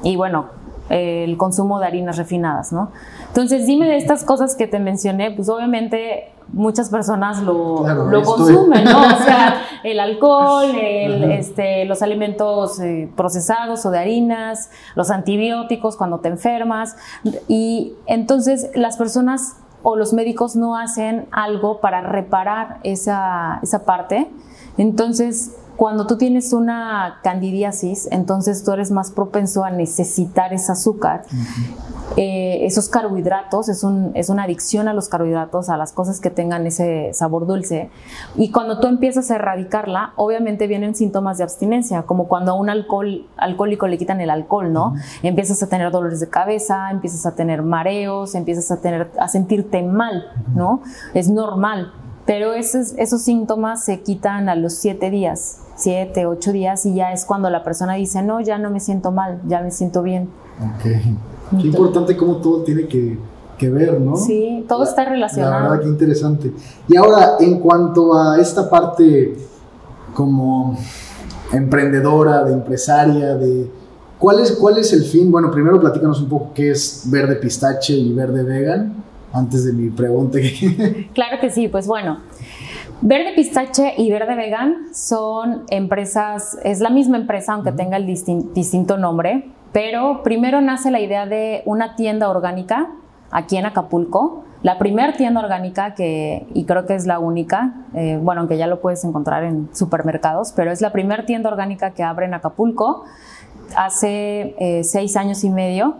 y 0.03 0.15
bueno, 0.15 0.47
el 0.89 1.37
consumo 1.37 1.79
de 1.79 1.87
harinas 1.87 2.17
refinadas, 2.17 2.71
¿no? 2.71 2.91
Entonces, 3.27 3.65
dime 3.65 3.87
de 3.87 3.97
estas 3.97 4.23
cosas 4.23 4.55
que 4.55 4.67
te 4.67 4.79
mencioné, 4.79 5.31
pues 5.31 5.49
obviamente 5.49 6.34
muchas 6.49 6.89
personas 6.89 7.41
lo, 7.43 7.83
consumen, 8.23 8.83
¿no? 8.83 9.01
O 9.01 9.23
sea, 9.23 9.61
el 9.83 9.99
alcohol, 9.99 10.75
este, 10.75 11.85
los 11.85 12.01
alimentos 12.01 12.79
eh, 12.79 13.09
procesados 13.15 13.85
o 13.85 13.91
de 13.91 13.99
harinas, 13.99 14.69
los 14.95 15.09
antibióticos 15.11 15.97
cuando 15.97 16.19
te 16.19 16.29
enfermas. 16.29 16.95
Y 17.47 17.93
entonces 18.05 18.69
las 18.75 18.97
personas 18.97 19.57
o 19.83 19.95
los 19.95 20.13
médicos 20.13 20.55
no 20.55 20.77
hacen 20.77 21.27
algo 21.31 21.79
para 21.79 22.01
reparar 22.01 22.79
esa, 22.83 23.59
esa 23.61 23.85
parte. 23.85 24.27
Entonces, 24.77 25.55
cuando 25.75 26.07
tú 26.07 26.17
tienes 26.17 26.53
una 26.53 27.19
candidiasis, 27.23 28.07
entonces 28.11 28.63
tú 28.63 28.71
eres 28.71 28.91
más 28.91 29.11
propenso 29.11 29.63
a 29.63 29.71
necesitar 29.71 30.53
ese 30.53 30.71
azúcar. 30.71 31.23
Eh, 32.17 32.65
esos 32.65 32.87
carbohidratos, 32.87 33.67
es, 33.67 33.83
un, 33.83 34.11
es 34.13 34.29
una 34.29 34.43
adicción 34.43 34.87
a 34.87 34.93
los 34.93 35.09
carbohidratos, 35.09 35.69
a 35.69 35.75
las 35.75 35.91
cosas 35.91 36.21
que 36.21 36.29
tengan 36.29 36.65
ese 36.65 37.11
sabor 37.13 37.45
dulce. 37.45 37.89
Y 38.35 38.51
cuando 38.51 38.79
tú 38.79 38.87
empiezas 38.87 39.31
a 39.31 39.35
erradicarla, 39.35 40.13
obviamente 40.15 40.67
vienen 40.67 40.95
síntomas 40.95 41.39
de 41.39 41.43
abstinencia, 41.43 42.03
como 42.03 42.27
cuando 42.27 42.51
a 42.51 42.55
un 42.55 42.69
alcohol, 42.69 43.27
alcohólico 43.35 43.87
le 43.87 43.97
quitan 43.97 44.21
el 44.21 44.29
alcohol, 44.29 44.71
¿no? 44.71 44.95
Empiezas 45.23 45.61
a 45.61 45.67
tener 45.67 45.91
dolores 45.91 46.19
de 46.21 46.29
cabeza, 46.29 46.89
empiezas 46.89 47.25
a 47.25 47.35
tener 47.35 47.63
mareos, 47.63 48.35
empiezas 48.35 48.71
a, 48.71 48.79
tener, 48.79 49.11
a 49.19 49.27
sentirte 49.27 49.83
mal, 49.83 50.25
¿no? 50.55 50.81
Es 51.13 51.29
normal. 51.29 51.91
Pero 52.25 52.53
esos, 52.53 52.93
esos 52.97 53.21
síntomas 53.21 53.83
se 53.83 54.01
quitan 54.01 54.47
a 54.47 54.55
los 54.55 54.73
siete 54.75 55.09
días 55.09 55.64
siete, 55.75 56.25
ocho 56.25 56.51
días 56.51 56.85
y 56.85 56.95
ya 56.95 57.11
es 57.11 57.25
cuando 57.25 57.49
la 57.49 57.63
persona 57.63 57.93
dice, 57.93 58.21
no, 58.23 58.41
ya 58.41 58.57
no 58.57 58.69
me 58.69 58.79
siento 58.79 59.11
mal, 59.11 59.41
ya 59.47 59.61
me 59.61 59.71
siento 59.71 60.01
bien. 60.01 60.29
Ok. 60.59 61.61
Qué 61.61 61.67
importante 61.67 62.17
cómo 62.17 62.37
todo 62.37 62.63
tiene 62.63 62.87
que, 62.87 63.17
que 63.57 63.69
ver, 63.69 63.99
¿no? 63.99 64.15
Sí, 64.15 64.65
todo 64.67 64.83
está 64.83 65.05
relacionado. 65.05 65.53
La 65.53 65.69
verdad, 65.69 65.83
qué 65.83 65.89
interesante. 65.89 66.53
Y 66.87 66.97
ahora, 66.97 67.35
en 67.39 67.59
cuanto 67.59 68.17
a 68.17 68.39
esta 68.39 68.69
parte 68.69 69.37
como 70.13 70.77
emprendedora, 71.51 72.43
de 72.43 72.53
empresaria, 72.53 73.35
de... 73.35 73.69
¿Cuál 74.17 74.39
es, 74.39 74.53
¿Cuál 74.53 74.77
es 74.77 74.93
el 74.93 75.03
fin? 75.03 75.31
Bueno, 75.31 75.51
primero 75.51 75.79
platícanos 75.79 76.21
un 76.21 76.29
poco 76.29 76.51
qué 76.53 76.71
es 76.71 77.03
verde 77.05 77.35
pistache 77.35 77.93
y 77.93 78.13
verde 78.13 78.43
vegan, 78.43 79.03
antes 79.31 79.65
de 79.65 79.73
mi 79.73 79.89
pregunta. 79.89 80.39
claro 81.13 81.37
que 81.41 81.51
sí, 81.51 81.67
pues 81.67 81.85
bueno, 81.85 82.19
Verde 83.01 83.33
Pistache 83.35 83.93
y 83.97 84.09
Verde 84.09 84.35
Vegan 84.35 84.93
son 84.93 85.63
empresas, 85.69 86.57
es 86.63 86.79
la 86.79 86.89
misma 86.89 87.17
empresa 87.17 87.53
aunque 87.53 87.71
tenga 87.71 87.97
el 87.97 88.05
distinto 88.05 88.97
nombre, 88.97 89.49
pero 89.73 90.23
primero 90.23 90.61
nace 90.61 90.91
la 90.91 91.01
idea 91.01 91.25
de 91.25 91.61
una 91.65 91.95
tienda 91.95 92.29
orgánica 92.29 92.89
aquí 93.31 93.57
en 93.57 93.65
Acapulco, 93.65 94.45
la 94.63 94.77
primera 94.77 95.13
tienda 95.13 95.41
orgánica 95.41 95.93
que, 95.93 96.47
y 96.53 96.63
creo 96.63 96.85
que 96.85 96.95
es 96.95 97.05
la 97.05 97.19
única, 97.19 97.73
eh, 97.93 98.17
bueno, 98.21 98.41
aunque 98.41 98.57
ya 98.57 98.65
lo 98.65 98.79
puedes 98.79 99.03
encontrar 99.03 99.43
en 99.43 99.69
supermercados, 99.73 100.53
pero 100.55 100.71
es 100.71 100.81
la 100.81 100.91
primera 100.91 101.25
tienda 101.25 101.49
orgánica 101.49 101.91
que 101.91 102.01
abre 102.01 102.25
en 102.25 102.33
Acapulco 102.33 103.03
hace 103.75 104.55
eh, 104.57 104.83
seis 104.83 105.17
años 105.17 105.43
y 105.43 105.49
medio 105.49 105.95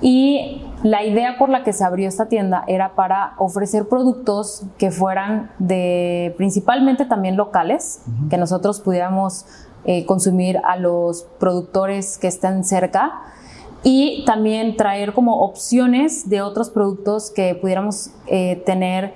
Y 0.00 0.62
la 0.82 1.04
idea 1.04 1.38
por 1.38 1.48
la 1.48 1.64
que 1.64 1.72
se 1.72 1.84
abrió 1.84 2.08
esta 2.08 2.26
tienda 2.26 2.64
era 2.68 2.94
para 2.94 3.34
ofrecer 3.38 3.88
productos 3.88 4.64
que 4.78 4.90
fueran 4.90 5.50
de 5.58 6.34
principalmente 6.36 7.04
también 7.04 7.36
locales, 7.36 8.02
que 8.30 8.38
nosotros 8.38 8.80
pudiéramos 8.80 9.44
eh, 9.84 10.06
consumir 10.06 10.60
a 10.64 10.76
los 10.76 11.26
productores 11.40 12.18
que 12.18 12.28
estén 12.28 12.64
cerca. 12.64 13.12
Y 13.84 14.24
también 14.24 14.76
traer 14.76 15.14
como 15.14 15.40
opciones 15.42 16.28
de 16.28 16.42
otros 16.42 16.68
productos 16.68 17.30
que 17.30 17.54
pudiéramos 17.54 18.10
eh, 18.26 18.62
tener 18.66 19.14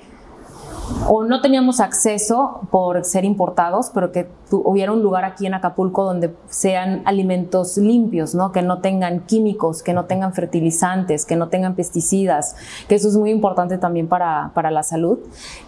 o 1.09 1.25
no 1.25 1.41
teníamos 1.41 1.81
acceso 1.81 2.61
por 2.71 3.05
ser 3.05 3.25
importados, 3.25 3.91
pero 3.93 4.13
que 4.13 4.29
hubiera 4.51 4.93
un 4.93 5.03
lugar 5.03 5.25
aquí 5.25 5.47
en 5.47 5.55
Acapulco 5.55 6.05
donde 6.05 6.35
sean 6.49 7.03
alimentos 7.05 7.77
limpios, 7.77 8.35
¿no? 8.35 8.53
que 8.53 8.63
no 8.63 8.79
tengan 8.79 9.21
químicos, 9.21 9.83
que 9.83 9.93
no 9.93 10.05
tengan 10.05 10.35
fertilizantes, 10.35 11.25
que 11.25 11.37
no 11.37 11.49
tengan 11.49 11.75
pesticidas, 11.75 12.57
que 12.89 12.95
eso 12.95 13.09
es 13.09 13.17
muy 13.17 13.31
importante 13.31 13.79
también 13.79 14.09
para, 14.09 14.53
para 14.55 14.71
la 14.71 14.83
salud. 14.83 15.19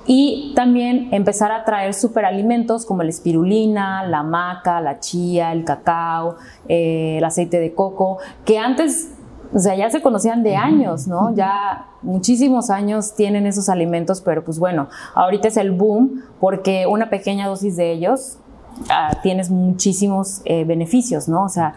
Y 0.06 0.52
también 0.54 1.08
empezar 1.12 1.52
a 1.52 1.64
traer 1.64 1.94
superalimentos 1.94 2.84
como 2.84 3.02
la 3.02 3.10
espirulina, 3.10 4.06
la 4.06 4.22
maca, 4.22 4.80
la 4.80 5.00
chía, 5.00 5.52
el 5.52 5.64
cacao, 5.64 6.36
eh, 6.68 7.16
el 7.18 7.24
aceite 7.24 7.58
de 7.58 7.74
coco, 7.74 8.18
que 8.44 8.58
antes 8.58 9.13
o 9.54 9.58
sea, 9.60 9.76
ya 9.76 9.88
se 9.88 10.02
conocían 10.02 10.42
de 10.42 10.56
años, 10.56 11.06
¿no? 11.06 11.32
Ya 11.34 11.86
muchísimos 12.02 12.70
años 12.70 13.14
tienen 13.14 13.46
esos 13.46 13.68
alimentos, 13.68 14.20
pero 14.20 14.44
pues 14.44 14.58
bueno, 14.58 14.88
ahorita 15.14 15.46
es 15.46 15.56
el 15.56 15.70
boom 15.70 16.22
porque 16.40 16.86
una 16.88 17.08
pequeña 17.08 17.46
dosis 17.46 17.76
de 17.76 17.92
ellos 17.92 18.38
ah, 18.90 19.12
tienes 19.22 19.50
muchísimos 19.50 20.42
eh, 20.44 20.64
beneficios, 20.64 21.28
¿no? 21.28 21.44
O 21.44 21.48
sea, 21.48 21.74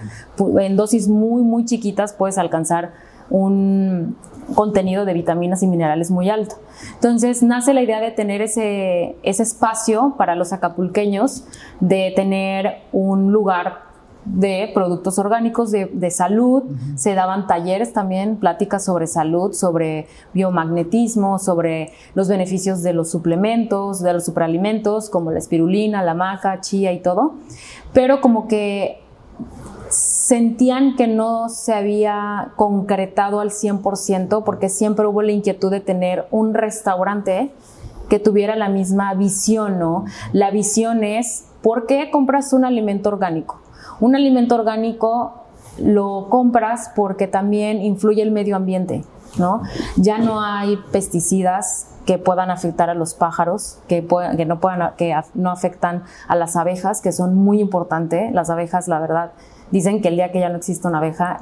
en 0.59 0.75
dosis 0.75 1.07
muy, 1.07 1.43
muy 1.43 1.65
chiquitas 1.65 2.13
puedes 2.13 2.39
alcanzar 2.39 2.93
un 3.29 4.17
contenido 4.55 5.05
de 5.05 5.13
vitaminas 5.13 5.61
y 5.61 5.67
minerales 5.67 6.09
muy 6.09 6.29
alto. 6.31 6.55
Entonces 6.95 7.43
nace 7.43 7.73
la 7.73 7.81
idea 7.81 7.99
de 7.99 8.11
tener 8.11 8.41
ese, 8.41 9.17
ese 9.21 9.43
espacio 9.43 10.15
para 10.17 10.35
los 10.35 10.51
acapulqueños, 10.51 11.43
de 11.79 12.11
tener 12.15 12.79
un 12.91 13.31
lugar 13.31 13.86
de 14.33 14.69
productos 14.73 15.19
orgánicos 15.19 15.71
de, 15.71 16.11
salud, 16.11 16.63
se 16.95 17.13
daban 17.13 17.47
talleres 17.47 17.93
también, 17.93 18.37
pláticas 18.37 18.85
sobre 18.85 19.07
salud, 19.07 19.53
sobre 19.53 20.07
biomagnetismo, 20.33 21.39
sobre 21.39 21.91
los 22.13 22.27
beneficios 22.27 22.83
de 22.83 22.93
los 22.93 23.09
suplementos, 23.09 24.01
de 24.01 24.13
los 24.13 24.25
superalimentos, 24.25 25.09
como 25.09 25.31
la 25.31 25.39
espirulina, 25.39 26.03
la 26.03 26.13
maca, 26.13 26.61
chía 26.61 26.91
y 26.93 27.01
todo, 27.01 27.35
pero 27.93 28.21
como 28.21 28.47
que 28.47 29.01
sentían 29.89 30.95
que 30.95 31.07
no 31.07 31.47
se 31.49 31.73
había 31.73 32.51
concretado 32.55 33.39
al 33.39 33.51
100% 33.51 34.43
porque 34.43 34.69
siempre 34.69 35.07
hubo 35.07 35.21
la 35.21 35.31
inquietud 35.31 35.71
de 35.71 35.79
tener 35.79 36.27
un 36.31 36.53
restaurante 36.53 37.51
que 38.09 38.19
tuviera 38.19 38.55
la 38.55 38.69
misma 38.69 39.13
visión, 39.13 39.79
¿no? 39.79 40.05
La 40.33 40.51
visión 40.51 41.03
es, 41.03 41.45
¿por 41.61 41.85
qué 41.85 42.09
compras 42.11 42.53
un 42.53 42.65
alimento 42.65 43.09
orgánico? 43.09 43.59
Un 43.99 44.15
alimento 44.15 44.55
orgánico 44.55 45.33
lo 45.79 46.27
compras 46.29 46.91
porque 46.95 47.27
también 47.27 47.81
influye 47.81 48.21
el 48.21 48.31
medio 48.31 48.55
ambiente, 48.55 49.03
¿no? 49.37 49.61
Ya 49.95 50.17
no 50.17 50.41
hay 50.41 50.77
pesticidas 50.91 51.93
que 52.05 52.17
puedan 52.17 52.49
afectar 52.49 52.89
a 52.89 52.93
los 52.93 53.13
pájaros, 53.13 53.79
que, 53.87 54.07
que, 54.37 54.45
no, 54.45 54.59
puedan, 54.59 54.95
que 54.95 55.13
no 55.33 55.51
afectan 55.51 56.03
a 56.27 56.35
las 56.35 56.55
abejas, 56.55 57.01
que 57.01 57.11
son 57.11 57.35
muy 57.35 57.59
importantes. 57.59 58.33
Las 58.33 58.49
abejas, 58.49 58.87
la 58.87 58.99
verdad, 58.99 59.31
dicen 59.71 60.01
que 60.01 60.07
el 60.07 60.15
día 60.15 60.31
que 60.31 60.39
ya 60.39 60.49
no 60.49 60.55
exista 60.55 60.87
una 60.87 60.99
abeja 60.99 61.41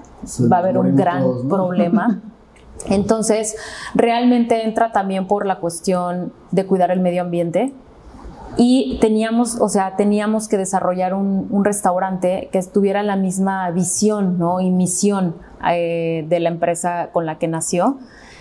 va 0.52 0.58
a 0.58 0.60
haber 0.60 0.78
un 0.78 0.96
gran 0.96 1.48
problema. 1.48 2.22
Entonces, 2.90 3.56
realmente 3.94 4.66
entra 4.66 4.92
también 4.92 5.28
por 5.28 5.46
la 5.46 5.60
cuestión 5.60 6.34
de 6.52 6.66
cuidar 6.66 6.92
el 6.92 7.00
medio 7.00 7.22
ambiente, 7.22 7.74
y 8.58 8.98
teníamos, 9.02 9.60
o 9.60 9.70
sea, 9.70 9.96
teníamos 9.96 10.48
que 10.48 10.58
desarrollar 10.58 11.14
un, 11.14 11.66
restaurante 11.66 12.50
que 12.52 12.62
tuviera 12.64 13.04
la 13.04 13.16
misma 13.16 13.70
visión 13.72 14.38
¿no? 14.38 14.62
y 14.62 14.70
misión 14.72 15.36
eh, 15.70 16.26
de 16.28 16.40
la 16.40 16.50
empresa 16.50 17.10
con 17.12 17.26
la 17.26 17.38
que 17.38 17.48
nació 17.48 17.98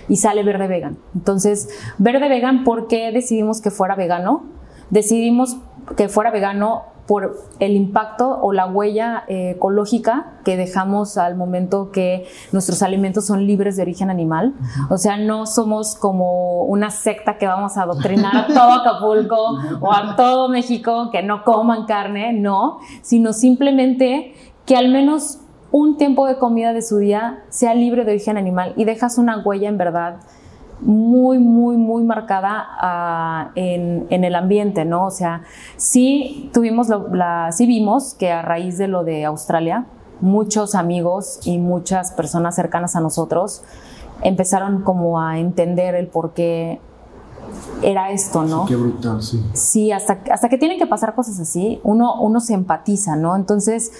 y 0.08 0.16
sale 0.16 0.42
Verde 0.42 0.68
Vegan. 0.68 0.98
Entonces, 1.14 1.68
Verde 1.98 2.28
Vegan, 2.28 2.64
¿por 2.64 2.86
qué 2.86 3.10
decidimos 3.12 3.60
que 3.60 3.70
fuera 3.70 3.94
vegano? 3.94 4.44
Decidimos 4.90 5.56
que 5.96 6.08
fuera 6.08 6.30
vegano 6.30 6.93
por 7.06 7.36
el 7.58 7.76
impacto 7.76 8.38
o 8.40 8.52
la 8.52 8.66
huella 8.66 9.24
eh, 9.28 9.50
ecológica 9.50 10.32
que 10.44 10.56
dejamos 10.56 11.18
al 11.18 11.36
momento 11.36 11.90
que 11.90 12.26
nuestros 12.52 12.82
alimentos 12.82 13.26
son 13.26 13.46
libres 13.46 13.76
de 13.76 13.82
origen 13.82 14.10
animal. 14.10 14.54
O 14.88 14.96
sea, 14.96 15.16
no 15.18 15.46
somos 15.46 15.96
como 15.96 16.62
una 16.64 16.90
secta 16.90 17.36
que 17.36 17.46
vamos 17.46 17.76
a 17.76 17.82
adoctrinar 17.82 18.36
a 18.36 18.46
todo 18.46 18.72
Acapulco 18.72 19.58
o 19.80 19.92
a 19.92 20.16
todo 20.16 20.48
México 20.48 21.10
que 21.12 21.22
no 21.22 21.44
coman 21.44 21.84
carne, 21.84 22.32
no, 22.32 22.78
sino 23.02 23.32
simplemente 23.32 24.34
que 24.64 24.76
al 24.76 24.88
menos 24.88 25.40
un 25.70 25.98
tiempo 25.98 26.26
de 26.26 26.38
comida 26.38 26.72
de 26.72 26.82
su 26.82 26.98
día 26.98 27.42
sea 27.50 27.74
libre 27.74 28.04
de 28.04 28.12
origen 28.12 28.38
animal 28.38 28.72
y 28.76 28.84
dejas 28.84 29.18
una 29.18 29.42
huella 29.42 29.68
en 29.68 29.76
verdad 29.76 30.20
muy, 30.80 31.38
muy, 31.38 31.76
muy 31.76 32.02
marcada 32.02 32.66
ah, 32.80 33.50
en, 33.54 34.06
el 34.10 34.34
ambiente, 34.34 34.84
¿no? 34.84 35.06
O 35.06 35.10
sea, 35.10 35.42
sí 35.76 36.50
tuvimos, 36.52 36.88
la, 37.12 37.50
sí 37.52 37.66
vimos 37.66 38.14
que 38.14 38.32
a 38.32 38.42
raíz 38.42 38.78
de 38.78 38.88
lo 38.88 39.04
de 39.04 39.24
Australia, 39.24 39.86
muchos 40.20 40.74
amigos 40.74 41.40
y 41.44 41.58
muchas 41.58 42.12
personas 42.12 42.54
cercanas 42.54 42.96
a 42.96 43.00
nosotros 43.00 43.62
empezaron 44.22 44.82
como 44.82 45.20
a 45.20 45.38
entender 45.38 45.94
el 45.94 46.06
por 46.06 46.32
qué 46.32 46.80
era 47.82 48.10
esto, 48.10 48.44
¿no? 48.44 48.64
qué 48.66 48.76
brutal, 48.76 49.22
sí. 49.22 49.42
Sí, 49.52 49.92
hasta, 49.92 50.20
hasta 50.30 50.48
que 50.48 50.58
tienen 50.58 50.78
que 50.78 50.86
pasar 50.86 51.14
cosas 51.14 51.38
así, 51.40 51.80
uno, 51.82 52.20
uno 52.20 52.40
se 52.40 52.54
empatiza, 52.54 53.16
¿no? 53.16 53.36
Entonces, 53.36 53.92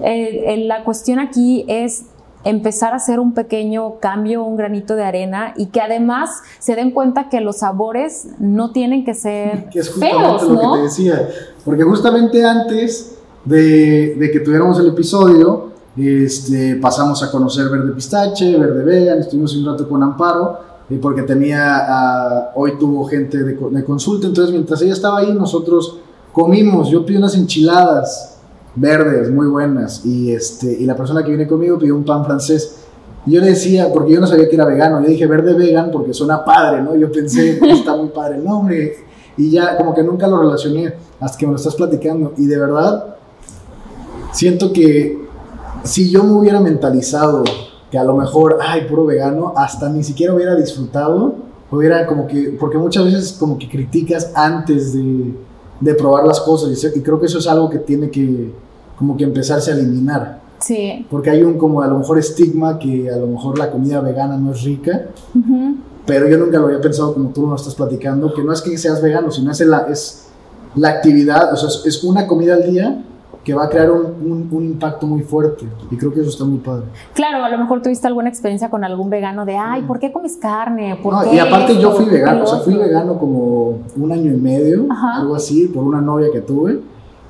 eh, 0.00 0.64
la 0.66 0.84
cuestión 0.84 1.18
aquí 1.18 1.64
es 1.68 2.04
empezar 2.44 2.92
a 2.92 2.96
hacer 2.96 3.20
un 3.20 3.34
pequeño 3.34 3.98
cambio, 4.00 4.44
un 4.44 4.56
granito 4.56 4.96
de 4.96 5.04
arena 5.04 5.52
y 5.56 5.66
que 5.66 5.80
además 5.80 6.30
se 6.58 6.74
den 6.74 6.90
cuenta 6.92 7.28
que 7.28 7.40
los 7.40 7.58
sabores 7.58 8.28
no 8.38 8.72
tienen 8.72 9.04
que 9.04 9.14
ser 9.14 9.68
que 9.70 9.80
es 9.80 9.90
justamente 9.90 10.44
lo 10.46 10.60
que 10.60 10.76
te 10.78 10.82
decía, 10.82 11.28
porque 11.64 11.82
justamente 11.82 12.44
antes 12.44 13.18
de, 13.44 14.30
que 14.32 14.40
tuviéramos 14.40 14.78
el 14.80 14.88
episodio, 14.88 15.70
este, 15.96 16.76
pasamos 16.76 17.22
a 17.22 17.30
conocer 17.30 17.68
Verde 17.68 17.92
Pistache, 17.92 18.56
Verde 18.56 18.84
Vegan, 18.84 19.18
estuvimos 19.18 19.54
un 19.56 19.66
rato 19.66 19.88
con 19.88 20.02
Amparo, 20.02 20.58
eh, 20.88 20.98
porque 21.00 21.22
tenía, 21.22 22.52
hoy 22.54 22.78
tuvo 22.78 23.04
gente 23.04 23.42
de, 23.42 23.54
de 23.54 23.84
consulta, 23.84 24.26
entonces 24.26 24.52
mientras 24.52 24.80
ella 24.82 24.94
estaba 24.94 25.18
ahí, 25.18 25.32
nosotros 25.32 25.98
comimos, 26.32 26.88
yo 26.88 27.04
pedí 27.04 27.16
unas 27.16 27.34
enchiladas, 27.34 28.29
verdes, 28.74 29.30
muy 29.30 29.46
buenas. 29.46 30.04
Y, 30.04 30.32
este, 30.32 30.72
y 30.72 30.84
la 30.86 30.96
persona 30.96 31.22
que 31.22 31.30
viene 31.30 31.46
conmigo 31.46 31.78
pidió 31.78 31.96
un 31.96 32.04
pan 32.04 32.24
francés. 32.24 32.84
Y 33.26 33.32
yo 33.32 33.40
le 33.40 33.48
decía, 33.48 33.88
porque 33.92 34.14
yo 34.14 34.20
no 34.20 34.26
sabía 34.26 34.48
que 34.48 34.54
era 34.54 34.64
vegano, 34.64 35.02
yo 35.02 35.08
dije 35.08 35.26
verde 35.26 35.54
vegan 35.54 35.90
porque 35.90 36.14
suena 36.14 36.44
padre, 36.44 36.82
¿no? 36.82 36.96
Yo 36.96 37.12
pensé, 37.12 37.58
está 37.70 37.96
muy 37.96 38.08
padre 38.08 38.36
el 38.36 38.44
nombre. 38.44 38.96
Y 39.36 39.50
ya 39.50 39.76
como 39.76 39.94
que 39.94 40.02
nunca 40.02 40.26
lo 40.26 40.40
relacioné 40.40 40.94
hasta 41.18 41.38
que 41.38 41.46
me 41.46 41.52
lo 41.52 41.58
estás 41.58 41.74
platicando. 41.74 42.32
Y 42.36 42.46
de 42.46 42.58
verdad, 42.58 43.16
siento 44.32 44.72
que 44.72 45.18
si 45.84 46.10
yo 46.10 46.24
me 46.24 46.32
hubiera 46.32 46.60
mentalizado 46.60 47.44
que 47.90 47.98
a 47.98 48.04
lo 48.04 48.14
mejor, 48.14 48.58
ay, 48.60 48.86
puro 48.88 49.04
vegano, 49.04 49.52
hasta 49.56 49.88
ni 49.88 50.04
siquiera 50.04 50.34
hubiera 50.34 50.54
disfrutado, 50.54 51.34
hubiera 51.70 52.06
como 52.06 52.26
que, 52.26 52.56
porque 52.58 52.78
muchas 52.78 53.04
veces 53.04 53.32
como 53.32 53.58
que 53.58 53.68
criticas 53.68 54.32
antes 54.34 54.92
de, 54.92 55.34
de 55.80 55.94
probar 55.94 56.26
las 56.26 56.40
cosas. 56.40 56.84
Y 56.94 57.00
creo 57.00 57.18
que 57.18 57.26
eso 57.26 57.38
es 57.38 57.46
algo 57.46 57.68
que 57.68 57.78
tiene 57.78 58.10
que 58.10 58.52
como 58.96 59.16
que 59.16 59.24
empezarse 59.24 59.70
a 59.70 59.74
eliminar. 59.74 60.40
Sí. 60.60 61.06
Porque 61.10 61.30
hay 61.30 61.42
un 61.42 61.56
como 61.56 61.80
a 61.80 61.86
lo 61.86 61.98
mejor 61.98 62.18
estigma 62.18 62.78
que 62.78 63.10
a 63.10 63.16
lo 63.16 63.26
mejor 63.26 63.58
la 63.58 63.70
comida 63.70 64.00
vegana 64.00 64.36
no 64.36 64.52
es 64.52 64.62
rica. 64.62 65.06
Pero 66.06 66.28
yo 66.28 66.38
nunca 66.38 66.58
lo 66.58 66.66
había 66.66 66.80
pensado 66.80 67.14
como 67.14 67.30
tú 67.30 67.46
lo 67.46 67.54
estás 67.54 67.74
platicando, 67.74 68.34
que 68.34 68.42
no 68.42 68.52
es 68.52 68.60
que 68.60 68.76
seas 68.76 69.00
vegano, 69.00 69.30
sino 69.30 69.50
es 69.50 69.60
la, 69.60 69.86
es 69.88 70.26
la 70.74 70.88
actividad, 70.88 71.52
o 71.52 71.56
sea, 71.56 71.68
es 71.84 72.04
una 72.04 72.26
comida 72.26 72.54
al 72.54 72.70
día 72.70 73.04
que 73.44 73.54
va 73.54 73.64
a 73.64 73.68
crear 73.68 73.90
un, 73.90 74.48
un, 74.50 74.64
impacto 74.64 75.06
muy 75.06 75.22
fuerte. 75.22 75.66
Y 75.90 75.96
creo 75.96 76.12
que 76.12 76.20
eso 76.20 76.28
está 76.28 76.44
muy 76.44 76.58
padre. 76.58 76.84
Claro, 77.14 77.42
a 77.42 77.48
lo 77.48 77.56
mejor 77.56 77.80
tuviste 77.80 78.06
alguna 78.06 78.28
experiencia 78.28 78.68
con 78.68 78.84
algún 78.84 79.08
vegano 79.08 79.46
de, 79.46 79.56
ay, 79.56 79.82
¿por 79.82 79.98
qué 79.98 80.12
comes 80.12 80.36
carne? 80.36 80.98
y 81.32 81.38
aparte 81.38 81.78
yo 81.80 81.92
fui 81.92 82.04
vegano, 82.04 82.44
o 82.44 82.46
sea, 82.46 82.58
fui 82.58 82.74
vegano 82.74 83.18
como 83.18 83.78
un 83.96 84.12
año 84.12 84.32
y 84.32 84.36
medio, 84.36 84.86
algo 84.90 85.34
así, 85.34 85.66
por 85.68 85.84
una 85.84 86.00
novia 86.00 86.28
que 86.32 86.40
tuve, 86.40 86.80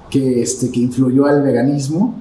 que, 0.09 0.43
este, 0.43 0.71
que 0.71 0.81
influyó 0.81 1.27
al 1.27 1.43
veganismo. 1.43 2.15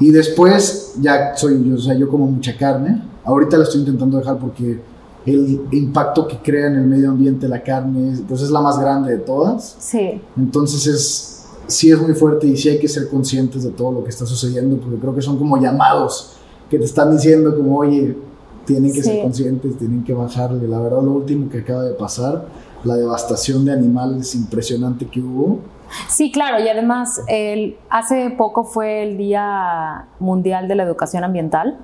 Y 0.00 0.10
después 0.10 0.94
ya 1.00 1.36
soy, 1.36 1.70
o 1.70 1.78
sea, 1.78 1.94
yo 1.94 2.08
como 2.08 2.26
mucha 2.26 2.56
carne. 2.56 3.02
Ahorita 3.24 3.56
la 3.56 3.64
estoy 3.64 3.80
intentando 3.80 4.18
dejar 4.18 4.38
porque 4.38 4.80
el 5.26 5.60
impacto 5.70 6.26
que 6.26 6.38
crea 6.38 6.66
en 6.66 6.76
el 6.76 6.86
medio 6.86 7.10
ambiente 7.10 7.46
la 7.46 7.62
carne, 7.62 8.18
pues 8.28 8.42
es 8.42 8.50
la 8.50 8.60
más 8.60 8.78
grande 8.78 9.12
de 9.12 9.18
todas. 9.18 9.76
Sí. 9.78 10.20
Entonces 10.36 10.86
es 10.86 11.33
sí 11.66 11.90
es 11.90 12.00
muy 12.00 12.14
fuerte 12.14 12.46
y 12.46 12.56
sí 12.56 12.68
hay 12.68 12.78
que 12.78 12.88
ser 12.88 13.08
conscientes 13.08 13.62
de 13.64 13.70
todo 13.70 13.92
lo 13.92 14.04
que 14.04 14.10
está 14.10 14.26
sucediendo, 14.26 14.76
porque 14.76 14.98
creo 14.98 15.14
que 15.14 15.22
son 15.22 15.38
como 15.38 15.56
llamados 15.60 16.32
que 16.70 16.78
te 16.78 16.84
están 16.84 17.10
diciendo 17.16 17.54
como, 17.56 17.78
oye, 17.78 18.16
tienen 18.64 18.92
que 18.92 19.02
Sí. 19.02 19.10
ser 19.10 19.22
conscientes, 19.22 19.76
tienen 19.78 20.02
que 20.04 20.14
bajarle. 20.14 20.66
La 20.68 20.80
verdad, 20.80 21.02
lo 21.02 21.12
último 21.12 21.48
que 21.50 21.58
acaba 21.58 21.82
de 21.82 21.94
pasar, 21.94 22.46
la 22.84 22.96
devastación 22.96 23.64
de 23.64 23.72
animales 23.72 24.34
impresionante 24.34 25.06
que 25.06 25.20
hubo. 25.20 25.58
Sí, 26.08 26.32
claro, 26.32 26.58
y 26.62 26.68
además 26.68 27.22
el, 27.28 27.76
hace 27.90 28.30
poco 28.30 28.64
fue 28.64 29.02
el 29.02 29.16
Día 29.16 30.06
Mundial 30.18 30.66
de 30.68 30.74
la 30.74 30.82
Educación 30.82 31.24
Ambiental. 31.24 31.78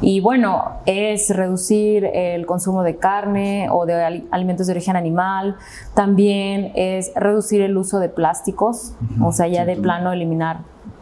Y 0.00 0.20
bueno, 0.20 0.64
es 0.86 1.28
reducir 1.34 2.04
el 2.04 2.46
consumo 2.46 2.82
de 2.82 2.96
carne 2.96 3.68
o 3.70 3.84
de 3.86 4.02
ali- 4.02 4.28
alimentos 4.30 4.66
de 4.66 4.72
origen 4.72 4.96
animal, 4.96 5.56
también 5.94 6.72
es 6.74 7.12
reducir 7.14 7.60
el 7.62 7.76
uso 7.76 7.98
de 7.98 8.08
plásticos, 8.08 8.94
o 9.22 9.32
sea, 9.32 9.48
ya 9.48 9.64
de 9.64 9.76
plano 9.76 10.12
eliminar 10.12 10.60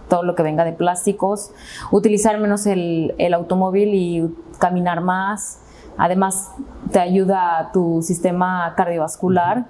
todo 0.09 0.23
lo 0.25 0.35
que 0.35 0.43
venga 0.43 0.65
de 0.65 0.73
plásticos, 0.73 1.53
utilizar 1.93 2.37
menos 2.39 2.67
el, 2.67 3.15
el 3.19 3.33
automóvil 3.33 3.95
y 3.95 4.35
caminar 4.59 5.01
más, 5.03 5.61
además 5.97 6.51
te 6.91 6.99
ayuda 6.99 7.59
a 7.59 7.73
tu 7.73 8.03
sistema 8.03 8.75
cardiovascular. 8.77 9.67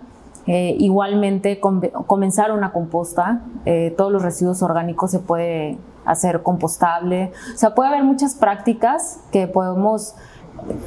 Eh, 0.46 0.74
igualmente, 0.78 1.60
com- 1.60 1.80
comenzar 2.06 2.50
una 2.52 2.72
composta, 2.72 3.42
eh, 3.66 3.94
todos 3.96 4.10
los 4.10 4.22
residuos 4.22 4.62
orgánicos 4.62 5.10
se 5.10 5.18
puede 5.18 5.78
hacer 6.06 6.42
compostable. 6.42 7.30
O 7.54 7.58
sea, 7.58 7.74
puede 7.74 7.90
haber 7.90 8.04
muchas 8.04 8.34
prácticas 8.34 9.20
que 9.30 9.46
podemos, 9.46 10.14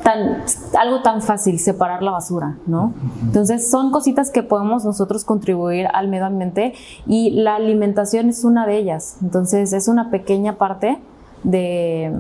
tan, 0.04 0.44
algo 0.80 1.02
tan 1.02 1.22
fácil, 1.22 1.60
separar 1.60 2.02
la 2.02 2.12
basura, 2.12 2.58
¿no? 2.66 2.94
Entonces, 3.22 3.70
son 3.70 3.92
cositas 3.92 4.32
que 4.32 4.42
podemos 4.44 4.86
nosotros 4.86 5.24
contribuir 5.24 5.88
al 5.94 6.08
medio 6.10 6.26
ambiente 6.26 6.74
y 7.06 7.30
la 7.32 7.56
alimentación 7.56 8.30
es 8.30 8.44
una 8.44 8.66
de 8.66 8.78
ellas. 8.78 9.18
Entonces, 9.22 9.72
es 9.72 9.88
una 9.88 10.10
pequeña 10.10 10.58
parte 10.58 11.00
de, 11.44 12.12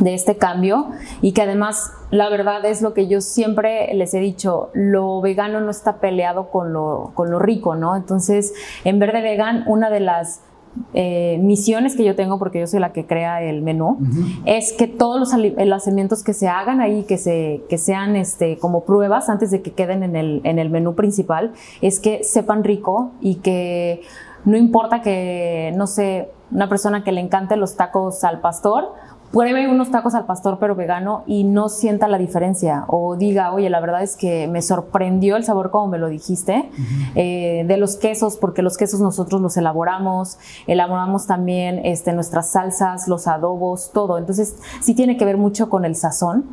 de 0.00 0.14
este 0.14 0.36
cambio 0.36 0.90
y 1.20 1.32
que 1.32 1.42
además 1.42 1.92
la 2.10 2.28
verdad 2.28 2.64
es 2.64 2.82
lo 2.82 2.92
que 2.94 3.08
yo 3.08 3.20
siempre 3.20 3.92
les 3.94 4.12
he 4.14 4.20
dicho, 4.20 4.70
lo 4.74 5.20
vegano 5.20 5.60
no 5.60 5.70
está 5.70 5.98
peleado 5.98 6.50
con 6.50 6.72
lo, 6.72 7.12
con 7.14 7.30
lo 7.30 7.38
rico, 7.38 7.74
¿no? 7.74 7.96
Entonces, 7.96 8.52
en 8.84 8.98
Verde 8.98 9.22
Vegan, 9.22 9.64
una 9.66 9.88
de 9.90 10.00
las 10.00 10.40
eh, 10.94 11.38
misiones 11.42 11.96
que 11.96 12.04
yo 12.04 12.16
tengo, 12.16 12.38
porque 12.38 12.60
yo 12.60 12.66
soy 12.66 12.80
la 12.80 12.92
que 12.92 13.06
crea 13.06 13.42
el 13.42 13.62
menú, 13.62 13.98
es 14.44 14.72
que 14.72 14.88
todos 14.88 15.20
los, 15.20 15.66
los 15.66 15.86
alimentos 15.86 16.22
que 16.22 16.32
se 16.32 16.48
hagan 16.48 16.80
ahí, 16.80 17.04
que, 17.04 17.18
se, 17.18 17.62
que 17.68 17.78
sean 17.78 18.16
este, 18.16 18.58
como 18.58 18.84
pruebas 18.84 19.28
antes 19.28 19.50
de 19.50 19.62
que 19.62 19.72
queden 19.72 20.02
en 20.02 20.16
el, 20.16 20.40
en 20.44 20.58
el 20.58 20.70
menú 20.70 20.94
principal, 20.94 21.52
es 21.80 22.00
que 22.00 22.24
sepan 22.24 22.64
rico 22.64 23.12
y 23.20 23.36
que 23.36 24.02
no 24.44 24.56
importa 24.56 25.02
que, 25.02 25.72
no 25.76 25.86
sé, 25.86 26.30
una 26.50 26.68
persona 26.68 27.04
que 27.04 27.12
le 27.12 27.20
encante 27.20 27.56
los 27.56 27.76
tacos 27.76 28.24
al 28.24 28.40
pastor, 28.40 28.92
pruebe 29.32 29.66
unos 29.66 29.90
tacos 29.90 30.14
al 30.14 30.26
pastor 30.26 30.58
pero 30.60 30.76
vegano 30.76 31.24
y 31.26 31.44
no 31.44 31.68
sienta 31.68 32.06
la 32.06 32.18
diferencia 32.18 32.84
o 32.86 33.16
diga, 33.16 33.52
oye, 33.52 33.70
la 33.70 33.80
verdad 33.80 34.02
es 34.02 34.16
que 34.16 34.46
me 34.46 34.62
sorprendió 34.62 35.36
el 35.36 35.44
sabor 35.44 35.70
como 35.70 35.88
me 35.88 35.98
lo 35.98 36.08
dijiste, 36.08 36.70
eh, 37.14 37.64
de 37.66 37.76
los 37.78 37.96
quesos, 37.96 38.36
porque 38.36 38.62
los 38.62 38.76
quesos 38.76 39.00
nosotros 39.00 39.40
los 39.40 39.56
elaboramos, 39.56 40.38
elaboramos 40.66 41.26
también 41.26 41.80
este, 41.84 42.12
nuestras 42.12 42.50
salsas, 42.50 43.08
los 43.08 43.26
adobos, 43.26 43.90
todo. 43.92 44.18
Entonces 44.18 44.56
sí 44.80 44.94
tiene 44.94 45.16
que 45.16 45.24
ver 45.24 45.38
mucho 45.38 45.70
con 45.70 45.84
el 45.84 45.96
sazón 45.96 46.44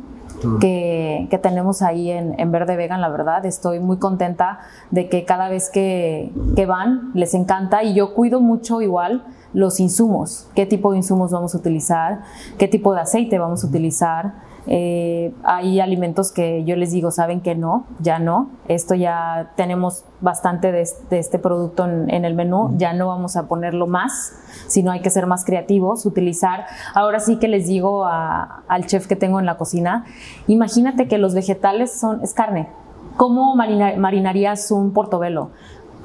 que, 0.60 1.26
que 1.30 1.38
tenemos 1.38 1.82
ahí 1.82 2.10
en, 2.10 2.38
en 2.38 2.50
Verde 2.50 2.76
Vegan, 2.76 3.00
la 3.00 3.10
verdad. 3.10 3.44
Estoy 3.44 3.78
muy 3.80 3.98
contenta 3.98 4.60
de 4.90 5.08
que 5.08 5.24
cada 5.24 5.48
vez 5.48 5.70
que, 5.70 6.32
que 6.56 6.66
van 6.66 7.10
les 7.14 7.34
encanta 7.34 7.82
y 7.82 7.94
yo 7.94 8.14
cuido 8.14 8.40
mucho 8.40 8.80
igual 8.80 9.24
los 9.52 9.80
insumos, 9.80 10.48
qué 10.54 10.66
tipo 10.66 10.92
de 10.92 10.98
insumos 10.98 11.30
vamos 11.32 11.54
a 11.54 11.58
utilizar, 11.58 12.20
qué 12.58 12.68
tipo 12.68 12.94
de 12.94 13.00
aceite 13.00 13.38
vamos 13.38 13.64
a 13.64 13.66
utilizar. 13.66 14.48
Eh, 14.66 15.32
hay 15.42 15.80
alimentos 15.80 16.30
que 16.32 16.62
yo 16.64 16.76
les 16.76 16.92
digo, 16.92 17.10
saben 17.10 17.40
que 17.40 17.54
no, 17.54 17.86
ya 17.98 18.18
no. 18.18 18.50
Esto 18.68 18.94
ya 18.94 19.52
tenemos 19.56 20.04
bastante 20.20 20.70
de, 20.70 20.82
es- 20.82 21.08
de 21.08 21.18
este 21.18 21.38
producto 21.38 21.86
en, 21.86 22.10
en 22.12 22.24
el 22.26 22.34
menú, 22.34 22.74
ya 22.76 22.92
no 22.92 23.08
vamos 23.08 23.36
a 23.36 23.48
ponerlo 23.48 23.86
más, 23.86 24.34
sino 24.68 24.92
hay 24.92 25.00
que 25.00 25.08
ser 25.10 25.26
más 25.26 25.44
creativos, 25.46 26.04
utilizar. 26.06 26.66
Ahora 26.94 27.20
sí 27.20 27.36
que 27.38 27.48
les 27.48 27.66
digo 27.66 28.04
a- 28.04 28.62
al 28.68 28.86
chef 28.86 29.06
que 29.06 29.16
tengo 29.16 29.40
en 29.40 29.46
la 29.46 29.56
cocina, 29.56 30.04
imagínate 30.46 31.08
que 31.08 31.16
los 31.18 31.34
vegetales 31.34 31.98
son, 31.98 32.22
es 32.22 32.34
carne. 32.34 32.68
¿Cómo 33.16 33.56
marina- 33.56 33.94
marinarías 33.96 34.70
un 34.70 34.92
portobelo? 34.92 35.50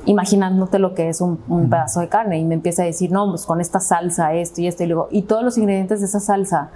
Imaginándote 0.06 0.80
lo 0.80 0.94
que 0.94 1.10
es 1.10 1.22
un, 1.22 1.40
un 1.48 1.70
pedazo 1.70 2.00
de 2.00 2.10
carne 2.10 2.40
y 2.40 2.46
me 2.46 2.56
empieza 2.56 2.84
a 2.84 2.86
decir, 2.86 3.12
no, 3.12 3.30
pues 3.30 3.46
con 3.46 3.62
esta 3.62 3.80
salsa, 3.80 4.34
esto 4.34 4.62
y 4.62 4.68
esto, 4.68 4.84
y 4.84 4.88
luego, 4.88 5.08
y 5.12 5.24
todos 5.24 5.44
los 5.44 5.58
ingredientes 5.58 6.00
de 6.00 6.06
esa 6.06 6.20
salsa 6.20 6.70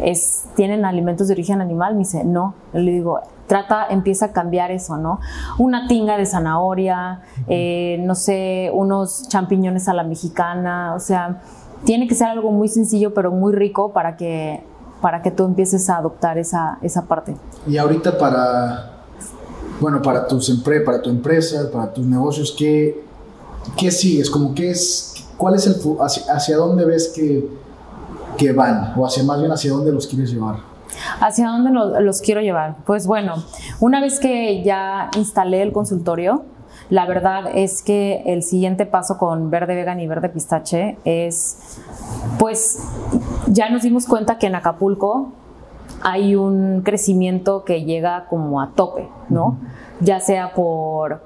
es, 0.00 0.44
tienen 0.54 0.84
alimentos 0.84 1.28
de 1.28 1.34
origen 1.34 1.60
animal, 1.60 1.94
me 1.94 2.00
dice, 2.00 2.24
no, 2.24 2.54
Yo 2.72 2.80
le 2.80 2.92
digo, 2.92 3.20
trata, 3.46 3.86
empieza 3.88 4.26
a 4.26 4.32
cambiar 4.32 4.70
eso, 4.70 4.96
¿no? 4.96 5.20
Una 5.58 5.86
tinga 5.86 6.16
de 6.16 6.26
zanahoria, 6.26 7.20
eh, 7.48 7.98
no 8.02 8.14
sé, 8.14 8.70
unos 8.72 9.28
champiñones 9.28 9.88
a 9.88 9.94
la 9.94 10.04
mexicana, 10.04 10.94
o 10.94 11.00
sea, 11.00 11.42
tiene 11.84 12.06
que 12.06 12.14
ser 12.14 12.28
algo 12.28 12.50
muy 12.52 12.68
sencillo 12.68 13.12
pero 13.12 13.30
muy 13.32 13.52
rico 13.52 13.92
para 13.92 14.16
que, 14.16 14.64
para 15.00 15.20
que 15.20 15.30
tú 15.30 15.44
empieces 15.44 15.90
a 15.90 15.98
adoptar 15.98 16.38
esa, 16.38 16.78
esa 16.80 17.02
parte. 17.02 17.36
Y 17.66 17.76
ahorita 17.76 18.16
para, 18.18 19.01
bueno, 19.82 20.00
para, 20.00 20.26
tus 20.26 20.48
empre- 20.48 20.82
para 20.84 21.02
tu 21.02 21.10
empresa, 21.10 21.68
para 21.70 21.92
tus 21.92 22.06
negocios, 22.06 22.54
¿qué, 22.56 23.02
qué 23.76 23.90
sigues? 23.90 24.30
Como 24.30 24.54
qué 24.54 24.70
es, 24.70 25.26
¿Cuál 25.36 25.56
es 25.56 25.66
el, 25.66 25.74
hacia, 26.00 26.32
hacia 26.34 26.56
dónde 26.56 26.84
ves 26.84 27.08
que, 27.14 27.46
que 28.38 28.52
van? 28.52 28.94
O 28.96 29.04
hacia 29.04 29.24
más 29.24 29.40
bien 29.40 29.50
hacia 29.50 29.72
dónde 29.72 29.92
los 29.92 30.06
quieres 30.06 30.30
llevar. 30.32 30.56
¿Hacia 31.20 31.48
dónde 31.48 31.70
lo- 31.70 32.00
los 32.00 32.20
quiero 32.20 32.40
llevar? 32.40 32.76
Pues 32.86 33.06
bueno, 33.06 33.42
una 33.80 34.00
vez 34.00 34.20
que 34.20 34.62
ya 34.62 35.10
instalé 35.16 35.62
el 35.62 35.72
consultorio, 35.72 36.44
la 36.90 37.06
verdad 37.06 37.44
es 37.54 37.82
que 37.82 38.22
el 38.26 38.42
siguiente 38.42 38.86
paso 38.86 39.18
con 39.18 39.50
Verde 39.50 39.74
Vegan 39.74 39.98
y 40.00 40.06
Verde 40.06 40.28
Pistache 40.28 40.96
es, 41.04 41.56
pues 42.38 42.78
ya 43.48 43.68
nos 43.70 43.82
dimos 43.82 44.06
cuenta 44.06 44.38
que 44.38 44.46
en 44.46 44.54
Acapulco 44.54 45.32
hay 46.02 46.34
un 46.36 46.82
crecimiento 46.82 47.64
que 47.64 47.84
llega 47.84 48.26
como 48.28 48.60
a 48.60 48.70
tope, 48.74 49.08
¿no? 49.28 49.56
Ya 50.02 50.20
sea 50.20 50.52
por, 50.54 51.22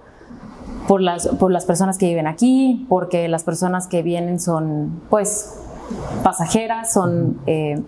por, 0.87 1.01
las, 1.01 1.29
por 1.29 1.51
las 1.51 1.65
personas 1.65 1.99
que 1.99 2.07
viven 2.07 2.27
aquí, 2.27 2.87
porque 2.89 3.29
las 3.29 3.45
personas 3.45 3.87
que 3.87 4.03
vienen 4.03 4.41
son, 4.41 5.01
pues, 5.11 5.61
pasajeras, 6.23 6.93
son... 6.93 7.41
eh, 7.47 7.83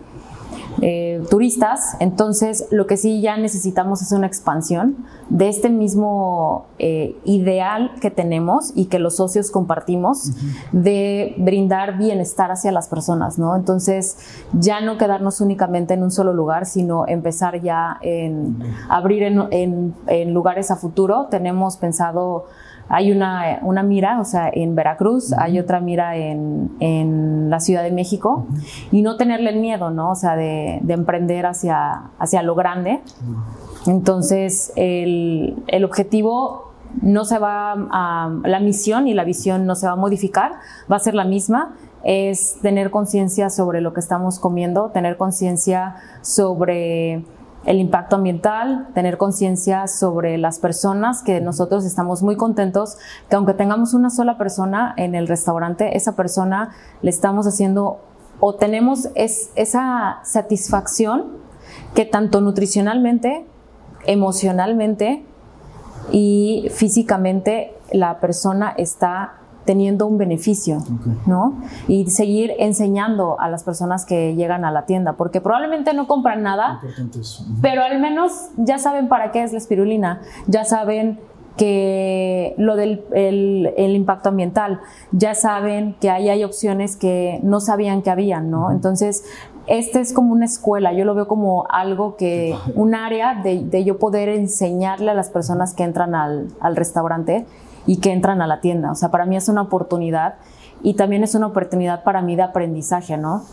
eh, 0.81 1.23
turistas, 1.31 1.97
entonces 2.01 2.67
lo 2.71 2.87
que 2.87 2.97
sí 2.97 3.21
ya 3.21 3.37
necesitamos 3.37 4.01
es 4.03 4.13
una 4.13 4.27
expansión 4.27 4.97
de 5.29 5.49
este 5.49 5.71
mismo 5.71 6.67
eh, 6.79 7.17
ideal 7.25 7.93
que 8.01 8.11
tenemos 8.11 8.73
y 8.75 8.87
que 8.87 8.99
los 8.99 9.17
socios 9.17 9.51
compartimos 9.51 10.33
de 10.73 11.35
brindar 11.39 11.99
bienestar 11.99 12.51
hacia 12.51 12.73
las 12.73 12.89
personas, 12.89 13.39
¿no? 13.39 13.57
Entonces 13.57 14.19
ya 14.53 14.81
no 14.81 14.99
quedarnos 14.99 15.41
únicamente 15.41 15.95
en 15.95 16.03
un 16.03 16.11
solo 16.11 16.33
lugar, 16.33 16.67
sino 16.67 17.07
empezar 17.07 17.61
ya 17.61 17.99
en 18.03 18.59
abrir 18.89 19.23
en, 19.25 19.43
en- 19.51 19.95
en 20.07 20.33
lugares 20.33 20.71
a 20.71 20.77
futuro. 20.77 21.27
Tenemos 21.31 21.77
pensado 21.77 22.47
hay 22.89 23.13
una, 23.13 23.59
una 23.63 23.83
mira, 23.83 24.21
o 24.21 24.25
sea, 24.25 24.51
en 24.53 24.75
Veracruz, 24.75 25.33
hay 25.33 25.59
otra 25.59 25.81
mira 25.81 26.17
en, 26.17 26.71
en 26.81 27.51
la 27.51 27.61
Ciudad 27.61 27.83
de 27.83 27.93
México, 27.93 28.47
y 28.91 29.03
no 29.03 29.17
tenerle 29.17 29.51
el 29.51 29.61
miedo, 29.61 29.91
¿no? 29.91 30.11
O 30.11 30.15
sea, 30.15 30.37
de, 30.37 30.79
de 30.83 30.95
emprender 30.95 31.47
hacia, 31.47 32.11
hacia 32.19 32.43
lo 32.43 32.55
grande. 32.55 33.01
Entonces, 33.87 34.73
el, 34.77 35.63
el 35.67 35.85
objetivo 35.85 36.73
no 37.03 37.25
se 37.25 37.39
va 37.39 37.73
a, 37.91 38.33
la 38.45 38.61
misión 38.61 39.09
y 39.09 39.15
la 39.15 39.25
visión 39.25 39.67
no 39.67 39.75
se 39.75 39.87
va 39.87 39.93
a 39.93 39.97
modificar, 39.97 40.53
va 40.91 40.97
a 40.97 41.01
ser 41.01 41.15
la 41.15 41.25
misma, 41.25 41.75
es 42.05 42.59
tener 42.63 42.91
conciencia 42.91 43.51
sobre 43.51 43.81
lo 43.81 43.93
que 43.93 44.01
estamos 44.01 44.39
comiendo, 44.39 44.91
tener 44.91 45.17
conciencia 45.17 45.97
sobre 46.23 47.25
el 47.69 47.81
impacto 47.81 48.17
ambiental, 48.17 48.89
tener 48.95 49.19
conciencia 49.19 49.89
sobre 49.89 50.39
las 50.39 50.59
personas, 50.59 51.23
que 51.23 51.43
nosotros 51.43 51.85
estamos 51.85 52.23
muy 52.23 52.35
contentos, 52.35 52.97
que 53.29 53.37
aunque 53.37 53.53
tengamos 53.53 53.93
una 53.93 54.09
sola 54.09 54.39
persona 54.39 54.95
en 54.97 55.15
el 55.15 55.29
restaurante, 55.29 55.95
esa 55.95 56.17
persona 56.17 56.71
le 57.03 57.11
estamos 57.11 57.47
haciendo 57.47 58.01
o 58.41 58.55
tenemos 58.55 59.11
es, 59.15 59.51
esa 59.55 60.21
satisfacción 60.23 61.27
que 61.95 62.07
tanto 62.07 62.41
nutricionalmente, 62.41 63.45
emocionalmente 64.07 65.27
y 66.11 66.69
físicamente 66.71 67.75
la 67.93 68.19
persona 68.19 68.73
está 68.79 69.35
teniendo 69.69 70.07
un 70.07 70.17
beneficio, 70.17 70.83
¿no? 71.27 71.61
Y 71.89 72.09
seguir 72.09 72.55
enseñando 72.59 73.39
a 73.39 73.51
las 73.51 73.65
personas 73.65 74.07
que 74.07 74.35
llegan 74.35 74.65
a 74.65 74.73
la 74.73 74.87
tienda, 74.87 75.13
porque 75.13 75.43
probablemente 75.43 75.93
no 75.93 76.07
compran 76.07 76.43
nada, 76.43 76.81
pero 77.61 77.83
al 77.83 78.01
menos 78.01 78.49
ya 78.57 78.79
saben 78.79 79.09
para 79.09 79.31
qué 79.31 79.43
es 79.43 79.53
la 79.53 79.59
espirulina, 79.59 80.23
ya 80.47 80.65
saben 80.65 81.21
que 81.59 82.55
lo 82.57 82.77
del 82.77 83.05
el, 83.13 83.75
el 83.77 83.95
impacto 83.95 84.31
ambiental, 84.31 84.81
ya 85.13 85.35
saben 85.35 85.97
que 86.01 86.09
ahí 86.09 86.31
hay 86.31 86.45
opciones 86.45 86.97
que 86.97 87.39
no 87.43 87.61
sabían 87.61 88.01
que 88.01 88.09
habían, 88.09 88.51
¿no? 88.51 88.71
Entonces, 88.71 89.23
este 89.67 90.01
es 90.01 90.15
como 90.15 90.33
una 90.33 90.47
escuela, 90.47 90.95
yo 90.95 91.05
lo 91.05 91.15
veo 91.15 91.29
como 91.29 91.67
algo 91.69 92.17
que, 92.17 92.57
un 92.75 92.95
área 92.95 93.35
de, 93.35 93.65
de 93.65 93.85
yo 93.85 93.99
poder 93.99 94.31
enseñarle 94.31 95.11
a 95.11 95.15
las 95.15 95.29
personas 95.29 95.75
que 95.75 95.83
entran 95.83 96.15
al, 96.15 96.49
al 96.59 96.75
restaurante 96.75 97.45
y 97.89 97.97
que 97.97 98.13
entran 98.13 98.43
a 98.43 98.47
la 98.47 98.61
tienda. 98.61 98.93
O 98.93 98.95
sea, 98.95 99.11
para 99.11 99.25
mí 99.25 99.35
es 99.35 99.49
una 99.49 99.63
oportunidad 99.63 100.35
y 100.83 100.95
también 100.95 101.25
es 101.25 101.35
una 101.35 101.47
oportunidad 101.47 102.05
para 102.05 102.21
mí 102.21 102.37
de 102.37 102.43
aprendizaje, 102.43 103.17
¿no? 103.17 103.45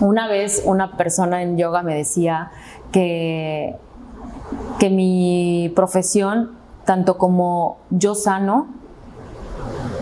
Una 0.00 0.26
vez 0.26 0.62
una 0.66 0.96
persona 0.96 1.42
en 1.42 1.56
yoga 1.56 1.82
me 1.84 1.94
decía 1.94 2.50
que, 2.90 3.76
que 4.80 4.90
mi 4.90 5.72
profesión, 5.76 6.56
tanto 6.84 7.18
como 7.18 7.78
yo 7.90 8.16
sano, 8.16 8.66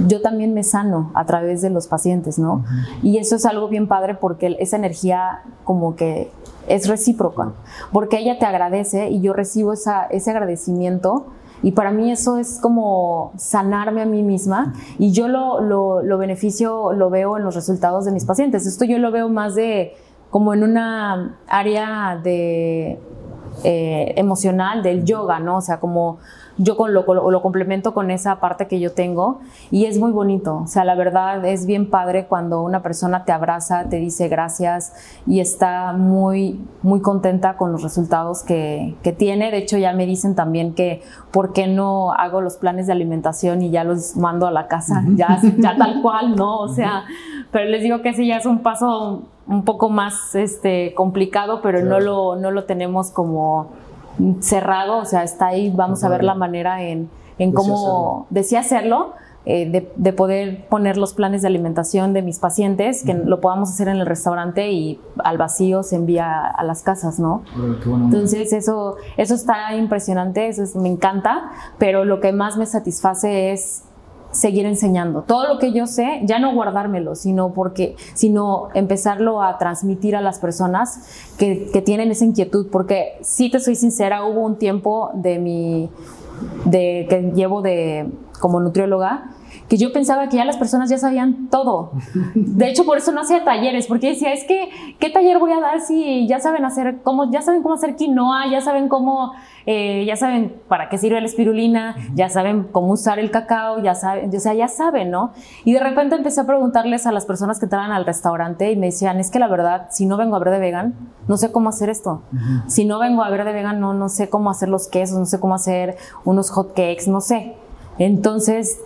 yo 0.06 0.22
también 0.22 0.54
me 0.54 0.62
sano 0.62 1.10
a 1.12 1.26
través 1.26 1.60
de 1.60 1.68
los 1.68 1.86
pacientes, 1.86 2.38
¿no? 2.38 2.64
Y 3.02 3.18
eso 3.18 3.36
es 3.36 3.44
algo 3.44 3.68
bien 3.68 3.88
padre 3.88 4.14
porque 4.14 4.56
esa 4.58 4.76
energía 4.76 5.42
como 5.64 5.96
que 5.96 6.30
es 6.66 6.88
recíproca, 6.88 7.52
porque 7.92 8.18
ella 8.18 8.38
te 8.38 8.46
agradece 8.46 9.10
y 9.10 9.20
yo 9.20 9.34
recibo 9.34 9.74
esa, 9.74 10.06
ese 10.06 10.30
agradecimiento 10.30 11.26
y 11.62 11.72
para 11.72 11.90
mí 11.90 12.10
eso 12.10 12.36
es 12.36 12.58
como 12.60 13.32
sanarme 13.36 14.02
a 14.02 14.06
mí 14.06 14.22
misma 14.22 14.74
y 14.98 15.12
yo 15.12 15.28
lo, 15.28 15.60
lo, 15.60 16.02
lo 16.02 16.18
beneficio, 16.18 16.92
lo 16.92 17.10
veo 17.10 17.36
en 17.36 17.44
los 17.44 17.54
resultados 17.54 18.04
de 18.04 18.12
mis 18.12 18.24
pacientes. 18.24 18.66
Esto 18.66 18.84
yo 18.84 18.98
lo 18.98 19.10
veo 19.10 19.28
más 19.28 19.54
de 19.54 19.94
como 20.30 20.52
en 20.52 20.64
una 20.64 21.38
área 21.48 22.20
de 22.22 22.98
eh, 23.64 24.14
emocional 24.16 24.82
del 24.82 25.04
yoga, 25.04 25.40
¿no? 25.40 25.58
O 25.58 25.60
sea, 25.60 25.80
como 25.80 26.18
yo 26.58 26.76
con 26.76 26.94
lo, 26.94 27.04
lo, 27.30 27.42
complemento 27.42 27.92
con 27.92 28.10
esa 28.10 28.40
parte 28.40 28.66
que 28.66 28.80
yo 28.80 28.92
tengo 28.92 29.40
y 29.70 29.84
es 29.84 29.98
muy 29.98 30.10
bonito. 30.10 30.62
O 30.64 30.66
sea, 30.66 30.84
la 30.84 30.94
verdad 30.94 31.44
es 31.44 31.66
bien 31.66 31.90
padre 31.90 32.26
cuando 32.26 32.62
una 32.62 32.82
persona 32.82 33.24
te 33.24 33.32
abraza, 33.32 33.88
te 33.88 33.96
dice 33.96 34.28
gracias 34.28 34.92
y 35.26 35.40
está 35.40 35.92
muy, 35.92 36.60
muy 36.82 37.00
contenta 37.00 37.56
con 37.56 37.72
los 37.72 37.82
resultados 37.82 38.42
que, 38.42 38.94
que 39.02 39.12
tiene. 39.12 39.50
De 39.50 39.58
hecho, 39.58 39.76
ya 39.76 39.92
me 39.92 40.06
dicen 40.06 40.34
también 40.34 40.74
que 40.74 41.02
por 41.30 41.52
qué 41.52 41.66
no 41.66 42.12
hago 42.12 42.40
los 42.40 42.56
planes 42.56 42.86
de 42.86 42.92
alimentación 42.92 43.62
y 43.62 43.70
ya 43.70 43.84
los 43.84 44.16
mando 44.16 44.46
a 44.46 44.50
la 44.50 44.66
casa, 44.66 45.04
ya, 45.14 45.38
ya 45.58 45.76
tal 45.76 46.00
cual, 46.02 46.36
¿no? 46.36 46.58
O 46.58 46.68
sea, 46.68 47.04
pero 47.52 47.66
les 47.66 47.82
digo 47.82 48.00
que 48.02 48.10
ese 48.10 48.26
ya 48.26 48.38
es 48.38 48.46
un 48.46 48.60
paso 48.60 49.24
un 49.46 49.64
poco 49.64 49.90
más 49.90 50.34
este, 50.34 50.94
complicado, 50.94 51.60
pero 51.62 51.84
no, 51.84 52.00
lo, 52.00 52.36
no 52.36 52.50
lo 52.50 52.64
tenemos 52.64 53.10
como 53.10 53.70
cerrado, 54.40 54.98
o 54.98 55.04
sea, 55.04 55.22
está 55.22 55.48
ahí, 55.48 55.70
vamos 55.70 56.04
a 56.04 56.08
ver 56.08 56.24
la 56.24 56.34
manera 56.34 56.82
en, 56.82 57.10
en 57.38 57.52
cómo 57.52 58.26
decía 58.30 58.60
hacerlo. 58.60 59.14
Eh, 59.48 59.70
de, 59.70 59.92
de, 59.94 60.12
poder 60.12 60.66
poner 60.66 60.96
los 60.96 61.14
planes 61.14 61.40
de 61.42 61.46
alimentación 61.46 62.12
de 62.12 62.20
mis 62.20 62.40
pacientes, 62.40 63.04
que 63.04 63.14
lo 63.14 63.40
podamos 63.40 63.70
hacer 63.70 63.86
en 63.86 63.98
el 63.98 64.06
restaurante 64.06 64.72
y 64.72 65.00
al 65.22 65.38
vacío 65.38 65.84
se 65.84 65.94
envía 65.94 66.48
a 66.48 66.64
las 66.64 66.82
casas, 66.82 67.20
¿no? 67.20 67.44
Entonces 67.84 68.52
eso, 68.52 68.96
eso 69.16 69.36
está 69.36 69.76
impresionante, 69.76 70.48
eso 70.48 70.64
me 70.80 70.88
encanta, 70.88 71.52
pero 71.78 72.04
lo 72.04 72.18
que 72.18 72.32
más 72.32 72.56
me 72.56 72.66
satisface 72.66 73.52
es 73.52 73.84
seguir 74.36 74.66
enseñando. 74.66 75.22
Todo 75.22 75.48
lo 75.48 75.58
que 75.58 75.72
yo 75.72 75.86
sé, 75.86 76.20
ya 76.24 76.38
no 76.38 76.54
guardármelo, 76.54 77.14
sino 77.14 77.52
porque, 77.52 77.96
sino 78.14 78.68
empezarlo 78.74 79.42
a 79.42 79.58
transmitir 79.58 80.16
a 80.16 80.20
las 80.20 80.38
personas 80.38 81.32
que, 81.38 81.70
que 81.72 81.82
tienen 81.82 82.10
esa 82.10 82.24
inquietud. 82.24 82.68
Porque 82.70 83.18
si 83.22 83.50
te 83.50 83.60
soy 83.60 83.74
sincera, 83.74 84.24
hubo 84.24 84.40
un 84.40 84.56
tiempo 84.56 85.10
de 85.14 85.38
mi, 85.38 85.90
de 86.64 87.06
que 87.08 87.32
llevo 87.34 87.62
de 87.62 88.10
como 88.40 88.60
nutrióloga 88.60 89.35
que 89.68 89.76
yo 89.76 89.92
pensaba 89.92 90.28
que 90.28 90.36
ya 90.36 90.44
las 90.44 90.56
personas 90.56 90.90
ya 90.90 90.98
sabían 90.98 91.48
todo. 91.48 91.92
De 92.34 92.68
hecho, 92.68 92.84
por 92.84 92.98
eso 92.98 93.12
no 93.12 93.20
hacía 93.20 93.44
talleres, 93.44 93.86
porque 93.86 94.08
decía, 94.08 94.32
es 94.32 94.44
que, 94.44 94.70
¿qué 94.98 95.10
taller 95.10 95.38
voy 95.38 95.52
a 95.52 95.60
dar 95.60 95.80
si 95.80 96.26
ya 96.26 96.40
saben 96.40 96.64
hacer, 96.64 96.98
cómo, 97.02 97.30
ya 97.30 97.42
saben 97.42 97.62
cómo 97.62 97.74
hacer 97.74 97.96
quinoa, 97.96 98.50
ya 98.50 98.60
saben 98.60 98.88
cómo, 98.88 99.32
eh, 99.66 100.04
ya 100.06 100.16
saben 100.16 100.54
para 100.68 100.88
qué 100.88 100.98
sirve 100.98 101.20
la 101.20 101.26
espirulina, 101.26 101.96
ya 102.14 102.28
saben 102.28 102.64
cómo 102.70 102.92
usar 102.92 103.18
el 103.18 103.30
cacao, 103.30 103.82
ya 103.82 103.94
saben, 103.94 104.34
o 104.34 104.40
sea, 104.40 104.54
ya 104.54 104.68
saben, 104.68 105.10
¿no? 105.10 105.32
Y 105.64 105.72
de 105.72 105.80
repente 105.80 106.14
empecé 106.14 106.40
a 106.40 106.46
preguntarles 106.46 107.06
a 107.06 107.12
las 107.12 107.26
personas 107.26 107.58
que 107.58 107.66
entraban 107.66 107.92
al 107.92 108.06
restaurante 108.06 108.70
y 108.70 108.76
me 108.76 108.86
decían, 108.86 109.18
es 109.18 109.30
que 109.30 109.38
la 109.38 109.48
verdad, 109.48 109.88
si 109.90 110.06
no 110.06 110.16
vengo 110.16 110.36
a 110.36 110.38
ver 110.38 110.50
de 110.50 110.58
vegan, 110.58 110.94
no 111.28 111.36
sé 111.36 111.50
cómo 111.50 111.68
hacer 111.68 111.88
esto. 111.88 112.22
Si 112.66 112.84
no 112.84 112.98
vengo 112.98 113.22
a 113.22 113.30
ver 113.30 113.44
de 113.44 113.52
vegan, 113.52 113.80
no, 113.80 113.94
no 113.94 114.08
sé 114.08 114.28
cómo 114.28 114.50
hacer 114.50 114.68
los 114.68 114.88
quesos, 114.88 115.18
no 115.18 115.26
sé 115.26 115.40
cómo 115.40 115.54
hacer 115.54 115.96
unos 116.24 116.50
hot 116.50 116.68
cakes, 116.68 117.08
no 117.08 117.20
sé. 117.20 117.54
Entonces 117.98 118.78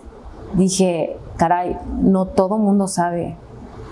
dije, 0.53 1.17
caray, 1.37 1.77
no 2.01 2.25
todo 2.25 2.57
mundo 2.57 2.87
sabe 2.87 3.35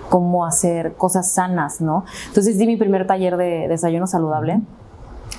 cómo 0.08 0.44
hacer 0.44 0.94
cosas 0.94 1.30
sanas, 1.30 1.80
¿no? 1.80 2.04
Entonces 2.28 2.58
di 2.58 2.66
mi 2.66 2.76
primer 2.76 3.06
taller 3.06 3.36
de 3.36 3.68
desayuno 3.68 4.06
saludable 4.06 4.60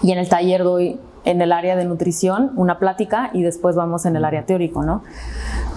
y 0.01 0.11
en 0.11 0.17
el 0.17 0.29
taller 0.29 0.63
doy 0.63 0.99
en 1.23 1.41
el 1.41 1.51
área 1.51 1.75
de 1.75 1.85
nutrición 1.85 2.51
una 2.55 2.79
plática 2.79 3.29
y 3.33 3.43
después 3.43 3.75
vamos 3.75 4.05
en 4.05 4.15
el 4.15 4.25
área 4.25 4.45
teórico, 4.45 4.83
¿no? 4.83 5.03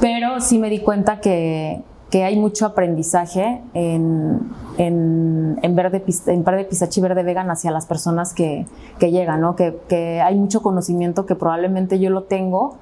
Pero 0.01 0.41
sí 0.41 0.59
me 0.59 0.71
di 0.71 0.81
cuenta 0.81 1.21
que, 1.21 1.83
que 2.11 2.25
hay 2.25 2.39
mucho 2.39 2.67
aprendizaje 2.67 3.61
en, 3.75 4.41
en, 4.79 5.59
en, 5.61 5.77
verde, 5.77 6.03
en 6.27 6.45
verde 6.45 6.69
verde 7.03 7.23
vegan 7.23 7.51
hacia 7.51 7.71
las 7.71 7.87
personas 7.87 8.33
que, 8.33 8.67
que 8.99 9.11
llegan, 9.11 9.41
¿no? 9.41 9.57
Que, 9.57 9.79
que 9.89 10.21
hay 10.21 10.37
mucho 10.37 10.63
conocimiento 10.63 11.27
que 11.27 11.35
probablemente 11.35 11.99
yo 11.99 12.11
lo 12.11 12.23
tengo, 12.23 12.77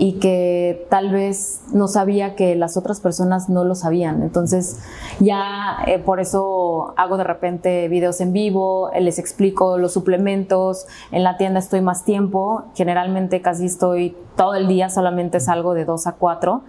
y 0.00 0.14
que 0.14 0.86
tal 0.88 1.10
vez 1.10 1.60
no 1.74 1.86
sabía 1.86 2.34
que 2.34 2.56
las 2.56 2.78
otras 2.78 3.00
personas 3.00 3.50
no 3.50 3.64
lo 3.64 3.74
sabían. 3.74 4.22
Entonces 4.22 4.80
ya 5.18 5.76
eh, 5.86 5.98
por 5.98 6.20
eso 6.20 6.94
hago 6.96 7.18
de 7.18 7.24
repente 7.24 7.86
videos 7.88 8.22
en 8.22 8.32
vivo, 8.32 8.90
les 8.98 9.18
explico 9.18 9.76
los 9.76 9.92
suplementos, 9.92 10.86
en 11.12 11.22
la 11.22 11.36
tienda 11.36 11.58
estoy 11.58 11.82
más 11.82 12.06
tiempo, 12.06 12.64
generalmente 12.74 13.42
casi 13.42 13.66
estoy 13.66 14.16
todo 14.38 14.54
el 14.54 14.68
día, 14.68 14.88
solamente 14.88 15.38
salgo 15.38 15.74
de 15.74 15.84
2 15.84 16.06
a 16.06 16.12
4 16.12 16.62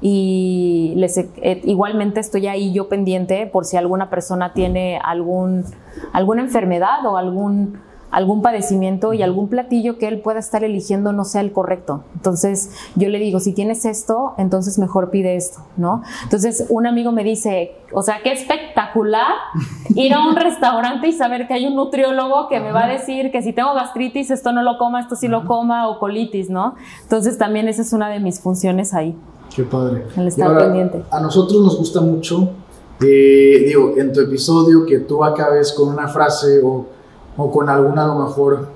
y 0.00 0.94
les, 0.96 1.18
eh, 1.18 1.60
igualmente 1.64 2.20
estoy 2.20 2.46
ahí 2.46 2.72
yo 2.72 2.88
pendiente 2.88 3.46
por 3.46 3.66
si 3.66 3.76
alguna 3.76 4.08
persona 4.08 4.54
tiene 4.54 4.98
algún, 5.04 5.66
alguna 6.14 6.40
enfermedad 6.40 7.04
o 7.04 7.18
algún 7.18 7.80
algún 8.10 8.42
padecimiento 8.42 9.12
y 9.12 9.22
algún 9.22 9.48
platillo 9.48 9.98
que 9.98 10.08
él 10.08 10.20
pueda 10.20 10.38
estar 10.38 10.64
eligiendo 10.64 11.12
no 11.12 11.24
sea 11.24 11.40
el 11.40 11.52
correcto. 11.52 12.04
Entonces 12.14 12.70
yo 12.94 13.08
le 13.08 13.18
digo, 13.18 13.40
si 13.40 13.52
tienes 13.52 13.84
esto, 13.84 14.34
entonces 14.38 14.78
mejor 14.78 15.10
pide 15.10 15.36
esto, 15.36 15.60
¿no? 15.76 16.02
Entonces 16.24 16.66
un 16.68 16.86
amigo 16.86 17.12
me 17.12 17.24
dice, 17.24 17.76
o 17.92 18.02
sea, 18.02 18.20
qué 18.22 18.32
espectacular 18.32 19.32
ir 19.94 20.14
a 20.14 20.26
un 20.26 20.36
restaurante 20.36 21.08
y 21.08 21.12
saber 21.12 21.46
que 21.46 21.54
hay 21.54 21.66
un 21.66 21.76
nutriólogo 21.76 22.48
que 22.48 22.60
me 22.60 22.72
va 22.72 22.84
a 22.84 22.88
decir 22.88 23.30
que 23.30 23.42
si 23.42 23.52
tengo 23.52 23.74
gastritis, 23.74 24.30
esto 24.30 24.52
no 24.52 24.62
lo 24.62 24.78
coma, 24.78 25.00
esto 25.00 25.16
sí 25.16 25.28
lo 25.28 25.44
coma, 25.44 25.88
o 25.88 25.98
colitis, 25.98 26.50
¿no? 26.50 26.74
Entonces 27.02 27.38
también 27.38 27.68
esa 27.68 27.82
es 27.82 27.92
una 27.92 28.08
de 28.08 28.20
mis 28.20 28.40
funciones 28.40 28.94
ahí. 28.94 29.14
Qué 29.54 29.64
padre. 29.64 30.04
El 30.16 30.28
estar 30.28 30.56
pendiente. 30.56 31.02
A 31.10 31.20
nosotros 31.20 31.60
nos 31.62 31.76
gusta 31.78 32.00
mucho, 32.00 32.50
eh, 33.00 33.64
digo, 33.66 33.94
en 33.96 34.12
tu 34.12 34.20
episodio 34.20 34.84
que 34.86 35.00
tú 35.00 35.22
acabes 35.24 35.72
con 35.72 35.88
una 35.88 36.08
frase 36.08 36.60
o 36.62 36.97
o 37.38 37.50
con 37.50 37.70
alguna 37.70 38.04
a 38.04 38.06
lo 38.08 38.16
mejor 38.16 38.68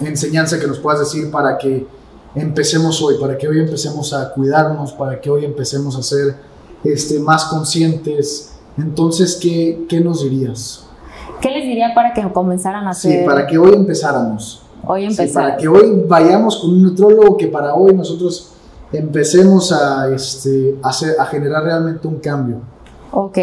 enseñanza 0.00 0.58
que 0.58 0.66
nos 0.66 0.78
puedas 0.78 1.00
decir 1.00 1.30
para 1.30 1.58
que 1.58 1.86
empecemos 2.34 3.02
hoy, 3.02 3.16
para 3.20 3.36
que 3.36 3.48
hoy 3.48 3.58
empecemos 3.58 4.14
a 4.14 4.32
cuidarnos, 4.32 4.92
para 4.92 5.20
que 5.20 5.28
hoy 5.28 5.44
empecemos 5.44 5.96
a 5.98 6.02
ser 6.02 6.36
este, 6.84 7.18
más 7.18 7.44
conscientes. 7.46 8.54
Entonces, 8.78 9.36
¿qué, 9.36 9.84
¿qué 9.88 10.00
nos 10.00 10.22
dirías? 10.22 10.86
¿Qué 11.40 11.50
les 11.50 11.64
diría 11.64 11.92
para 11.94 12.14
que 12.14 12.22
comenzaran 12.32 12.86
a 12.86 12.90
hacer? 12.90 13.20
Sí, 13.20 13.26
para 13.26 13.46
que 13.46 13.58
hoy 13.58 13.74
empezáramos. 13.74 14.62
Hoy 14.86 15.04
empezar. 15.04 15.26
Sí, 15.26 15.34
para 15.34 15.56
que 15.56 15.68
hoy 15.68 16.04
vayamos 16.06 16.58
con 16.58 16.70
un 16.70 16.82
nutrólogo, 16.82 17.36
que 17.36 17.48
para 17.48 17.74
hoy 17.74 17.94
nosotros 17.94 18.52
empecemos 18.92 19.72
a, 19.72 20.08
este, 20.14 20.78
a, 20.82 20.88
hacer, 20.88 21.16
a 21.18 21.26
generar 21.26 21.64
realmente 21.64 22.06
un 22.06 22.20
cambio. 22.20 22.60
Ok, 23.12 23.38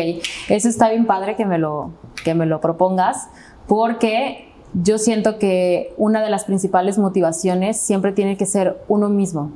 eso 0.47 0.69
está 0.69 0.89
bien 0.89 1.05
padre 1.05 1.35
que 1.35 1.45
me 1.45 1.57
lo, 1.57 1.91
que 2.23 2.33
me 2.33 2.45
lo 2.45 2.61
propongas, 2.61 3.27
porque 3.67 4.47
yo 4.73 4.97
siento 4.97 5.39
que 5.39 5.93
una 5.97 6.21
de 6.21 6.29
las 6.29 6.45
principales 6.45 6.97
motivaciones 6.97 7.79
siempre 7.79 8.11
tiene 8.11 8.37
que 8.37 8.45
ser 8.45 8.81
uno 8.87 9.09
mismo. 9.09 9.51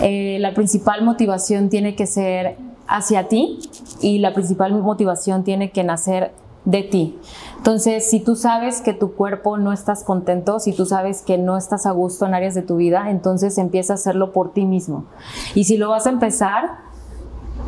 Eh, 0.00 0.38
la 0.40 0.54
principal 0.54 1.04
motivación 1.04 1.68
tiene 1.68 1.96
que 1.96 2.06
ser 2.06 2.56
hacia 2.86 3.28
ti 3.28 3.58
y 4.00 4.18
la 4.18 4.32
principal 4.32 4.72
motivación 4.74 5.44
tiene 5.44 5.70
que 5.70 5.84
nacer 5.84 6.32
de 6.64 6.82
ti. 6.82 7.18
Entonces, 7.56 8.08
si 8.08 8.20
tú 8.20 8.36
sabes 8.36 8.80
que 8.80 8.92
tu 8.92 9.14
cuerpo 9.14 9.56
no 9.56 9.72
estás 9.72 10.04
contento, 10.04 10.60
si 10.60 10.72
tú 10.72 10.86
sabes 10.86 11.22
que 11.22 11.38
no 11.38 11.56
estás 11.56 11.86
a 11.86 11.92
gusto 11.92 12.26
en 12.26 12.34
áreas 12.34 12.54
de 12.54 12.62
tu 12.62 12.76
vida, 12.76 13.10
entonces 13.10 13.58
empieza 13.58 13.94
a 13.94 13.96
hacerlo 13.96 14.32
por 14.32 14.52
ti 14.52 14.64
mismo. 14.64 15.06
Y 15.54 15.64
si 15.64 15.76
lo 15.76 15.88
vas 15.88 16.06
a 16.06 16.10
empezar, 16.10 16.70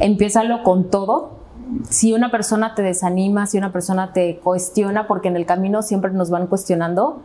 empiézalo 0.01 0.63
con 0.63 0.91
todo, 0.91 1.40
si 1.89 2.13
una 2.13 2.31
persona 2.31 2.75
te 2.75 2.83
desanima, 2.83 3.47
si 3.47 3.59
una 3.59 3.73
persona 3.73 4.13
te 4.13 4.39
cuestiona, 4.43 5.07
porque 5.07 5.29
en 5.29 5.37
el 5.37 5.47
camino 5.47 5.83
siempre 5.83 6.11
nos 6.11 6.31
van 6.31 6.47
cuestionando, 6.47 7.21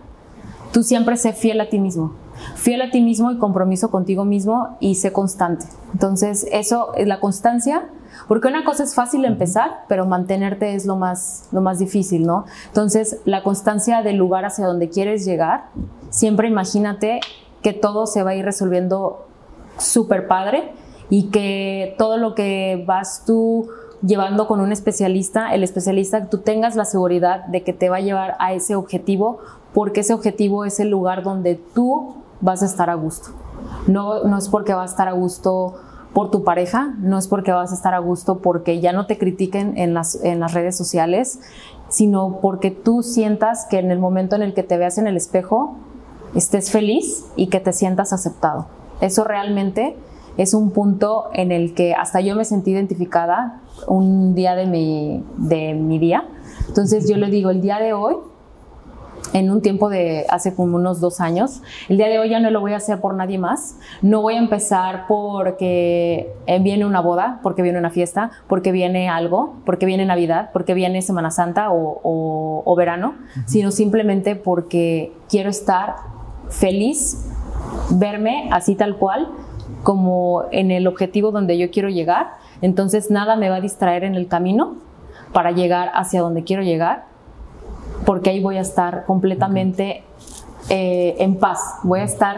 tú 0.71 0.83
siempre 0.83 1.17
sé 1.17 1.33
fiel 1.33 1.61
a 1.61 1.69
ti 1.69 1.79
mismo. 1.79 2.13
Fiel 2.55 2.81
a 2.81 2.91
ti 2.91 3.01
mismo 3.01 3.31
y 3.31 3.37
compromiso 3.37 3.89
contigo 3.89 4.25
mismo 4.25 4.77
y 4.79 4.95
sé 4.95 5.13
constante. 5.13 5.65
Entonces, 5.93 6.47
eso, 6.51 6.91
la 6.97 7.19
constancia 7.19 7.85
Porque 8.27 8.47
una 8.47 8.63
cosa 8.63 8.83
es 8.83 8.95
fácil 8.95 9.25
empezar, 9.25 9.83
pero 9.87 10.05
mantenerte 10.05 10.73
es 10.73 10.85
lo 10.85 10.95
más, 10.95 11.47
lo 11.51 11.61
más 11.61 11.79
difícil, 11.79 12.25
¿no? 12.25 12.45
Entonces, 12.67 13.19
la 13.25 13.43
constancia 13.43 14.01
del 14.01 14.15
lugar 14.15 14.45
hacia 14.45 14.65
donde 14.65 14.89
quieres 14.89 15.25
llegar, 15.25 15.65
siempre 16.09 16.47
imagínate 16.47 17.19
que 17.61 17.73
todo 17.73 18.07
se 18.07 18.23
va 18.23 18.31
a 18.31 18.35
ir 18.35 18.45
resolviendo 18.45 19.27
súper 19.77 20.27
padre 20.27 20.73
y 21.09 21.29
que 21.29 21.95
todo 21.97 22.17
lo 22.17 22.35
que 22.35 22.83
vas 22.87 23.23
tú 23.25 23.69
llevando 24.01 24.47
con 24.47 24.61
un 24.61 24.71
especialista, 24.71 25.53
el 25.53 25.63
especialista, 25.63 26.29
tú 26.29 26.39
tengas 26.39 26.75
la 26.75 26.85
seguridad 26.85 27.45
de 27.45 27.63
que 27.63 27.73
te 27.73 27.89
va 27.89 27.97
a 27.97 28.01
llevar 28.01 28.35
a 28.39 28.53
ese 28.53 28.75
objetivo, 28.75 29.39
porque 29.73 30.01
ese 30.01 30.13
objetivo 30.13 30.65
es 30.65 30.79
el 30.79 30.89
lugar 30.89 31.23
donde 31.23 31.55
tú 31.55 32.15
vas 32.41 32.63
a 32.63 32.65
estar 32.65 32.89
a 32.89 32.95
gusto. 32.95 33.29
No, 33.87 34.23
no 34.23 34.37
es 34.37 34.49
porque 34.49 34.73
vas 34.73 34.91
a 34.91 34.93
estar 34.93 35.07
a 35.07 35.13
gusto 35.13 35.75
por 36.13 36.31
tu 36.31 36.43
pareja, 36.43 36.93
no 36.99 37.17
es 37.17 37.27
porque 37.27 37.51
vas 37.51 37.71
a 37.71 37.75
estar 37.75 37.93
a 37.93 37.99
gusto 37.99 38.39
porque 38.39 38.79
ya 38.79 38.93
no 38.93 39.05
te 39.05 39.17
critiquen 39.17 39.77
en 39.77 39.93
las, 39.93 40.15
en 40.23 40.39
las 40.39 40.53
redes 40.53 40.77
sociales, 40.77 41.39
sino 41.89 42.39
porque 42.41 42.71
tú 42.71 43.03
sientas 43.03 43.65
que 43.65 43.79
en 43.79 43.91
el 43.91 43.99
momento 43.99 44.35
en 44.35 44.41
el 44.41 44.53
que 44.53 44.63
te 44.63 44.77
veas 44.77 44.97
en 44.97 45.07
el 45.07 45.17
espejo, 45.17 45.75
estés 46.33 46.71
feliz 46.71 47.25
y 47.35 47.47
que 47.47 47.59
te 47.59 47.73
sientas 47.73 48.13
aceptado. 48.13 48.67
Eso 49.01 49.23
realmente 49.23 49.97
es 50.37 50.53
un 50.53 50.71
punto 50.71 51.25
en 51.33 51.51
el 51.51 51.73
que 51.73 51.93
hasta 51.93 52.21
yo 52.21 52.35
me 52.35 52.45
sentí 52.45 52.71
identificada 52.71 53.61
un 53.87 54.35
día 54.35 54.55
de 54.55 54.65
mi, 54.65 55.23
de 55.37 55.73
mi 55.73 55.99
día. 55.99 56.25
Entonces 56.67 57.07
yo 57.09 57.17
le 57.17 57.27
digo, 57.29 57.49
el 57.49 57.61
día 57.61 57.79
de 57.79 57.93
hoy, 57.93 58.15
en 59.33 59.49
un 59.49 59.61
tiempo 59.61 59.89
de 59.89 60.25
hace 60.29 60.55
como 60.55 60.75
unos 60.77 61.01
dos 61.01 61.19
años, 61.19 61.61
el 61.89 61.97
día 61.97 62.07
de 62.07 62.19
hoy 62.19 62.29
ya 62.29 62.39
no 62.39 62.49
lo 62.51 62.61
voy 62.61 62.73
a 62.73 62.77
hacer 62.77 63.01
por 63.01 63.15
nadie 63.15 63.37
más. 63.37 63.77
No 64.01 64.21
voy 64.21 64.35
a 64.35 64.37
empezar 64.37 65.05
porque 65.07 66.31
eh, 66.45 66.59
viene 66.59 66.85
una 66.85 67.01
boda, 67.01 67.39
porque 67.43 67.61
viene 67.61 67.79
una 67.79 67.89
fiesta, 67.89 68.31
porque 68.47 68.71
viene 68.71 69.09
algo, 69.09 69.55
porque 69.65 69.85
viene 69.85 70.05
Navidad, 70.05 70.51
porque 70.53 70.73
viene 70.73 71.01
Semana 71.01 71.31
Santa 71.31 71.71
o, 71.71 71.99
o- 72.03 72.61
o 72.65 72.75
verano, 72.75 73.15
sino 73.45 73.71
simplemente 73.71 74.35
porque 74.35 75.11
quiero 75.29 75.49
estar 75.49 75.95
feliz, 76.49 77.25
verme 77.89 78.47
así 78.51 78.75
tal 78.75 78.95
cual 78.97 79.27
como 79.85 80.45
en 80.51 80.71
el 80.71 80.87
objetivo 80.87 81.29
donde 81.29 81.59
yo 81.59 81.69
quiero 81.69 81.89
llegar. 81.89 82.31
Entonces 82.63 83.11
nada 83.11 83.35
me 83.35 83.49
va 83.49 83.57
a 83.57 83.61
distraer 83.61 84.03
en 84.03 84.15
el 84.15 84.27
camino 84.27 84.77
para 85.31 85.51
llegar 85.51 85.91
hacia 85.93 86.21
donde 86.21 86.43
quiero 86.43 86.63
llegar, 86.63 87.05
porque 88.03 88.31
ahí 88.31 88.41
voy 88.41 88.57
a 88.57 88.61
estar 88.61 89.05
completamente 89.05 90.03
eh, 90.69 91.15
en 91.19 91.35
paz. 91.35 91.59
Voy 91.83 91.99
a 91.99 92.03
estar 92.03 92.37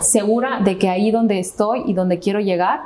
segura 0.00 0.58
de 0.64 0.78
que 0.78 0.88
ahí 0.88 1.12
donde 1.12 1.38
estoy 1.38 1.84
y 1.86 1.94
donde 1.94 2.18
quiero 2.18 2.40
llegar 2.40 2.80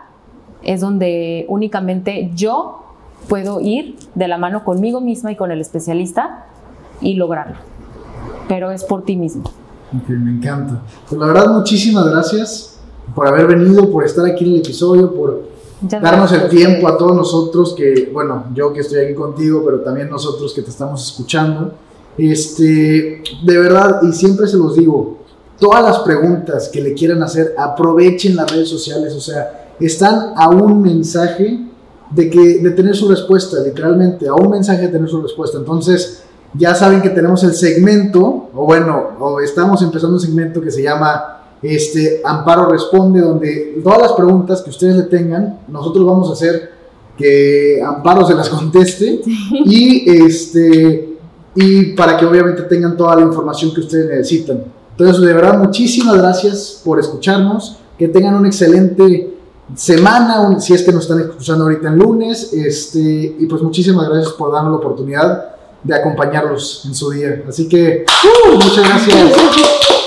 es 0.62 0.82
donde 0.82 1.46
únicamente 1.48 2.30
yo 2.34 2.84
puedo 3.26 3.62
ir 3.62 3.96
de 4.14 4.28
la 4.28 4.36
mano 4.36 4.64
conmigo 4.64 5.00
misma 5.00 5.32
y 5.32 5.36
con 5.36 5.50
el 5.50 5.62
especialista 5.62 6.44
y 7.00 7.14
lograrlo. 7.14 7.56
Pero 8.48 8.70
es 8.70 8.84
por 8.84 9.02
ti 9.06 9.16
mismo. 9.16 9.44
Ok, 9.96 10.10
me 10.10 10.32
encanta. 10.32 10.82
Pues 11.08 11.18
la 11.18 11.26
verdad, 11.28 11.48
muchísimas 11.48 12.06
gracias 12.06 12.79
por 13.14 13.26
haber 13.26 13.46
venido, 13.46 13.90
por 13.90 14.04
estar 14.04 14.24
aquí 14.26 14.44
en 14.44 14.54
el 14.54 14.60
episodio, 14.60 15.12
por 15.14 15.42
darnos 15.80 16.32
el 16.32 16.48
tiempo 16.48 16.88
a 16.88 16.96
todos 16.96 17.16
nosotros 17.16 17.74
que, 17.76 18.10
bueno, 18.12 18.44
yo 18.54 18.72
que 18.72 18.80
estoy 18.80 19.04
aquí 19.04 19.14
contigo, 19.14 19.62
pero 19.64 19.80
también 19.80 20.10
nosotros 20.10 20.52
que 20.52 20.62
te 20.62 20.70
estamos 20.70 21.04
escuchando. 21.06 21.72
Este, 22.18 23.22
de 23.44 23.58
verdad, 23.58 24.00
y 24.02 24.12
siempre 24.12 24.46
se 24.46 24.56
los 24.56 24.76
digo, 24.76 25.18
todas 25.58 25.82
las 25.82 26.00
preguntas 26.00 26.68
que 26.68 26.82
le 26.82 26.94
quieran 26.94 27.22
hacer, 27.22 27.54
aprovechen 27.56 28.36
las 28.36 28.50
redes 28.50 28.68
sociales, 28.68 29.14
o 29.14 29.20
sea, 29.20 29.74
están 29.80 30.32
a 30.36 30.50
un 30.50 30.82
mensaje 30.82 31.66
de, 32.10 32.28
que, 32.28 32.58
de 32.58 32.70
tener 32.72 32.94
su 32.94 33.08
respuesta, 33.08 33.58
literalmente, 33.64 34.28
a 34.28 34.34
un 34.34 34.50
mensaje 34.50 34.82
de 34.82 34.88
tener 34.88 35.08
su 35.08 35.22
respuesta. 35.22 35.58
Entonces, 35.58 36.24
ya 36.54 36.74
saben 36.74 37.00
que 37.00 37.10
tenemos 37.10 37.42
el 37.44 37.54
segmento, 37.54 38.50
o 38.54 38.64
bueno, 38.64 39.10
o 39.18 39.40
estamos 39.40 39.80
empezando 39.82 40.16
un 40.16 40.20
segmento 40.20 40.60
que 40.60 40.70
se 40.70 40.82
llama 40.82 41.39
este, 41.62 42.20
Amparo 42.24 42.66
Responde, 42.70 43.20
donde 43.20 43.80
todas 43.82 44.00
las 44.00 44.12
preguntas 44.12 44.62
que 44.62 44.70
ustedes 44.70 44.96
le 44.96 45.02
tengan, 45.04 45.60
nosotros 45.68 46.04
vamos 46.06 46.30
a 46.30 46.32
hacer 46.32 46.72
que 47.16 47.82
Amparo 47.86 48.26
se 48.26 48.34
las 48.34 48.48
conteste 48.48 49.20
y, 49.66 50.10
este, 50.24 51.16
y 51.54 51.84
para 51.92 52.16
que 52.16 52.24
obviamente 52.24 52.62
tengan 52.62 52.96
toda 52.96 53.16
la 53.16 53.22
información 53.22 53.74
que 53.74 53.80
ustedes 53.80 54.06
necesitan. 54.08 54.64
Entonces, 54.92 55.20
de 55.24 55.32
verdad, 55.32 55.58
muchísimas 55.58 56.16
gracias 56.16 56.80
por 56.84 56.98
escucharnos, 56.98 57.76
que 57.98 58.08
tengan 58.08 58.34
una 58.36 58.48
excelente 58.48 59.34
semana, 59.74 60.40
un- 60.40 60.60
si 60.60 60.72
es 60.74 60.82
que 60.82 60.92
nos 60.92 61.02
están 61.02 61.20
escuchando 61.20 61.64
ahorita 61.64 61.88
en 61.88 61.98
lunes, 61.98 62.52
este, 62.52 63.36
y 63.38 63.46
pues 63.46 63.62
muchísimas 63.62 64.08
gracias 64.08 64.32
por 64.34 64.52
darnos 64.52 64.72
la 64.72 64.78
oportunidad 64.78 65.44
de 65.82 65.94
acompañarlos 65.94 66.82
en 66.86 66.94
su 66.94 67.10
día. 67.10 67.42
Así 67.48 67.68
que, 67.68 68.04
¡uh! 68.48 68.52
muchas 68.54 68.84
gracias. 68.88 69.16